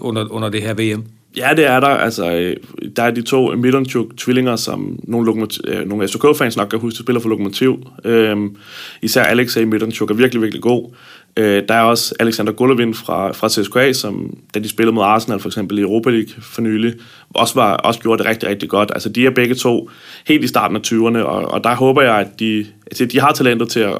under, 0.02 0.32
under 0.32 0.50
det 0.50 0.62
her 0.62 0.74
VM? 0.74 1.04
Ja, 1.38 1.54
det 1.58 1.65
er 1.65 1.80
der. 1.80 1.88
Altså, 1.88 2.32
øh, 2.32 2.58
der 2.95 3.04
er 3.04 3.12
de 3.12 3.21
to 3.21 3.56
Middlenchuk-tvillinger, 3.56 4.56
som 4.56 5.00
nogle, 5.04 5.48
øh, 5.63 5.88
nogle 5.88 6.08
SK-fans 6.08 6.58
nok 6.58 6.67
kan 6.67 6.80
huske, 6.80 7.00
spiller 7.00 7.19
for 7.21 7.30
Lokomotiv. 7.30 7.88
Øhm, 8.04 8.56
især 9.02 9.24
Alexei 9.24 9.65
Middlenchuk 9.65 10.12
er 10.12 10.15
virkelig, 10.15 10.41
virkelig 10.41 10.62
god. 10.62 10.93
Øh, 11.38 11.63
der 11.67 11.74
er 11.74 11.82
også 11.82 12.15
Alexander 12.19 12.54
Golovin 12.54 12.93
fra, 12.93 13.32
fra 13.32 13.50
CSKA, 13.50 13.93
som 13.93 14.38
da 14.54 14.60
de 14.60 14.69
spillede 14.69 14.95
mod 14.95 15.04
Arsenal 15.04 15.39
for 15.39 15.50
eksempel 15.50 15.80
i 15.80 15.82
Europa 15.82 16.10
League 16.10 16.30
for 16.41 16.62
nylig, 16.62 16.93
også, 17.30 17.56
var, 17.56 17.74
også 17.74 18.00
gjorde 18.00 18.24
det 18.24 18.30
rigtig, 18.30 18.50
rigtig 18.50 18.69
godt. 18.69 18.91
Altså 18.93 19.10
de 19.10 19.26
er 19.26 19.30
begge 19.30 19.56
to 19.56 19.89
helt 20.28 20.43
i 20.43 20.48
starten 20.48 20.78
af 20.78 20.82
20'erne, 20.88 21.17
og, 21.17 21.52
og 21.52 21.63
der 21.63 21.76
håber 21.76 22.02
jeg, 22.02 22.15
at 22.15 22.39
de, 22.39 22.65
altså, 22.88 23.06
de 23.06 23.19
har 23.19 23.32
talentet 23.32 23.69
til 23.69 23.80
at, 23.80 23.98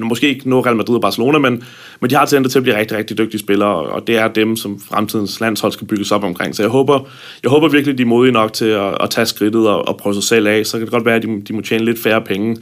måske 0.00 0.28
ikke 0.28 0.48
nå 0.48 0.60
Real 0.60 0.76
Madrid 0.76 0.94
og 0.94 1.00
Barcelona, 1.00 1.38
men, 1.38 1.64
men 2.00 2.10
de 2.10 2.14
har 2.14 2.26
talentet 2.26 2.52
til 2.52 2.58
at 2.58 2.62
blive 2.62 2.78
rigtig, 2.78 2.96
rigtig 2.96 3.18
dygtige 3.18 3.40
spillere, 3.40 3.74
og 3.74 4.06
det 4.06 4.16
er 4.16 4.28
dem, 4.28 4.56
som 4.56 4.80
fremtidens 4.80 5.40
landshold 5.40 5.72
skal 5.72 5.86
bygges 5.86 6.12
op 6.12 6.24
omkring. 6.24 6.56
Så 6.56 6.62
jeg 6.62 6.70
håber, 6.70 7.08
jeg 7.42 7.50
håber 7.50 7.68
virkelig, 7.68 7.98
de 7.98 8.02
er 8.02 8.06
modige 8.06 8.32
nok 8.32 8.52
til 8.52 8.64
at, 8.64 8.96
at 9.00 9.10
tage 9.10 9.26
skridtet 9.26 9.68
og, 9.68 9.88
og 9.88 9.96
prøve 9.96 10.14
sig 10.14 10.22
selv 10.22 10.46
af. 10.46 10.66
Så 10.66 10.78
kan 10.78 10.86
det 10.86 10.92
godt 10.92 11.04
være, 11.04 11.16
at 11.16 11.22
de, 11.22 11.42
de 11.48 11.52
må 11.52 11.60
tjene 11.60 11.84
lidt 11.84 12.02
færre 12.02 12.20
penge, 12.20 12.56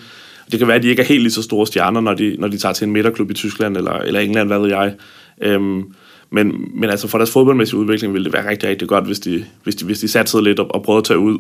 det 0.51 0.59
kan 0.59 0.69
være, 0.69 0.77
at 0.77 0.83
de 0.83 0.89
ikke 0.89 1.03
er 1.03 1.07
helt 1.07 1.23
lige 1.23 1.33
så 1.33 1.43
store 1.43 1.67
stjerner, 1.67 2.01
når 2.01 2.15
de, 2.15 2.37
når 2.39 2.49
de 2.49 2.59
tager 2.59 2.73
til 2.73 2.87
en 2.87 2.93
midterklub 2.93 3.31
i 3.31 3.35
Tyskland 3.35 3.77
eller, 3.77 3.93
eller 3.93 4.21
England, 4.21 4.49
hvad 4.49 4.59
ved 4.59 4.69
jeg. 4.69 4.95
Øhm, 5.43 5.83
men, 6.31 6.71
men 6.75 6.91
altså 6.91 7.09
for 7.09 7.19
deres 7.19 7.33
fodboldmæssige 7.33 7.81
udvikling 7.81 8.13
ville 8.13 8.25
det 8.25 8.33
være 8.33 8.51
rigtig, 8.51 8.69
rigtig 8.69 8.89
godt, 8.89 9.05
hvis 9.05 9.21
de, 9.21 9.45
hvis 9.63 9.75
de, 9.75 9.85
hvis 9.85 9.99
de 9.99 10.09
satte 10.09 10.43
lidt 10.43 10.61
og, 10.61 10.75
og 10.75 10.83
prøvede 10.83 10.99
at 10.99 11.05
tage 11.05 11.19
ud. 11.19 11.39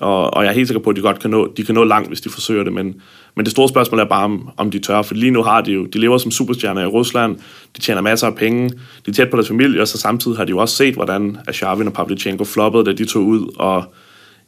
Og, 0.00 0.34
og 0.34 0.44
jeg 0.44 0.50
er 0.50 0.54
helt 0.54 0.68
sikker 0.68 0.82
på, 0.82 0.90
at 0.90 0.96
de 0.96 1.00
godt 1.00 1.20
kan 1.20 1.30
nå, 1.30 1.52
de 1.56 1.64
kan 1.64 1.74
nå 1.74 1.84
langt, 1.84 2.08
hvis 2.08 2.20
de 2.20 2.30
forsøger 2.30 2.64
det, 2.64 2.72
men, 2.72 2.94
men 3.36 3.44
det 3.44 3.52
store 3.52 3.68
spørgsmål 3.68 4.00
er 4.00 4.04
bare, 4.04 4.24
om, 4.24 4.50
om 4.56 4.70
de 4.70 4.78
tør, 4.78 5.02
for 5.02 5.14
lige 5.14 5.30
nu 5.30 5.42
har 5.42 5.60
de 5.60 5.72
jo, 5.72 5.84
de 5.84 5.98
lever 5.98 6.18
som 6.18 6.30
superstjerner 6.30 6.82
i 6.82 6.86
Rusland, 6.86 7.36
de 7.76 7.80
tjener 7.80 8.00
masser 8.00 8.26
af 8.26 8.34
penge, 8.34 8.68
de 8.68 9.10
er 9.10 9.12
tæt 9.12 9.30
på 9.30 9.36
deres 9.36 9.48
familie, 9.48 9.80
og 9.80 9.88
så 9.88 9.98
samtidig 9.98 10.36
har 10.36 10.44
de 10.44 10.50
jo 10.50 10.58
også 10.58 10.76
set, 10.76 10.94
hvordan 10.94 11.38
Ashavin 11.48 11.86
og 11.86 11.92
Pavlichenko 11.92 12.44
floppede, 12.44 12.84
da 12.84 12.92
de 12.92 13.04
tog 13.04 13.22
ud 13.22 13.54
og 13.56 13.94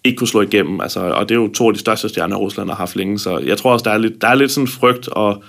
ikke 0.04 0.16
kunne 0.16 0.28
slå 0.28 0.40
igennem. 0.40 0.80
Altså, 0.80 1.00
og 1.00 1.28
det 1.28 1.34
er 1.34 1.40
jo 1.40 1.48
to 1.52 1.68
af 1.68 1.74
de 1.74 1.80
største 1.80 2.08
stjerner, 2.08 2.36
Rusland 2.36 2.68
har 2.68 2.76
haft 2.76 2.96
længe, 2.96 3.18
så 3.18 3.38
jeg 3.38 3.58
tror 3.58 3.72
også, 3.72 3.84
der 3.84 3.90
er 3.90 3.98
lidt, 3.98 4.20
der 4.20 4.28
er 4.28 4.34
lidt 4.34 4.50
sådan 4.50 4.68
frygt, 4.68 5.08
og, 5.08 5.42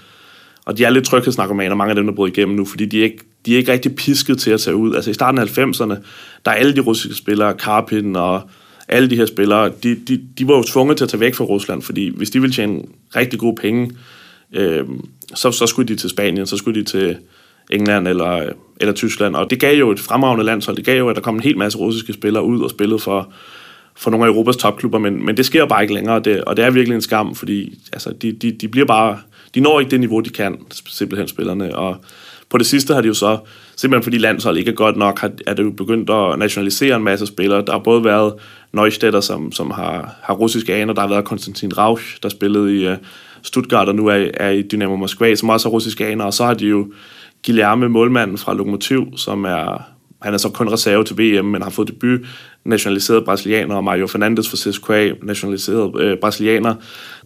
og 0.66 0.78
de 0.78 0.84
er 0.84 0.90
lidt 0.90 1.06
tryghedsnarkomaner, 1.06 1.76
mange 1.76 1.90
af 1.90 1.96
dem, 1.96 2.06
der 2.06 2.14
bryder 2.14 2.34
igennem 2.34 2.56
nu, 2.56 2.66
fordi 2.66 2.86
de 2.86 3.00
er 3.00 3.04
ikke, 3.04 3.20
de 3.46 3.54
er 3.54 3.58
ikke 3.58 3.72
rigtig 3.72 3.96
pisket 3.96 4.40
til 4.40 4.52
at 4.52 4.62
tage 4.62 4.76
ud. 4.76 4.96
Altså 4.96 5.12
i 5.12 5.14
starten 5.14 5.40
af 5.40 5.58
90'erne, 5.58 5.96
der 6.46 6.52
er 6.52 6.56
alle 6.56 6.76
de 6.76 6.82
russiske 6.82 7.16
spillere, 7.16 7.54
Karpin 7.54 8.16
og 8.16 8.42
alle 8.88 9.10
de 9.10 9.16
her 9.16 9.26
spillere, 9.26 9.72
de, 9.84 9.96
de, 9.96 10.22
de 10.38 10.48
var 10.48 10.58
jo 10.58 10.64
tvunget 10.64 10.98
til 10.98 11.06
at 11.06 11.10
tage 11.10 11.20
væk 11.20 11.36
fra 11.36 11.46
Rusland, 11.46 11.82
fordi 11.82 12.12
hvis 12.18 12.30
de 12.30 12.42
ville 12.42 12.54
tjene 12.54 12.82
rigtig 13.16 13.40
gode 13.40 13.56
penge, 13.56 13.92
øh, 14.54 14.86
så, 15.36 15.52
så 15.52 15.68
skulle 15.68 15.88
de 15.88 15.96
til 15.96 16.10
Spanien, 16.10 16.48
så 16.48 16.58
skulle 16.58 16.80
de 16.80 16.86
til 16.86 17.18
England 17.70 18.08
eller, 18.08 18.50
eller 18.78 18.94
Tyskland, 18.94 19.36
og 19.36 19.50
det 19.50 19.60
gav 19.60 19.78
jo 19.78 19.92
et 19.92 20.00
fremragende 20.00 20.46
landshold, 20.46 20.78
det 20.78 20.86
gav 20.86 20.98
jo, 20.98 21.10
at 21.10 21.16
der 21.16 21.22
kom 21.22 21.36
en 21.36 21.42
hel 21.42 21.58
masse 21.58 21.78
russiske 21.78 22.14
spillere 22.14 22.44
ud 22.44 22.62
og 22.62 22.70
spillede 22.70 23.00
for, 23.00 23.34
for 24.02 24.12
nogle 24.12 24.26
af 24.26 24.30
Europas 24.30 24.58
topklubber, 24.58 25.00
men, 25.00 25.26
men 25.26 25.38
det 25.38 25.46
sker 25.46 25.66
bare 25.66 25.82
ikke 25.82 25.94
længere, 25.94 26.16
og 26.16 26.26
det, 26.26 26.44
og 26.44 26.58
det 26.58 26.66
er 26.66 26.70
virkelig 26.70 26.96
en 26.96 27.02
skam, 27.02 27.36
fordi 27.36 27.80
altså, 27.94 28.14
de, 28.22 28.32
de, 28.32 28.52
de 28.52 28.68
bliver 28.68 28.86
bare, 28.86 29.20
de 29.56 29.60
når 29.60 29.80
ikke 29.80 29.92
det 29.92 30.00
niveau, 30.00 30.20
de 30.20 30.30
kan, 30.30 30.58
simpelthen 30.88 31.28
spillerne, 31.28 31.76
og 31.76 31.96
på 32.50 32.58
det 32.58 32.66
sidste 32.66 32.94
har 32.94 33.02
de 33.02 33.08
jo 33.08 33.14
så, 33.14 33.38
simpelthen 33.76 34.04
fordi 34.04 34.18
landsholdet 34.18 34.60
ikke 34.60 34.72
er 34.72 34.76
godt 34.76 34.98
nok, 34.98 35.20
har, 35.20 35.32
er 35.48 35.54
det 35.54 35.64
jo 35.64 35.72
begyndt 35.72 36.10
at 36.10 36.40
nationalisere 36.40 36.96
en 36.96 37.04
masse 37.04 37.26
spillere. 37.26 37.66
Der 37.66 37.72
har 37.72 37.80
både 37.80 38.04
været 38.04 38.34
Neustädter, 38.74 39.22
som, 39.22 39.52
som 39.52 39.72
har, 39.72 40.16
har 40.24 40.34
russiske 40.34 40.76
aner, 40.76 40.94
der 40.94 41.02
har 41.02 41.08
været 41.08 41.26
Konstantin 41.26 41.78
Rausch, 41.78 42.18
der 42.24 42.30
spillede 42.30 42.82
i 42.82 42.88
uh, 42.88 42.94
Stuttgart 43.42 43.88
og 43.88 43.96
nu 43.96 44.08
er, 44.08 44.28
er 44.34 44.50
i 44.50 44.62
Dynamo 44.62 44.96
Moskva, 44.96 45.36
som 45.36 45.50
også 45.50 45.68
har 45.68 45.72
russiske 45.72 46.08
aner, 46.08 46.26
og 46.26 46.34
så 46.34 46.46
har 46.46 46.54
de 46.54 46.66
jo 46.66 46.94
Guilherme, 47.46 47.90
målmanden 47.90 48.38
fra 48.38 48.54
Lokomotiv, 48.54 49.18
som 49.18 49.44
er, 49.44 49.91
han 50.22 50.34
er 50.34 50.38
så 50.38 50.50
kun 50.50 50.70
reserve 50.70 51.04
til 51.04 51.18
VM, 51.18 51.46
men 51.46 51.62
har 51.62 51.70
fået 51.70 51.88
debut, 51.88 52.20
nationaliseret 52.66 53.26
brasilianer, 53.26 53.76
og 53.76 53.84
Mario 53.84 54.08
Fernandes 54.08 54.50
fra 54.50 54.58
CSKA, 54.58 55.12
nationaliseret 55.24 56.02
øh, 56.02 56.18
brasilianer. 56.18 56.76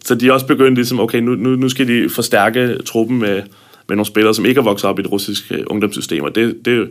Så 0.04 0.14
de 0.14 0.28
er 0.28 0.32
også 0.32 0.46
begyndt 0.46 0.74
ligesom, 0.74 1.00
okay, 1.00 1.18
nu, 1.18 1.34
nu, 1.34 1.56
nu 1.56 1.68
skal 1.68 1.88
de 1.88 2.08
forstærke 2.10 2.78
truppen 2.86 3.18
med, 3.18 3.42
med 3.88 3.96
nogle 3.96 4.06
spillere, 4.06 4.34
som 4.34 4.46
ikke 4.46 4.58
er 4.58 4.64
vokset 4.64 4.90
op 4.90 4.98
i 4.98 5.02
det 5.02 5.12
russiske 5.12 5.54
øh, 5.54 5.64
ungdomssystem, 5.66 6.22
og 6.22 6.34
det, 6.34 6.56
det, 6.64 6.88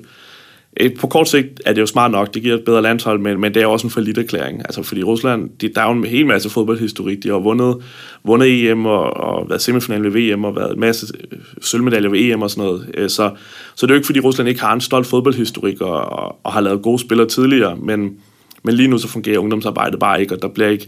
Øh, 0.80 0.94
på 1.00 1.08
kort 1.08 1.30
sigt 1.30 1.62
er 1.66 1.74
det 1.74 1.82
jo 1.82 1.86
smart 1.86 2.12
nok, 2.12 2.34
det 2.34 2.42
giver 2.42 2.56
et 2.56 2.66
bedre 2.66 2.82
landshold, 2.82 3.20
men, 3.20 3.42
men 3.42 3.54
det 3.54 3.62
er 3.62 3.68
også 3.68 3.88
en 3.88 3.92
forlidt 3.92 4.18
erklæring. 4.18 4.60
Altså, 4.60 4.84
fordi 4.84 5.04
Rusland, 5.04 5.50
de, 5.62 5.70
der 5.70 5.82
er 5.82 5.86
jo 5.86 5.92
en 5.92 6.04
hel 6.04 6.26
masse 6.26 6.50
fodboldhistorik. 6.50 7.24
De 7.24 7.28
har 7.28 7.40
vundet, 7.40 7.78
vundet 8.24 8.70
EM 8.70 8.86
og, 8.86 9.18
og 9.18 9.50
været 9.50 9.62
semifinal 9.62 10.04
ved 10.04 10.12
VM 10.12 10.44
og 10.44 10.56
været 10.56 10.74
en 10.74 10.80
masse 10.80 11.08
øh, 11.32 11.40
sølvmedaljer 11.62 12.10
ved 12.10 12.20
EM 12.20 12.42
og 12.42 12.50
sådan 12.50 12.64
noget. 12.64 12.90
Øh, 12.94 13.10
så, 13.10 13.32
så 13.76 13.86
det 13.86 13.92
er 13.92 13.96
jo 13.96 14.00
ikke, 14.00 14.06
fordi 14.06 14.20
Rusland 14.20 14.50
ikke 14.50 14.62
har 14.62 14.74
en 14.74 14.82
stolt 14.82 15.08
fodboldhistorik 15.08 15.82
og, 15.82 16.00
og, 16.00 16.40
og 16.44 16.54
har 16.54 16.62
lavet 16.62 16.82
gode 16.82 17.00
spillere 17.00 17.28
tidligere, 17.28 17.76
men, 17.76 18.18
men 18.64 18.76
lige 18.76 18.88
nu 18.88 18.98
så 18.98 19.08
fungerer 19.08 19.40
ungdomsarbejdet 19.40 20.00
bare 20.00 20.22
ikke, 20.22 20.36
og 20.36 20.42
der 20.42 20.48
bliver 20.48 20.70
ikke, 20.70 20.88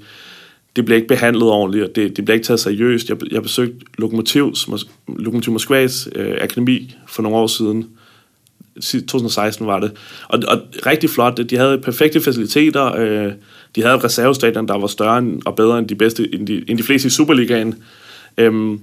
det 0.75 0.85
bliver 0.85 0.95
ikke 0.95 1.07
behandlet 1.07 1.49
ordentligt, 1.49 1.85
og 1.85 1.95
det, 1.95 2.17
det 2.17 2.25
bliver 2.25 2.35
ikke 2.35 2.45
taget 2.45 2.59
seriøst. 2.59 3.09
Jeg, 3.09 3.17
jeg 3.31 3.41
besøgte 3.41 3.85
Lokomotivs, 3.97 4.69
Lokomotiv 5.07 5.53
Moskvas 5.53 6.09
øh, 6.15 6.35
akademi 6.41 6.95
for 7.07 7.23
nogle 7.23 7.37
år 7.37 7.47
siden, 7.47 7.85
2016 8.81 9.67
var 9.67 9.79
det. 9.79 9.91
Og, 10.27 10.39
og 10.47 10.61
rigtig 10.85 11.09
flot. 11.09 11.49
De 11.49 11.57
havde 11.57 11.77
perfekte 11.77 12.21
faciliteter. 12.21 12.95
Øh, 12.97 13.31
de 13.75 13.81
havde 13.81 13.95
et 13.95 14.03
reservestadion, 14.03 14.67
der 14.67 14.77
var 14.77 14.87
større 14.87 15.17
end, 15.17 15.41
og 15.45 15.55
bedre 15.55 15.79
end 15.79 15.87
de, 15.87 15.95
bedste, 15.95 16.35
end 16.35 16.47
de, 16.47 16.63
end 16.67 16.77
de 16.77 16.83
fleste 16.83 17.07
i 17.07 17.09
Superligaen. 17.09 17.75
Øhm, 18.37 18.79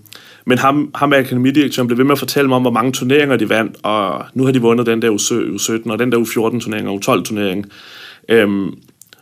men 0.46 0.58
ham, 0.58 0.90
ham 0.94 1.08
med 1.08 1.18
akademidirektøren 1.18 1.88
blev 1.88 1.98
ved 1.98 2.04
med 2.04 2.12
at 2.12 2.18
fortælle 2.18 2.48
mig 2.48 2.56
om, 2.56 2.62
hvor 2.62 2.70
mange 2.70 2.92
turneringer 2.92 3.36
de 3.36 3.48
vandt, 3.48 3.76
og 3.82 4.24
nu 4.34 4.44
har 4.44 4.52
de 4.52 4.60
vundet 4.60 4.86
den 4.86 5.02
der 5.02 5.10
U17 5.10 5.90
og 5.90 5.98
den 5.98 6.12
der 6.12 6.18
U14-turnering 6.18 6.88
og 6.88 7.00
U12-turnering. 7.04 7.66
Øhm, 8.28 8.66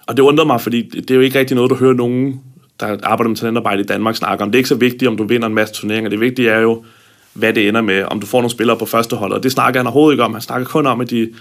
og 0.06 0.16
det 0.16 0.22
undrer 0.22 0.44
mig, 0.44 0.61
fordi 0.61 0.82
det 0.82 1.11
er 1.11 1.14
jo 1.14 1.20
ikke 1.20 1.38
rigtig 1.38 1.54
noget, 1.54 1.70
du 1.70 1.74
hører 1.74 1.94
nogen, 1.94 2.40
der 2.80 2.96
arbejder 3.02 3.28
med 3.28 3.37
talentarbejde 3.37 3.80
i 3.80 3.87
Danmark 3.87 4.16
snakke 4.16 4.44
om. 4.44 4.50
Det 4.50 4.56
er 4.56 4.58
ikke 4.58 4.68
så 4.68 4.74
vigtigt, 4.74 5.08
om 5.08 5.16
du 5.16 5.24
vinder 5.24 5.46
en 5.46 5.54
masse 5.54 5.74
turneringer. 5.74 6.11
Det 6.11 6.20
vigtige 6.20 6.50
er 6.50 6.61
jo, 6.61 6.85
hvad 7.34 7.52
det 7.52 7.68
ender 7.68 7.80
med, 7.80 8.04
om 8.04 8.20
du 8.20 8.26
får 8.26 8.38
nogle 8.38 8.50
spillere 8.50 8.78
på 8.78 8.86
første 8.86 9.16
hold. 9.16 9.32
Og 9.32 9.42
det 9.42 9.52
snakker 9.52 9.80
han 9.80 9.86
overhovedet 9.86 10.14
ikke 10.14 10.24
om. 10.24 10.32
Han 10.32 10.42
snakker 10.42 10.66
kun 10.66 10.86
om, 10.86 11.00
at 11.00 11.10
de, 11.10 11.32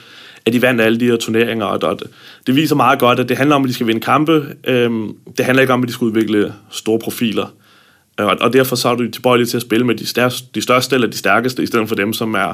at 0.46 0.54
de 0.54 0.62
vandt 0.62 0.82
alle 0.82 1.00
de 1.00 1.06
her 1.06 1.16
turneringer. 1.16 1.66
Og 1.66 2.00
det 2.48 2.56
viser 2.56 2.76
meget 2.76 3.00
godt, 3.00 3.20
at 3.20 3.30
det 3.30 3.38
handler 3.38 3.56
om, 3.56 3.64
at 3.64 3.68
de 3.68 3.74
skal 3.74 3.88
vinde 3.88 4.02
kampe. 4.02 4.46
Øhm, 4.64 5.16
det 5.38 5.46
handler 5.46 5.62
ikke 5.62 5.74
om, 5.74 5.84
at 5.84 5.88
de 5.88 5.94
skal 5.94 6.06
udvikle 6.06 6.54
store 6.70 7.00
profiler. 7.00 7.54
Øh, 8.20 8.26
og, 8.26 8.38
og 8.42 8.54
derfor 8.54 8.76
så 8.76 8.90
er 8.90 8.96
du 8.96 9.12
tilbøjelig 9.12 9.50
til 9.50 9.58
at 9.58 9.62
spille 9.62 9.86
med 9.86 9.96
de, 9.96 10.08
største, 10.08 10.48
de 10.56 10.62
største 10.62 10.96
eller 10.96 11.08
de 11.08 11.18
stærkeste, 11.18 11.64
i 11.64 11.66
stedet 11.66 11.88
for 11.88 11.96
dem, 11.96 12.14
som 12.14 12.34
er 12.34 12.54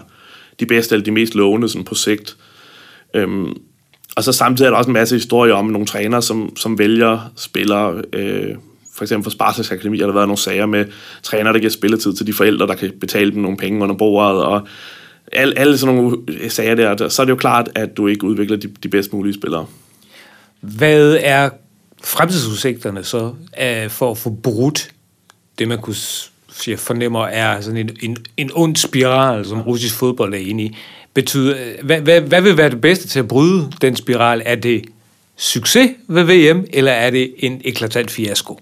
de 0.59 0.65
bedste 0.65 0.95
eller 0.95 1.05
de 1.05 1.11
mest 1.11 1.35
lovende 1.35 1.69
sådan 1.69 1.85
på 1.85 1.95
sigt. 1.95 2.37
Øhm, 3.13 3.53
og 4.15 4.23
så 4.23 4.31
samtidig 4.31 4.67
er 4.67 4.71
der 4.71 4.77
også 4.77 4.89
en 4.89 4.93
masse 4.93 5.15
historier 5.15 5.53
om 5.53 5.65
nogle 5.65 5.87
trænere, 5.87 6.21
som, 6.21 6.55
som 6.55 6.79
vælger 6.79 7.31
spillere, 7.35 8.01
øh, 8.13 8.55
for 8.97 9.03
eksempel 9.03 9.23
for 9.23 9.29
Spartaks 9.29 9.71
Akademi 9.71 9.99
har 9.99 10.05
der 10.05 10.13
været 10.13 10.27
nogle 10.27 10.39
sager 10.39 10.65
med 10.65 10.85
træner, 11.23 11.51
der 11.51 11.59
giver 11.59 11.71
spilletid 11.71 12.13
til 12.13 12.27
de 12.27 12.33
forældre, 12.33 12.67
der 12.67 12.75
kan 12.75 12.91
betale 12.99 13.31
dem 13.31 13.41
nogle 13.41 13.57
penge 13.57 13.83
under 13.83 13.95
bordet, 13.95 14.43
og 14.43 14.67
alle, 15.31 15.59
alle 15.59 15.77
sådan 15.77 15.95
nogle 15.95 16.17
sager 16.49 16.75
der, 16.75 17.09
så 17.09 17.21
er 17.21 17.25
det 17.25 17.31
jo 17.31 17.35
klart, 17.35 17.69
at 17.75 17.97
du 17.97 18.07
ikke 18.07 18.23
udvikler 18.23 18.57
de, 18.57 18.67
de 18.83 18.89
bedst 18.89 19.13
mulige 19.13 19.33
spillere. 19.33 19.65
Hvad 20.61 21.17
er 21.21 21.49
fremtidsudsigterne 22.03 23.03
så 23.03 23.33
øh, 23.61 23.89
for 23.89 24.11
at 24.11 24.17
få 24.17 24.29
brudt 24.29 24.91
det, 25.59 25.67
man 25.67 25.81
kunne 25.81 25.95
sige, 26.51 26.77
fornemmer 26.77 27.25
er 27.25 27.61
sådan 27.61 27.77
en, 27.77 27.89
en, 28.01 28.17
en 28.37 28.51
ond 28.53 28.75
spiral, 28.75 29.45
som 29.45 29.61
russisk 29.61 29.95
fodbold 29.95 30.33
er 30.33 30.37
inde 30.37 30.63
i? 30.63 30.77
Betyder, 31.13 31.55
hvad, 31.83 32.01
hvad, 32.01 32.21
hvad 32.21 32.41
vil 32.41 32.57
være 32.57 32.69
det 32.69 32.81
bedste 32.81 33.07
til 33.07 33.19
at 33.19 33.27
bryde 33.27 33.71
den 33.81 33.95
spiral? 33.95 34.41
Er 34.45 34.55
det 34.55 34.85
succes 35.37 35.89
ved 36.07 36.23
VM, 36.23 36.65
eller 36.73 36.91
er 36.91 37.09
det 37.09 37.33
en 37.37 37.61
eklatant 37.65 38.11
fiasko? 38.11 38.59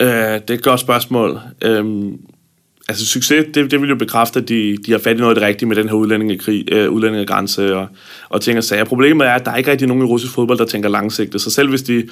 Øh, 0.00 0.08
det 0.08 0.50
er 0.50 0.54
et 0.54 0.62
godt 0.62 0.80
spørgsmål. 0.80 1.40
Øhm, 1.64 2.18
altså 2.88 3.06
succes, 3.06 3.44
det, 3.54 3.70
det 3.70 3.80
vil 3.80 3.88
jo 3.88 3.96
bekræfte, 3.96 4.40
at 4.40 4.48
de, 4.48 4.76
de 4.86 4.92
har 4.92 4.98
fat 4.98 5.16
i 5.16 5.20
noget 5.20 5.30
af 5.30 5.34
det 5.34 5.44
rigtige 5.44 5.68
med 5.68 5.76
den 5.76 5.88
her 5.88 5.94
udlændingekrig, 5.94 6.72
øh, 6.72 6.90
udlændingegrænse 6.90 7.76
og, 7.76 7.86
og 8.28 8.40
ting 8.40 8.58
og 8.58 8.64
sager. 8.64 8.84
Problemet 8.84 9.26
er, 9.26 9.32
at 9.32 9.44
der 9.44 9.50
er 9.50 9.56
ikke 9.56 9.70
rigtig 9.70 9.88
nogen 9.88 10.02
i 10.02 10.06
russisk 10.06 10.32
fodbold, 10.32 10.58
der 10.58 10.64
tænker 10.64 10.88
langsigtet. 10.88 11.40
Så 11.40 11.50
selv 11.50 11.68
hvis 11.68 11.82
de... 11.82 12.08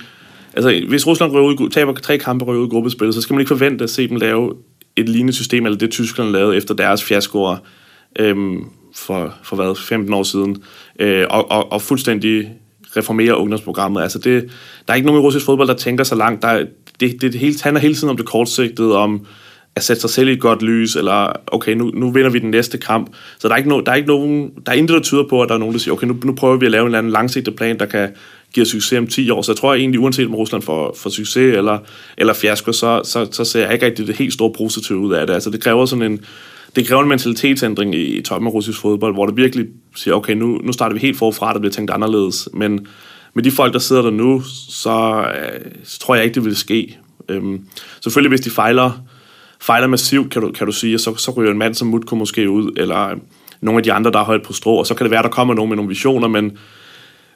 Altså, 0.54 0.84
hvis 0.88 1.06
Rusland 1.06 1.32
ud, 1.32 1.70
taber 1.70 1.94
tre 1.94 2.18
kampe 2.18 2.44
og 2.44 2.58
ud 2.58 2.66
i 2.66 2.70
gruppespillet, 2.70 3.14
så 3.14 3.20
skal 3.20 3.34
man 3.34 3.40
ikke 3.40 3.48
forvente 3.48 3.84
at 3.84 3.90
se 3.90 4.08
dem 4.08 4.16
lave 4.16 4.54
et 4.96 5.08
lignende 5.08 5.32
system, 5.32 5.66
eller 5.66 5.78
det 5.78 5.90
Tyskland 5.90 6.30
lavede 6.30 6.56
efter 6.56 6.74
deres 6.74 7.04
fiaskoer 7.04 7.56
øhm, 8.18 8.64
for, 8.94 9.34
for 9.42 9.56
hvad, 9.56 9.76
15 9.76 10.14
år 10.14 10.22
siden, 10.22 10.62
øh, 10.98 11.26
og, 11.30 11.50
og, 11.50 11.72
og 11.72 11.82
fuldstændig 11.82 12.50
reformere 12.96 13.36
ungdomsprogrammet. 13.36 14.02
Altså 14.02 14.18
det, 14.18 14.50
der 14.86 14.92
er 14.92 14.94
ikke 14.94 15.06
nogen 15.06 15.22
i 15.22 15.24
russisk 15.24 15.44
fodbold, 15.44 15.68
der 15.68 15.74
tænker 15.74 16.04
så 16.04 16.14
langt. 16.14 16.42
Der, 16.42 16.66
det, 17.00 17.20
det, 17.20 17.32
det 17.32 17.40
hele, 17.40 17.54
handler 17.62 17.80
hele 17.80 17.94
tiden 17.94 18.08
om 18.08 18.16
det 18.16 18.26
kortsigtede, 18.26 18.96
om 18.96 19.26
at 19.76 19.84
sætte 19.84 20.00
sig 20.00 20.10
selv 20.10 20.28
i 20.28 20.32
et 20.32 20.40
godt 20.40 20.62
lys, 20.62 20.96
eller 20.96 21.32
okay, 21.46 21.72
nu, 21.72 21.90
nu 21.94 22.10
vinder 22.10 22.30
vi 22.30 22.38
den 22.38 22.50
næste 22.50 22.78
kamp. 22.78 23.10
Så 23.38 23.48
der 23.48 23.54
er 23.54 23.58
ikke, 23.58 23.68
no, 23.68 23.80
der 23.80 23.92
er 23.92 23.96
ikke 23.96 24.08
nogen, 24.08 24.50
der 24.66 24.72
er 24.72 24.76
intet, 24.76 24.94
der 24.94 25.00
tyder 25.02 25.24
på, 25.30 25.42
at 25.42 25.48
der 25.48 25.54
er 25.54 25.58
nogen, 25.58 25.74
der 25.74 25.80
siger, 25.80 25.94
okay, 25.94 26.06
nu, 26.06 26.16
nu 26.24 26.34
prøver 26.34 26.56
vi 26.56 26.66
at 26.66 26.72
lave 26.72 26.82
en 26.82 26.86
eller 26.86 26.98
anden 26.98 27.12
langsigtet 27.12 27.56
plan, 27.56 27.78
der 27.78 27.86
kan 27.86 28.08
give 28.54 28.62
os 28.62 28.68
succes 28.68 28.98
om 28.98 29.06
10 29.06 29.30
år. 29.30 29.42
Så 29.42 29.52
jeg 29.52 29.56
tror 29.56 29.72
at 29.72 29.80
egentlig, 29.80 30.00
uanset 30.00 30.26
om 30.26 30.34
Rusland 30.34 30.62
får, 30.62 30.96
får 30.98 31.10
succes 31.10 31.56
eller, 31.56 31.78
eller 32.18 32.32
fiasko, 32.32 32.72
så, 32.72 33.00
så, 33.04 33.28
så 33.30 33.44
ser 33.44 33.60
jeg 33.60 33.72
ikke 33.72 33.86
rigtig 33.86 34.06
det 34.06 34.16
helt 34.16 34.32
store 34.32 34.52
positive 34.58 34.98
ud 34.98 35.12
af 35.12 35.26
det. 35.26 35.34
Altså 35.34 35.50
det 35.50 35.62
kræver 35.62 35.86
sådan 35.86 36.12
en, 36.12 36.20
det 36.76 36.86
kræver 36.86 37.02
en 37.02 37.08
mentalitetsændring 37.08 37.94
i, 37.94 38.18
i 38.18 38.22
toppen 38.22 38.46
af 38.48 38.52
russisk 38.52 38.80
fodbold, 38.80 39.14
hvor 39.14 39.26
det 39.26 39.36
virkelig 39.36 39.66
siger, 39.96 40.14
okay, 40.14 40.34
nu, 40.34 40.60
nu 40.64 40.72
starter 40.72 40.94
vi 40.94 41.00
helt 41.00 41.18
forfra, 41.18 41.52
der 41.52 41.58
bliver 41.58 41.72
tænkt 41.72 41.90
anderledes. 41.90 42.48
Men 42.52 42.86
med 43.34 43.42
de 43.42 43.50
folk, 43.50 43.72
der 43.72 43.78
sidder 43.78 44.02
der 44.02 44.10
nu, 44.10 44.42
så, 44.68 45.26
øh, 45.34 45.72
så 45.84 45.98
tror 45.98 46.14
jeg 46.14 46.24
ikke, 46.24 46.34
det 46.34 46.44
vil 46.44 46.56
ske. 46.56 46.98
Øhm, 47.28 47.60
selvfølgelig, 48.02 48.28
hvis 48.28 48.40
de 48.40 48.50
fejler, 48.50 49.04
fejler 49.60 49.86
massivt, 49.86 50.30
kan 50.30 50.42
du, 50.42 50.52
kan 50.52 50.66
du 50.66 50.72
sige, 50.72 50.98
så, 50.98 51.16
så 51.16 51.30
ryger 51.30 51.50
en 51.50 51.58
mand 51.58 51.74
som 51.74 51.88
Mutko 51.88 52.16
måske 52.16 52.50
ud, 52.50 52.72
eller 52.76 53.08
øh, 53.08 53.16
nogle 53.60 53.78
af 53.78 53.82
de 53.82 53.92
andre, 53.92 54.10
der 54.10 54.18
er 54.18 54.24
højt 54.24 54.42
på 54.42 54.52
strå, 54.52 54.76
og 54.76 54.86
så 54.86 54.94
kan 54.94 55.04
det 55.04 55.10
være, 55.10 55.22
der 55.22 55.28
kommer 55.28 55.54
nogen 55.54 55.68
med 55.68 55.76
nogle 55.76 55.88
visioner, 55.88 56.28
men, 56.28 56.58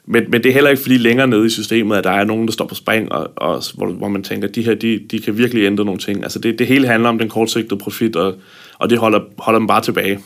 men, 0.05 0.23
men 0.29 0.43
det 0.43 0.49
er 0.49 0.53
heller 0.53 0.69
ikke 0.69 0.81
fordi 0.81 0.97
længere 0.97 1.27
nede 1.27 1.45
i 1.45 1.49
systemet, 1.49 1.97
at 1.97 2.03
der 2.03 2.11
er 2.11 2.23
nogen, 2.23 2.47
der 2.47 2.53
står 2.53 2.65
på 2.65 2.75
spring, 2.75 3.11
og, 3.11 3.31
og 3.35 3.63
hvor, 3.73 3.87
hvor 3.87 4.07
man 4.07 4.23
tænker, 4.23 4.47
at 4.47 4.55
de 4.55 4.61
her, 4.61 4.73
de, 4.73 4.99
de 5.11 5.19
kan 5.19 5.37
virkelig 5.37 5.63
ændre 5.65 5.85
nogle 5.85 5.99
ting. 5.99 6.23
Altså 6.23 6.39
det, 6.39 6.59
det 6.59 6.67
hele 6.67 6.87
handler 6.87 7.09
om 7.09 7.19
den 7.19 7.29
kortsigtede 7.29 7.79
profit, 7.79 8.15
og, 8.15 8.35
og 8.79 8.89
det 8.89 8.97
holder, 8.97 9.19
holder 9.37 9.59
dem 9.59 9.67
bare 9.67 9.81
tilbage. 9.81 10.19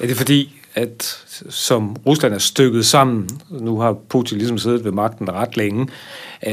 Er 0.00 0.06
det 0.06 0.16
fordi, 0.16 0.57
at 0.78 1.24
som 1.48 1.96
Rusland 2.06 2.34
er 2.34 2.38
stykket 2.38 2.86
sammen, 2.86 3.28
nu 3.50 3.80
har 3.80 3.92
Putin 4.08 4.38
ligesom 4.38 4.58
siddet 4.58 4.84
ved 4.84 4.92
magten 4.92 5.30
ret 5.30 5.56
længe, 5.56 5.88
øh, 6.46 6.52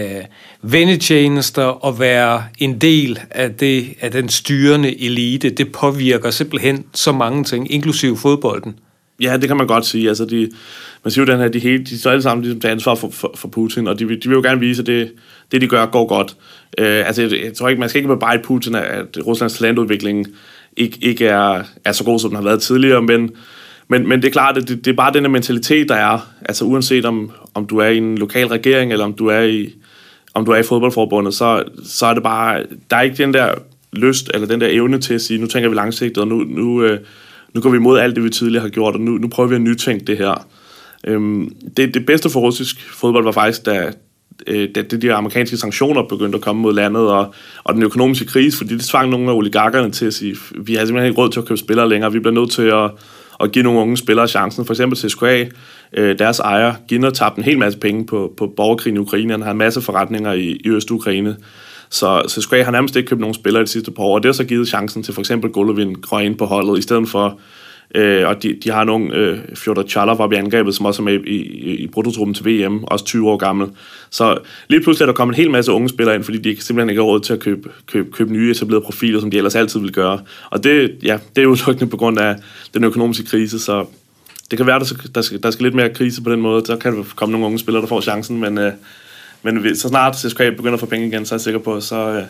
vendetjenester 0.62 1.64
og 1.64 2.00
være 2.00 2.44
en 2.58 2.82
del 2.82 3.20
af, 3.32 3.54
det, 3.54 3.88
af 4.02 4.12
den 4.12 4.30
styrende 4.30 5.02
elite, 5.06 5.50
det 5.50 5.72
påvirker 5.72 6.32
simpelthen 6.32 6.86
så 6.94 7.12
mange 7.12 7.44
ting, 7.44 7.72
inklusive 7.72 8.18
fodbolden. 8.18 8.80
Ja, 9.22 9.38
det 9.38 9.48
kan 9.48 9.58
man 9.58 9.68
godt 9.68 9.86
sige. 9.86 10.10
Altså, 10.10 10.26
de, 10.26 10.50
man 11.04 11.12
siger 11.12 11.26
jo 11.26 11.32
den 11.32 11.42
her, 11.42 11.48
de, 11.48 11.60
hele, 11.60 11.84
de 11.84 12.00
står 12.00 12.12
alle 12.12 12.22
sammen 12.22 12.44
ligesom 12.44 12.60
til 12.60 12.68
ansvar 12.68 12.96
for, 12.96 13.10
for, 13.10 13.32
for 13.36 13.48
Putin, 13.48 13.88
og 13.88 14.00
de, 14.00 14.04
de 14.06 14.30
vil 14.30 14.36
jo 14.36 14.42
gerne 14.42 14.60
vise, 14.60 14.82
at 14.82 14.88
det, 14.88 15.12
det 15.52 15.62
de 15.62 15.68
gør, 15.68 15.86
går 15.86 16.08
godt. 16.08 16.36
Øh, 16.78 17.08
altså, 17.08 17.22
jeg, 17.22 17.32
jeg, 17.44 17.54
tror 17.54 17.70
ikke, 17.70 17.80
man 17.80 17.90
skal 17.90 18.00
ikke 18.00 18.14
bebrejde 18.14 18.44
Putin, 18.44 18.76
at 18.76 19.18
Ruslands 19.26 19.58
talentudvikling 19.58 20.28
ikke, 20.78 20.98
ikke 21.02 21.28
er, 21.28 21.64
er 21.86 21.92
så 21.92 22.04
god, 22.04 22.20
som 22.20 22.30
den 22.30 22.36
har 22.36 22.44
været 22.44 22.62
tidligere, 22.62 23.02
men, 23.02 23.32
men, 23.88 24.08
men 24.08 24.22
det 24.22 24.28
er 24.28 24.32
klart, 24.32 24.58
at 24.58 24.68
det, 24.68 24.86
det 24.86 24.92
er 24.92 24.96
bare 24.96 25.14
den 25.14 25.32
mentalitet, 25.32 25.90
der 25.90 25.96
er. 25.96 26.20
Altså, 26.46 26.66
uanset 26.66 27.06
om, 27.06 27.32
om 27.54 27.66
du 27.66 27.78
er 27.78 27.88
i 27.88 27.98
en 27.98 28.18
lokal 28.18 28.48
regering, 28.48 28.92
eller 28.92 29.06
om 29.06 29.14
du 29.14 29.28
er 29.28 29.42
i, 29.42 29.74
om 30.34 30.46
du 30.46 30.52
er 30.52 30.58
i 30.58 30.64
fodboldforbundet, 30.64 31.34
så, 31.34 31.64
så 31.84 32.06
er 32.06 32.14
det 32.14 32.24
bare, 32.24 32.64
der 32.92 32.98
er 32.98 33.02
ikke 33.02 33.18
den 33.18 33.34
der 33.34 33.54
lyst, 33.94 34.32
eller 34.34 34.48
den 34.48 34.62
der 34.62 34.68
evne 34.68 35.00
til 35.00 35.14
at 35.14 35.22
sige, 35.22 35.42
nu 35.42 35.48
tænker 35.48 35.70
vi 35.70 35.76
langsigtet, 35.76 36.18
og 36.18 36.28
nu, 36.28 36.36
nu, 36.36 36.84
øh, 36.84 37.00
nu 37.54 37.62
går 37.62 37.70
vi 37.70 37.78
imod 37.78 38.00
alt 38.00 38.16
det, 38.16 38.24
vi 38.24 38.30
tidligere 38.30 38.62
har 38.62 38.70
gjort, 38.70 38.94
og 38.94 39.02
nu, 39.02 39.12
nu 39.12 39.28
prøver 39.28 39.50
vi 39.50 39.56
at 39.56 39.62
nytænke 39.62 40.06
det 40.06 40.18
her. 40.18 40.48
Øhm, 41.08 41.56
det, 41.78 41.94
det 41.94 42.06
bedste 42.06 42.30
for 42.30 42.40
russisk 42.40 42.94
fodbold 42.94 43.24
var 43.24 43.32
faktisk, 43.32 43.66
da, 43.66 43.92
øh, 44.48 44.70
da 44.76 44.82
de 44.82 45.02
der 45.02 45.16
amerikanske 45.16 45.58
sanktioner 45.58 46.04
begyndte 46.04 46.36
at 46.36 46.42
komme 46.42 46.62
mod 46.62 46.74
landet, 46.74 47.08
og, 47.08 47.34
og 47.64 47.74
den 47.74 47.84
økonomiske 47.84 48.26
krise, 48.26 48.58
fordi 48.58 48.74
det 48.74 48.86
tvang 48.86 49.10
nogle 49.10 49.32
af 49.32 49.36
oligarkerne 49.36 49.92
til 49.92 50.06
at 50.06 50.14
sige, 50.14 50.36
vi 50.62 50.76
har 50.76 50.86
simpelthen 50.86 51.10
ikke 51.10 51.22
råd 51.22 51.30
til 51.30 51.40
at 51.40 51.46
købe 51.46 51.58
spillere 51.58 51.90
længere, 51.90 52.12
vi 52.12 52.20
bliver 52.20 52.34
nødt 52.34 52.52
til 52.52 52.62
at, 52.62 52.92
at 53.40 53.52
give 53.52 53.64
nogle 53.64 53.80
unge 53.80 53.98
spillere 53.98 54.28
chancen. 54.28 54.66
For 54.66 54.74
eksempel 54.74 54.98
CSKA, 54.98 55.46
øh, 55.94 56.20
deres 56.20 56.40
ejer, 56.40 56.74
Ginner, 56.88 57.10
tabte 57.10 57.38
en 57.38 57.44
hel 57.44 57.60
masse 57.60 57.80
penge 57.80 58.06
på, 58.06 58.34
på 58.38 58.48
borgerkrigen 58.48 58.98
i 58.98 59.00
Ukraine, 59.00 59.34
han 59.34 59.42
har 59.42 59.52
en 59.52 59.58
masse 59.58 59.82
forretninger 59.82 60.34
i, 60.34 60.62
i 60.66 60.70
Øst-Ukraine, 60.70 61.36
så, 61.90 62.24
så 62.28 62.42
Square 62.42 62.64
har 62.64 62.72
nærmest 62.72 62.96
ikke 62.96 63.08
købt 63.08 63.22
nogen 63.22 63.34
spillere 63.34 63.64
de 63.64 63.68
sidste 63.68 63.92
par 63.92 64.04
år, 64.04 64.16
og 64.16 64.24
det 64.24 64.30
har 64.30 64.34
så 64.34 64.44
givet 64.44 64.68
chancen 64.68 65.04
til 65.04 65.14
for 65.14 65.22
eksempel 65.22 65.52
Golovin 65.52 65.96
Grøn 65.96 66.36
på 66.36 66.46
holdet, 66.46 66.80
i 66.80 66.82
stedet 66.82 67.10
for, 67.10 67.40
øh, 67.96 68.28
og 68.28 68.44
de, 68.44 68.58
de 68.64 68.72
har 68.72 68.84
nogle, 68.84 69.16
øh, 69.16 69.40
Fjodor 69.56 69.84
Chalov 69.84 70.20
op 70.20 70.34
i 70.34 70.36
angrebet, 70.36 70.76
som 70.76 70.86
også 70.86 71.02
er 71.02 71.04
med 71.04 71.14
i, 71.14 71.36
i, 71.36 71.76
i 71.76 71.88
prototruppen 71.88 72.34
til 72.34 72.46
VM, 72.46 72.84
også 72.84 73.06
20 73.06 73.30
år 73.30 73.38
gammel. 73.38 73.68
Så 74.10 74.38
lige 74.68 74.82
pludselig 74.82 75.04
er 75.04 75.06
der 75.06 75.14
kommet 75.14 75.36
en 75.36 75.42
hel 75.42 75.52
masse 75.52 75.72
unge 75.72 75.90
spillere 75.90 76.16
ind, 76.16 76.24
fordi 76.24 76.38
de 76.38 76.62
simpelthen 76.62 76.90
ikke 76.90 77.02
har 77.02 77.08
råd 77.08 77.20
til 77.20 77.34
at 77.34 77.40
købe, 77.40 77.70
købe, 77.86 78.12
købe 78.12 78.34
nye 78.34 78.52
etablerede 78.52 78.86
profiler, 78.86 79.20
som 79.20 79.32
de 79.32 79.38
ellers 79.38 79.56
altid 79.56 79.80
vil 79.80 79.92
gøre. 79.92 80.20
Og 80.50 80.64
det, 80.64 80.96
ja, 81.04 81.18
det 81.36 81.44
er 81.44 81.48
udelukkende 81.48 81.90
på 81.90 81.98
grund 81.98 82.20
af 82.20 82.36
den 82.74 82.84
økonomiske 82.84 83.26
krise, 83.26 83.60
så 83.60 83.86
det 84.52 84.58
kan 84.58 84.68
være, 84.68 84.80
der 84.80 84.86
skal, 84.86 85.16
der 85.16 85.22
skal, 85.22 85.44
der 85.44 85.52
skal 85.52 85.64
lidt 85.64 85.76
mere 85.76 85.90
krise 85.90 86.24
på 86.24 86.32
den 86.32 86.42
måde. 86.42 86.66
Så 86.66 86.76
kan 86.76 86.98
der 86.98 87.04
komme 87.16 87.32
nogle 87.32 87.46
unge 87.46 87.60
spillere, 87.60 87.82
der 87.82 87.88
får 87.88 88.02
chancen, 88.02 88.40
men 88.40 88.58
øh, 88.58 88.72
men 89.46 89.76
så 89.76 89.88
snart 89.88 90.16
CSKA 90.16 90.50
begynder 90.50 90.74
at 90.74 90.80
få 90.80 90.86
penge 90.86 91.08
igen, 91.08 91.26
så 91.26 91.36
er 91.36 91.38
jeg 91.38 91.42
sikker 91.42 91.60
på, 91.60 91.82
så, 91.82 91.96
øh, 91.96 92.24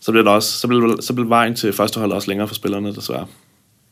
så 0.00 0.10
bliver, 0.10 0.24
det 0.24 0.32
også, 0.32 0.58
så 0.58 0.68
bliver, 0.68 1.00
så 1.00 1.14
bliver 1.14 1.28
vejen 1.28 1.54
til 1.54 1.72
førsteholdet 1.72 2.14
også 2.14 2.28
længere 2.28 2.48
for 2.48 2.54
spillerne, 2.54 2.94
desværre. 2.94 3.26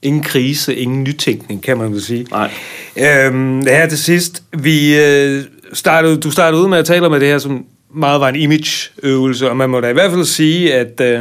Ingen 0.02 0.22
krise, 0.22 0.74
ingen 0.74 1.02
nytænkning, 1.02 1.62
kan 1.62 1.78
man 1.78 1.92
jo 1.92 2.00
sige. 2.00 2.26
Nej. 2.30 2.50
Øhm, 2.96 3.66
her 3.66 3.88
til 3.88 3.98
sidst, 3.98 4.42
vi 4.58 4.98
øh, 4.98 5.44
startede, 5.72 6.20
du 6.20 6.30
startede 6.30 6.62
ud 6.62 6.68
med 6.68 6.78
at 6.78 6.84
tale 6.84 7.06
om, 7.06 7.12
at 7.12 7.20
det 7.20 7.28
her 7.28 7.38
som 7.38 7.64
meget 7.94 8.20
var 8.20 8.28
en 8.28 8.36
imageøvelse, 8.36 9.50
og 9.50 9.56
man 9.56 9.70
må 9.70 9.80
da 9.80 9.88
i 9.88 9.92
hvert 9.92 10.10
fald 10.10 10.24
sige, 10.24 10.74
at 10.74 11.00
øh, 11.00 11.20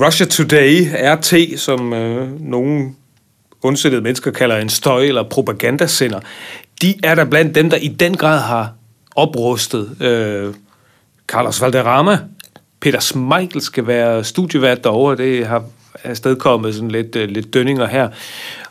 Russia 0.00 0.26
Today, 0.26 0.86
RT, 0.94 1.60
som 1.60 1.92
øh, 1.92 2.40
nogle 2.40 2.92
undsættede 3.62 4.02
mennesker 4.02 4.30
kalder 4.30 4.56
en 4.56 4.68
støj- 4.68 5.04
eller 5.04 5.22
propagandasender, 5.22 6.20
de 6.82 6.94
er 7.02 7.14
der 7.14 7.24
blandt 7.24 7.54
dem, 7.54 7.70
der 7.70 7.76
i 7.76 7.88
den 7.88 8.16
grad 8.16 8.40
har 8.40 8.72
oprustet. 9.16 10.02
Øh, 10.02 10.54
Carlos 11.26 11.60
Valderrama, 11.60 12.18
Peter 12.80 13.00
Smeichel 13.00 13.60
skal 13.60 13.86
være 13.86 14.24
studievært 14.24 14.84
derovre, 14.84 15.16
det 15.16 15.46
har 15.46 15.64
afstedkommet 16.04 16.74
sådan 16.74 16.90
lidt, 16.90 17.16
øh, 17.16 17.28
lidt 17.28 17.54
dønninger 17.54 17.86
her. 17.86 18.08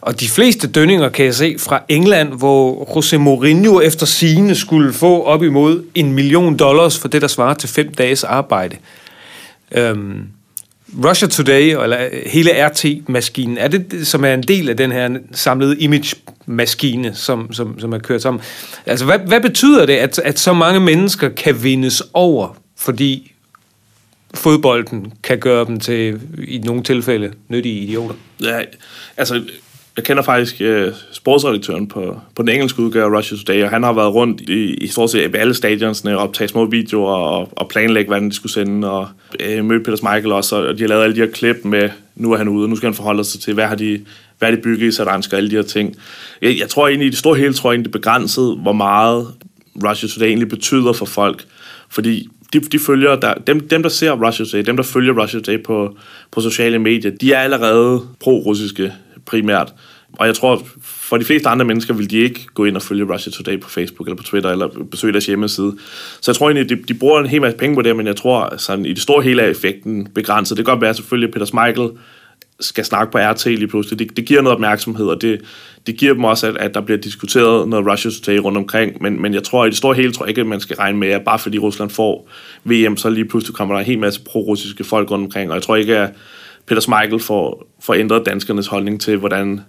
Og 0.01 0.19
de 0.19 0.29
fleste 0.29 0.67
dønninger 0.67 1.09
kan 1.09 1.25
jeg 1.25 1.35
se 1.35 1.55
fra 1.59 1.81
England, 1.89 2.33
hvor 2.33 2.83
José 2.83 3.17
Mourinho 3.17 3.81
efter 3.81 4.05
sigende 4.05 4.55
skulle 4.55 4.93
få 4.93 5.23
op 5.23 5.43
imod 5.43 5.83
en 5.95 6.13
million 6.13 6.57
dollars 6.57 6.99
for 6.99 7.07
det, 7.07 7.21
der 7.21 7.27
svarer 7.27 7.53
til 7.53 7.69
fem 7.69 7.93
dages 7.93 8.23
arbejde. 8.23 8.75
Øhm, 9.71 10.27
Russia 11.05 11.27
Today, 11.27 11.83
eller 11.83 12.05
øh, 12.05 12.21
hele 12.25 12.67
RT-maskinen, 12.67 13.57
er 13.57 13.67
det, 13.67 14.07
som 14.07 14.25
er 14.25 14.33
en 14.33 14.43
del 14.43 14.69
af 14.69 14.77
den 14.77 14.91
her 14.91 15.09
samlede 15.31 15.79
image-maskine, 15.79 17.15
som, 17.15 17.53
som, 17.53 17.79
som 17.79 17.93
er 17.93 17.99
kørt 17.99 18.21
sammen? 18.21 18.41
Altså, 18.85 19.05
hvad, 19.05 19.19
hvad 19.19 19.41
betyder 19.41 19.85
det, 19.85 19.93
at, 19.93 20.19
at 20.19 20.39
så 20.39 20.53
mange 20.53 20.79
mennesker 20.79 21.29
kan 21.29 21.63
vindes 21.63 22.03
over, 22.13 22.57
fordi 22.77 23.32
fodbolden 24.33 25.13
kan 25.23 25.39
gøre 25.39 25.65
dem 25.65 25.79
til, 25.79 26.19
i 26.47 26.57
nogle 26.57 26.83
tilfælde, 26.83 27.31
nyttige 27.49 27.79
idioter? 27.79 28.15
Ja, 28.43 28.59
altså, 29.17 29.41
jeg 29.95 30.03
kender 30.03 30.23
faktisk 30.23 30.61
uh, 30.61 30.93
sportsredaktøren 31.11 31.87
på, 31.87 32.19
på 32.35 32.41
den 32.41 32.49
engelske 32.49 32.81
udgave 32.81 33.05
af 33.05 33.17
Russia 33.17 33.37
Today, 33.37 33.63
og 33.63 33.69
han 33.69 33.83
har 33.83 33.93
været 33.93 34.13
rundt 34.13 34.41
i, 34.41 34.73
i 34.73 34.87
stort 34.87 35.09
set 35.09 35.35
alle 35.35 35.53
stadionsne 35.53 36.17
og 36.17 36.23
optaget 36.23 36.51
små 36.51 36.65
videoer 36.65 37.15
og, 37.15 37.49
og 37.51 37.69
planlægge, 37.69 38.07
hvordan 38.09 38.29
de 38.29 38.35
skulle 38.35 38.51
sende, 38.51 38.91
og 38.91 39.07
øh, 39.39 39.59
uh, 39.59 39.65
mødte 39.65 39.83
Peter 39.83 40.13
Michael 40.13 40.31
også, 40.31 40.55
og 40.55 40.77
de 40.77 40.83
har 40.83 40.87
lavet 40.87 41.03
alle 41.03 41.15
de 41.15 41.21
her 41.21 41.31
klip 41.31 41.55
med, 41.63 41.89
nu 42.15 42.31
er 42.31 42.37
han 42.37 42.47
ude, 42.47 42.65
og 42.65 42.69
nu 42.69 42.75
skal 42.75 42.87
han 42.87 42.95
forholde 42.95 43.23
sig 43.23 43.41
til, 43.41 43.53
hvad 43.53 43.65
har 43.65 43.75
de, 43.75 44.05
hvad 44.39 44.49
har 44.49 44.55
de 44.55 44.61
bygget 44.61 44.87
i 44.87 44.91
Sadansk 44.91 45.33
og 45.33 45.37
alle 45.37 45.49
de 45.49 45.55
her 45.55 45.63
ting. 45.63 45.95
Jeg, 46.41 46.59
jeg 46.59 46.69
tror 46.69 46.87
egentlig, 46.87 47.07
i 47.07 47.09
det 47.09 47.19
store 47.19 47.37
hele, 47.37 47.53
tror 47.53 47.71
jeg 47.71 47.75
egentlig, 47.75 47.93
det 47.93 47.99
er 47.99 48.01
begrænset, 48.01 48.57
hvor 48.61 48.73
meget 48.73 49.27
Russia 49.75 50.09
Today 50.09 50.27
egentlig 50.27 50.49
betyder 50.49 50.93
for 50.93 51.05
folk, 51.05 51.45
fordi 51.89 52.29
de, 52.53 52.59
de 52.59 52.79
følger, 52.79 53.15
der, 53.15 53.33
dem, 53.33 53.67
dem, 53.67 53.81
der 53.81 53.89
ser 53.89 54.11
Russia 54.11 54.45
Today, 54.45 54.65
dem, 54.65 54.75
der 54.75 54.83
følger 54.83 55.21
Russia 55.21 55.39
Today 55.39 55.63
på, 55.63 55.97
på 56.31 56.41
sociale 56.41 56.79
medier, 56.79 57.11
de 57.11 57.33
er 57.33 57.39
allerede 57.39 58.01
pro-russiske 58.19 58.93
primært. 59.25 59.73
Og 60.19 60.27
jeg 60.27 60.35
tror, 60.35 60.67
for 60.81 61.17
de 61.17 61.25
fleste 61.25 61.49
andre 61.49 61.65
mennesker 61.65 61.93
vil 61.93 62.09
de 62.09 62.17
ikke 62.17 62.45
gå 62.53 62.65
ind 62.65 62.75
og 62.75 62.81
følge 62.81 63.13
Russia 63.13 63.31
Today 63.31 63.59
på 63.59 63.69
Facebook 63.69 64.07
eller 64.07 64.17
på 64.17 64.23
Twitter, 64.23 64.49
eller 64.49 64.67
besøge 64.91 65.13
deres 65.13 65.25
hjemmeside. 65.25 65.75
Så 66.21 66.31
jeg 66.31 66.35
tror 66.35 66.49
egentlig, 66.49 66.69
de, 66.69 66.83
de 66.87 66.93
bruger 66.93 67.19
en 67.19 67.25
hel 67.25 67.41
masse 67.41 67.57
penge 67.57 67.75
på 67.75 67.81
det, 67.81 67.95
men 67.95 68.07
jeg 68.07 68.15
tror, 68.15 68.57
sådan, 68.57 68.85
i 68.85 68.93
det 68.93 69.01
store 69.01 69.23
hele 69.23 69.41
er 69.41 69.47
effekten 69.47 70.07
begrænset. 70.15 70.57
Det 70.57 70.65
kan 70.65 70.71
godt 70.73 70.81
være 70.81 70.93
selvfølgelig, 70.93 71.27
at 71.27 71.33
Peter 71.33 71.45
Smeichel 71.45 71.89
skal 72.63 72.85
snakke 72.85 73.11
på 73.11 73.17
RT 73.17 73.45
lige 73.45 73.67
pludselig. 73.67 73.99
Det, 73.99 74.17
det 74.17 74.25
giver 74.25 74.41
noget 74.41 74.55
opmærksomhed, 74.55 75.05
og 75.05 75.21
det, 75.21 75.41
det 75.87 75.97
giver 75.97 76.13
dem 76.13 76.23
også, 76.23 76.47
at, 76.47 76.57
at 76.57 76.73
der 76.73 76.81
bliver 76.81 76.97
diskuteret 76.97 77.67
noget 77.67 77.87
Russia 77.87 78.11
Today 78.11 78.37
rundt 78.37 78.57
omkring. 78.57 79.01
Men, 79.01 79.21
men 79.21 79.33
jeg 79.33 79.43
tror, 79.43 79.65
i 79.65 79.69
det 79.69 79.77
store 79.77 79.95
hele, 79.95 80.11
tror 80.11 80.25
jeg 80.25 80.29
ikke, 80.29 80.41
at 80.41 80.47
man 80.47 80.59
skal 80.59 80.75
regne 80.75 80.97
med, 80.97 81.07
at 81.07 81.21
bare 81.21 81.39
fordi 81.39 81.57
Rusland 81.57 81.89
får 81.89 82.29
VM, 82.63 82.97
så 82.97 83.09
lige 83.09 83.25
pludselig 83.25 83.55
kommer 83.55 83.75
der 83.75 83.79
en 83.79 83.85
hel 83.85 83.99
masse 83.99 84.21
pro-russiske 84.21 84.83
folk 84.83 85.11
rundt 85.11 85.25
omkring. 85.25 85.49
Og 85.49 85.55
jeg 85.55 85.63
tror 85.63 85.75
ikke, 85.75 85.97
at 85.97 86.09
Peter 86.65 86.81
Smeichel 86.81 87.19
får, 87.19 87.67
får 87.79 87.93
ændret 87.93 88.25
danskernes 88.25 88.67
holdning 88.67 89.01
til, 89.01 89.17
hvordan 89.17 89.61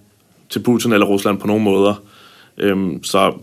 til 0.49 0.59
Putin 0.59 0.93
eller 0.93 1.05
Rusland 1.05 1.39
på 1.39 1.47
nogen 1.47 1.63
måder. 1.63 2.03
Øhm, 2.57 3.03
så 3.03 3.33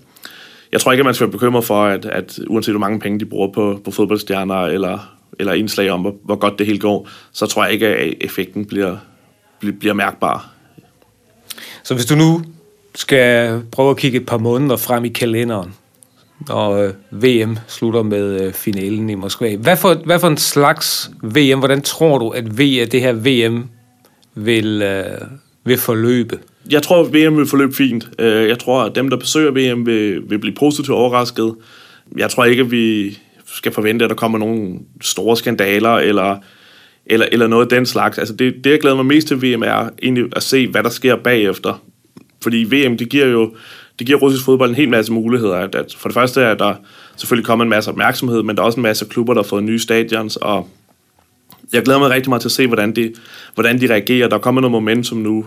jeg 0.72 0.80
tror 0.80 0.92
ikke, 0.92 1.00
at 1.00 1.04
man 1.04 1.14
skal 1.14 1.26
være 1.26 1.32
bekymret 1.32 1.64
for, 1.64 1.84
at, 1.84 2.04
at 2.04 2.38
uanset 2.46 2.72
hvor 2.72 2.80
mange 2.80 3.00
penge 3.00 3.20
de 3.20 3.24
bruger 3.24 3.48
på, 3.52 3.80
på 3.84 3.90
fodboldstjerner 3.90 4.54
eller, 4.54 5.16
eller 5.38 5.52
indslag 5.52 5.90
om, 5.90 6.00
hvor, 6.00 6.14
hvor 6.24 6.36
godt 6.36 6.58
det 6.58 6.66
hele 6.66 6.78
går, 6.78 7.08
så 7.32 7.46
tror 7.46 7.64
jeg 7.64 7.72
ikke, 7.72 7.86
at 7.86 8.14
effekten 8.20 8.64
bliver, 8.64 8.96
bliver, 9.62 9.78
bliver 9.78 9.94
mærkbar. 9.94 10.50
Så 11.82 11.94
hvis 11.94 12.06
du 12.06 12.14
nu 12.14 12.42
skal 12.94 13.62
prøve 13.72 13.90
at 13.90 13.96
kigge 13.96 14.20
et 14.20 14.26
par 14.26 14.38
måneder 14.38 14.76
frem 14.76 15.04
i 15.04 15.08
kalenderen, 15.08 15.74
og 16.48 16.84
øh, 16.84 16.94
VM 17.10 17.58
slutter 17.68 18.02
med 18.02 18.40
øh, 18.40 18.52
finalen 18.52 19.10
i 19.10 19.14
Moskva. 19.14 19.56
Hvad 19.56 19.76
for, 19.76 19.94
hvad 19.94 20.18
for 20.18 20.28
en 20.28 20.36
slags 20.36 21.10
VM, 21.22 21.58
hvordan 21.58 21.82
tror 21.82 22.18
du, 22.18 22.30
at 22.30 22.58
v, 22.58 22.60
det 22.92 23.00
her 23.00 23.12
VM 23.12 23.64
vil, 24.34 24.82
øh, 24.82 25.04
vil 25.64 25.78
forløbe? 25.78 26.38
Jeg 26.70 26.82
tror, 26.82 27.00
at 27.00 27.14
VM 27.14 27.36
vil 27.36 27.46
forløbe 27.46 27.74
fint. 27.74 28.08
Jeg 28.18 28.58
tror, 28.58 28.82
at 28.82 28.94
dem, 28.94 29.10
der 29.10 29.16
besøger 29.16 29.50
VM, 29.50 29.86
vil, 29.86 30.30
vil 30.30 30.38
blive 30.38 30.54
positivt 30.54 30.90
overrasket. 30.90 31.54
Jeg 32.16 32.30
tror 32.30 32.44
ikke, 32.44 32.60
at 32.60 32.70
vi 32.70 33.18
skal 33.46 33.72
forvente, 33.72 34.04
at 34.04 34.10
der 34.10 34.16
kommer 34.16 34.38
nogle 34.38 34.78
store 35.00 35.36
skandaler 35.36 35.90
eller, 35.90 36.36
eller, 37.06 37.26
eller 37.32 37.46
noget 37.46 37.64
af 37.64 37.68
den 37.68 37.86
slags. 37.86 38.18
Altså 38.18 38.34
det, 38.34 38.64
det, 38.64 38.70
jeg 38.70 38.80
glæder 38.80 38.96
mig 38.96 39.06
mest 39.06 39.28
til 39.28 39.42
VM, 39.42 39.62
er 39.62 39.88
egentlig 40.02 40.24
at 40.36 40.42
se, 40.42 40.68
hvad 40.68 40.82
der 40.82 40.90
sker 40.90 41.16
bagefter. 41.16 41.82
Fordi 42.42 42.56
VM, 42.56 42.96
det 42.96 43.08
giver 43.08 43.26
jo 43.26 43.54
det 43.98 44.06
giver 44.06 44.18
russisk 44.18 44.44
fodbold 44.44 44.70
en 44.70 44.76
hel 44.76 44.88
masse 44.88 45.12
muligheder. 45.12 45.54
At, 45.54 45.74
at 45.74 45.94
for 45.98 46.08
det 46.08 46.14
første 46.14 46.40
er 46.40 46.54
der 46.54 46.74
selvfølgelig 47.16 47.46
kommet 47.46 47.64
en 47.64 47.70
masse 47.70 47.90
opmærksomhed, 47.90 48.42
men 48.42 48.56
der 48.56 48.62
er 48.62 48.66
også 48.66 48.80
en 48.80 48.82
masse 48.82 49.04
klubber, 49.04 49.34
der 49.34 49.42
har 49.42 49.48
fået 49.48 49.64
nye 49.64 49.78
stadions, 49.78 50.36
og 50.36 50.68
jeg 51.72 51.82
glæder 51.82 51.98
mig 51.98 52.10
rigtig 52.10 52.28
meget 52.28 52.40
til 52.40 52.48
at 52.48 52.52
se, 52.52 52.66
hvordan 52.66 52.96
de, 52.96 53.14
hvordan 53.54 53.80
de 53.80 53.86
reagerer. 53.90 54.28
Der 54.28 54.38
kommer 54.38 54.60
noget 54.60 54.72
momentum 54.72 55.18
nu. 55.18 55.46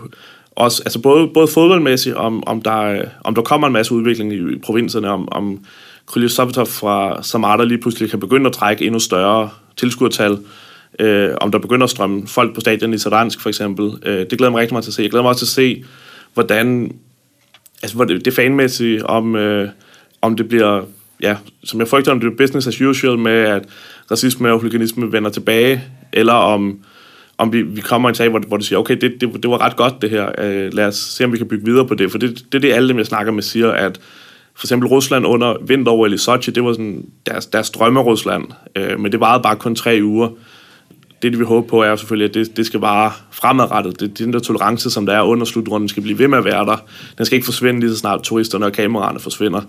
Også, 0.50 0.82
altså 0.82 0.98
både, 0.98 1.28
både 1.34 1.48
fodboldmæssigt, 1.48 2.14
om, 2.14 2.46
om, 2.46 2.62
der, 2.62 3.02
om 3.24 3.34
der 3.34 3.42
kommer 3.42 3.66
en 3.66 3.72
masse 3.72 3.94
udvikling 3.94 4.32
i, 4.32 4.36
i 4.36 4.58
provinserne, 4.58 5.08
om, 5.08 5.28
om 5.32 5.60
Krylia 6.06 6.28
fra 6.28 7.22
Samara 7.22 7.64
lige 7.64 7.78
pludselig 7.78 8.10
kan 8.10 8.20
begynde 8.20 8.46
at 8.46 8.52
trække 8.52 8.84
endnu 8.84 8.98
større 8.98 9.50
tilskuertal, 9.76 10.38
øh, 10.98 11.30
om 11.40 11.50
der 11.50 11.58
begynder 11.58 11.84
at 11.84 11.90
strømme 11.90 12.26
folk 12.26 12.54
på 12.54 12.60
stadion 12.60 12.94
i 12.94 12.98
Sadansk 12.98 13.40
for 13.40 13.48
eksempel. 13.48 13.92
Øh, 14.06 14.18
det 14.30 14.38
glæder 14.38 14.50
mig 14.50 14.60
rigtig 14.60 14.74
meget 14.74 14.84
til 14.84 14.90
at 14.90 14.94
se. 14.94 15.02
Jeg 15.02 15.10
glæder 15.10 15.22
mig 15.22 15.28
også 15.30 15.46
til 15.46 15.46
at 15.46 15.66
se, 15.66 15.84
hvordan 16.34 16.92
altså, 17.82 18.04
det, 18.04 18.24
det 18.24 18.34
fanmæssige, 18.34 19.06
om, 19.06 19.36
øh, 19.36 19.68
om 20.22 20.36
det 20.36 20.48
bliver, 20.48 20.82
ja, 21.22 21.36
som 21.64 21.80
jeg 21.80 21.88
frygter, 21.88 22.12
om 22.12 22.20
det 22.20 22.32
bliver 22.32 22.46
business 22.46 22.66
as 22.66 22.80
usual 22.80 23.18
med, 23.18 23.32
at 23.32 23.62
racisme 24.10 24.52
og 24.52 24.58
huliganisme 24.58 25.12
vender 25.12 25.30
tilbage, 25.30 25.84
eller 26.12 26.32
om, 26.32 26.78
om 27.38 27.52
vi, 27.52 27.62
vi 27.62 27.80
kommer 27.80 28.08
i 28.08 28.10
en 28.10 28.14
sag, 28.14 28.28
hvor, 28.28 28.38
hvor 28.48 28.56
du 28.56 28.64
siger, 28.64 28.78
okay, 28.78 28.96
det, 29.00 29.20
det, 29.20 29.42
det 29.42 29.50
var 29.50 29.60
ret 29.60 29.76
godt 29.76 30.02
det 30.02 30.10
her, 30.10 30.30
øh, 30.38 30.74
lad 30.74 30.86
os 30.86 30.96
se, 30.96 31.24
om 31.24 31.32
vi 31.32 31.38
kan 31.38 31.48
bygge 31.48 31.64
videre 31.64 31.86
på 31.86 31.94
det, 31.94 32.10
for 32.10 32.18
det, 32.18 32.44
det 32.52 32.58
er 32.58 32.60
det, 32.60 32.72
alle 32.72 32.88
dem, 32.88 32.98
jeg 32.98 33.06
snakker 33.06 33.32
med, 33.32 33.42
siger, 33.42 33.70
at 33.70 34.00
for 34.54 34.66
eksempel 34.66 34.88
Rusland 34.88 35.26
under 35.26 35.56
vinter 35.66 36.06
i 36.06 36.18
Sochi, 36.18 36.52
det 36.52 36.64
var 36.64 36.72
sådan 36.72 37.04
deres, 37.26 37.46
deres 37.46 37.70
drømme 37.70 38.00
Rusland, 38.00 38.44
øh, 38.76 39.00
men 39.00 39.12
det 39.12 39.20
varede 39.20 39.42
bare 39.42 39.56
kun 39.56 39.74
tre 39.74 40.00
uger. 40.02 40.28
Det, 41.22 41.38
vi 41.38 41.44
håber 41.44 41.68
på, 41.68 41.82
er 41.82 41.96
selvfølgelig, 41.96 42.28
at 42.28 42.34
det, 42.34 42.56
det 42.56 42.66
skal 42.66 42.80
vare 42.80 43.12
fremadrettet. 43.30 44.00
Det, 44.00 44.18
den 44.18 44.32
der 44.32 44.38
tolerance, 44.38 44.90
som 44.90 45.06
der 45.06 45.12
er 45.12 45.22
under 45.22 45.46
slutrunden, 45.46 45.88
skal 45.88 46.02
blive 46.02 46.18
ved 46.18 46.28
med 46.28 46.38
at 46.38 46.44
være 46.44 46.66
der. 46.66 46.76
Den 47.18 47.26
skal 47.26 47.36
ikke 47.36 47.44
forsvinde 47.44 47.80
lige 47.80 47.90
så 47.90 47.96
snart 47.96 48.22
turisterne 48.22 48.66
og 48.66 48.72
kameraerne 48.72 49.20
forsvinder. 49.20 49.60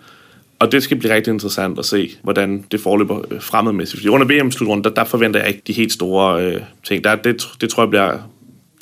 Og 0.60 0.72
det 0.72 0.84
skal 0.84 0.98
blive 0.98 1.14
rigtig 1.14 1.32
interessant 1.32 1.80
at 1.80 1.86
se, 1.86 2.12
hvordan 2.24 2.66
det 2.72 2.80
forløber 2.80 3.22
øh, 3.32 3.42
fremadmæssigt. 3.42 4.00
Fordi 4.00 4.10
under 4.10 4.28
VM-slutrunden, 4.28 4.84
der, 4.84 4.90
der 4.90 5.04
forventer 5.04 5.40
jeg 5.40 5.50
ikke 5.50 5.62
de 5.68 5.74
helt 5.74 5.94
store 5.94 6.46
øh, 6.46 6.62
ting. 6.84 7.04
Der, 7.04 7.16
det, 7.16 7.48
det 7.62 7.70
tror 7.70 7.84
jeg 7.84 7.90
bliver 7.90 8.18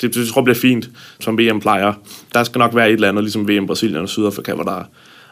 det, 0.00 0.14
det 0.14 0.28
tror 0.28 0.40
jeg 0.40 0.44
bliver 0.44 0.58
fint, 0.58 0.90
som 1.20 1.38
VM 1.38 1.60
plejer. 1.60 1.92
Der 2.34 2.44
skal 2.44 2.58
nok 2.58 2.74
være 2.74 2.88
et 2.88 2.94
eller 2.94 3.08
andet, 3.08 3.24
ligesom 3.24 3.48
VM 3.48 3.66
Brasilien 3.66 3.96
og 3.96 4.08
Sydafrika, 4.08 4.54
hvor 4.54 4.64
der, 4.64 4.82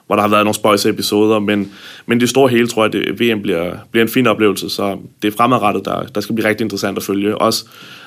hvor 0.06 0.16
der 0.16 0.22
har 0.22 0.28
været 0.28 0.44
nogle 0.44 0.54
spøjse 0.54 0.88
episoder, 0.88 1.38
men, 1.38 1.72
men 2.06 2.20
det 2.20 2.28
store 2.28 2.48
hele 2.48 2.68
tror 2.68 2.84
jeg, 2.84 2.94
at 2.94 3.20
VM 3.20 3.42
bliver, 3.42 3.76
bliver 3.90 4.04
en 4.04 4.12
fin 4.12 4.26
oplevelse, 4.26 4.70
så 4.70 4.98
det 5.22 5.32
er 5.32 5.36
fremadrettet, 5.36 5.84
der, 5.84 6.02
der 6.02 6.20
skal 6.20 6.34
blive 6.34 6.48
rigtig 6.48 6.64
interessant 6.64 6.98
at 6.98 7.04
følge. 7.04 7.38
Også 7.38 7.64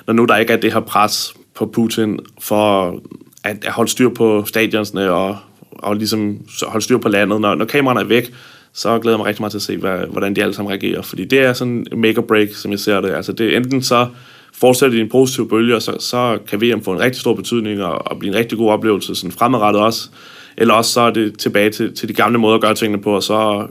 når 0.07 0.13
nu 0.13 0.25
der 0.25 0.37
ikke 0.37 0.53
er 0.53 0.57
det 0.57 0.73
her 0.73 0.79
pres 0.79 1.33
på 1.55 1.65
Putin 1.65 2.19
for 2.41 2.95
at, 3.43 3.65
at 3.65 3.71
holde 3.71 3.91
styr 3.91 4.09
på 4.09 4.45
stadionsne 4.45 5.11
og, 5.11 5.37
og 5.71 5.95
ligesom 5.95 6.37
holde 6.67 6.83
styr 6.83 6.97
på 6.97 7.09
landet. 7.09 7.41
Når, 7.41 7.55
når 7.55 7.65
kameraerne 7.65 8.01
er 8.01 8.05
væk, 8.05 8.33
så 8.73 8.99
glæder 8.99 9.15
jeg 9.15 9.19
mig 9.19 9.27
rigtig 9.27 9.41
meget 9.41 9.51
til 9.51 9.57
at 9.57 9.61
se, 9.61 9.77
hvad, 9.77 9.99
hvordan 10.09 10.35
de 10.35 10.41
alle 10.41 10.53
sammen 10.53 10.71
reagerer. 10.71 11.01
Fordi 11.01 11.25
det 11.25 11.39
er 11.39 11.53
sådan 11.53 11.87
en 11.91 12.01
make 12.01 12.17
or 12.17 12.25
break, 12.25 12.47
som 12.53 12.71
jeg 12.71 12.79
ser 12.79 13.01
det. 13.01 13.09
Altså 13.09 13.31
det 13.31 13.55
enten 13.55 13.81
så 13.81 14.07
fortsætter 14.53 14.97
i 14.97 15.01
en 15.01 15.09
positiv 15.09 15.49
bølge, 15.49 15.75
og 15.75 15.81
så, 15.81 15.95
så 15.99 16.37
kan 16.47 16.61
VM 16.61 16.83
få 16.83 16.93
en 16.93 16.99
rigtig 16.99 17.21
stor 17.21 17.33
betydning 17.33 17.83
og, 17.83 18.11
og 18.11 18.19
blive 18.19 18.33
en 18.33 18.39
rigtig 18.39 18.57
god 18.57 18.71
oplevelse 18.71 19.15
sådan 19.15 19.31
fremadrettet 19.31 19.81
også. 19.81 20.09
Eller 20.57 20.73
også 20.73 20.91
så 20.91 21.01
er 21.01 21.11
det 21.11 21.39
tilbage 21.39 21.69
til, 21.69 21.95
til 21.95 22.09
de 22.09 22.13
gamle 22.13 22.37
måder 22.37 22.55
at 22.55 22.61
gøre 22.61 22.75
tingene 22.75 23.03
på, 23.03 23.15
og 23.15 23.23
så 23.23 23.67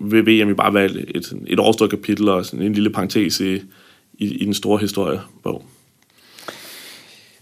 vil 0.00 0.26
VM 0.26 0.48
jo 0.48 0.54
bare 0.54 0.74
være 0.74 0.84
et, 0.84 1.32
et 1.46 1.58
overstået 1.58 1.90
kapitel 1.90 2.28
og 2.28 2.46
sådan 2.46 2.62
en 2.62 2.72
lille 2.72 2.90
parentes 2.90 3.40
i, 3.40 3.54
i, 3.54 3.62
i 4.18 4.44
den 4.44 4.54
store 4.54 4.78
historiebog. 4.78 5.64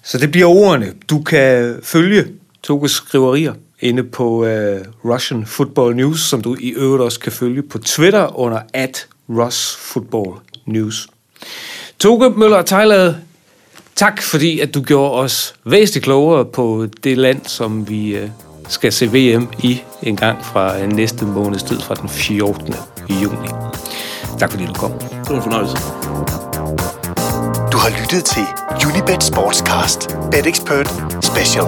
Så 0.03 0.19
det 0.19 0.31
bliver 0.31 0.47
ordene. 0.47 0.93
Du 1.11 1.23
kan 1.23 1.77
følge 1.83 2.27
Toges 2.63 2.91
skriverier 2.91 3.55
inde 3.81 4.05
på 4.05 4.39
uh, 4.39 4.81
Russian 5.05 5.47
Football 5.47 5.97
News, 5.97 6.21
som 6.21 6.41
du 6.41 6.57
i 6.61 6.71
øvrigt 6.71 7.03
også 7.03 7.21
kan 7.21 7.33
følge 7.33 7.63
på 7.63 7.79
Twitter 7.79 8.39
under 8.39 8.61
at 8.73 9.09
Russ 9.29 9.77
Football 9.77 10.37
News. 10.67 11.09
Toge 11.99 12.31
Møller 12.31 12.63
Thailand, 12.63 13.15
tak 13.97 14.23
fordi 14.23 14.61
at 14.61 14.75
du 14.75 14.83
gjorde 14.83 15.15
os 15.15 15.55
væsentligt 15.65 16.05
klogere 16.05 16.45
på 16.45 16.87
det 17.05 17.19
land, 17.19 17.41
som 17.47 17.89
vi 17.89 18.23
uh, 18.23 18.31
skal 18.71 18.93
se 18.93 19.07
VM 19.07 19.49
i 19.59 19.83
en 20.03 20.17
gang 20.17 20.45
fra 20.45 20.87
næste 20.87 21.25
måneds 21.25 21.63
tid, 21.63 21.81
fra 21.81 21.95
den 21.95 22.09
14. 22.09 22.75
juni. 23.09 23.49
Tak 24.39 24.51
fordi 24.51 24.67
du 24.67 24.73
kom. 24.73 24.93
Det 24.93 25.31
var 25.31 25.37
en 25.37 25.43
fornøjelse. 25.43 25.77
Du 27.73 27.79
har 27.79 28.01
lyttet 28.01 28.25
til 28.25 28.43
Unibet 28.87 29.23
Sportscast. 29.23 30.17
Bet 30.31 30.47
Expert 30.47 30.89
Special. 31.23 31.67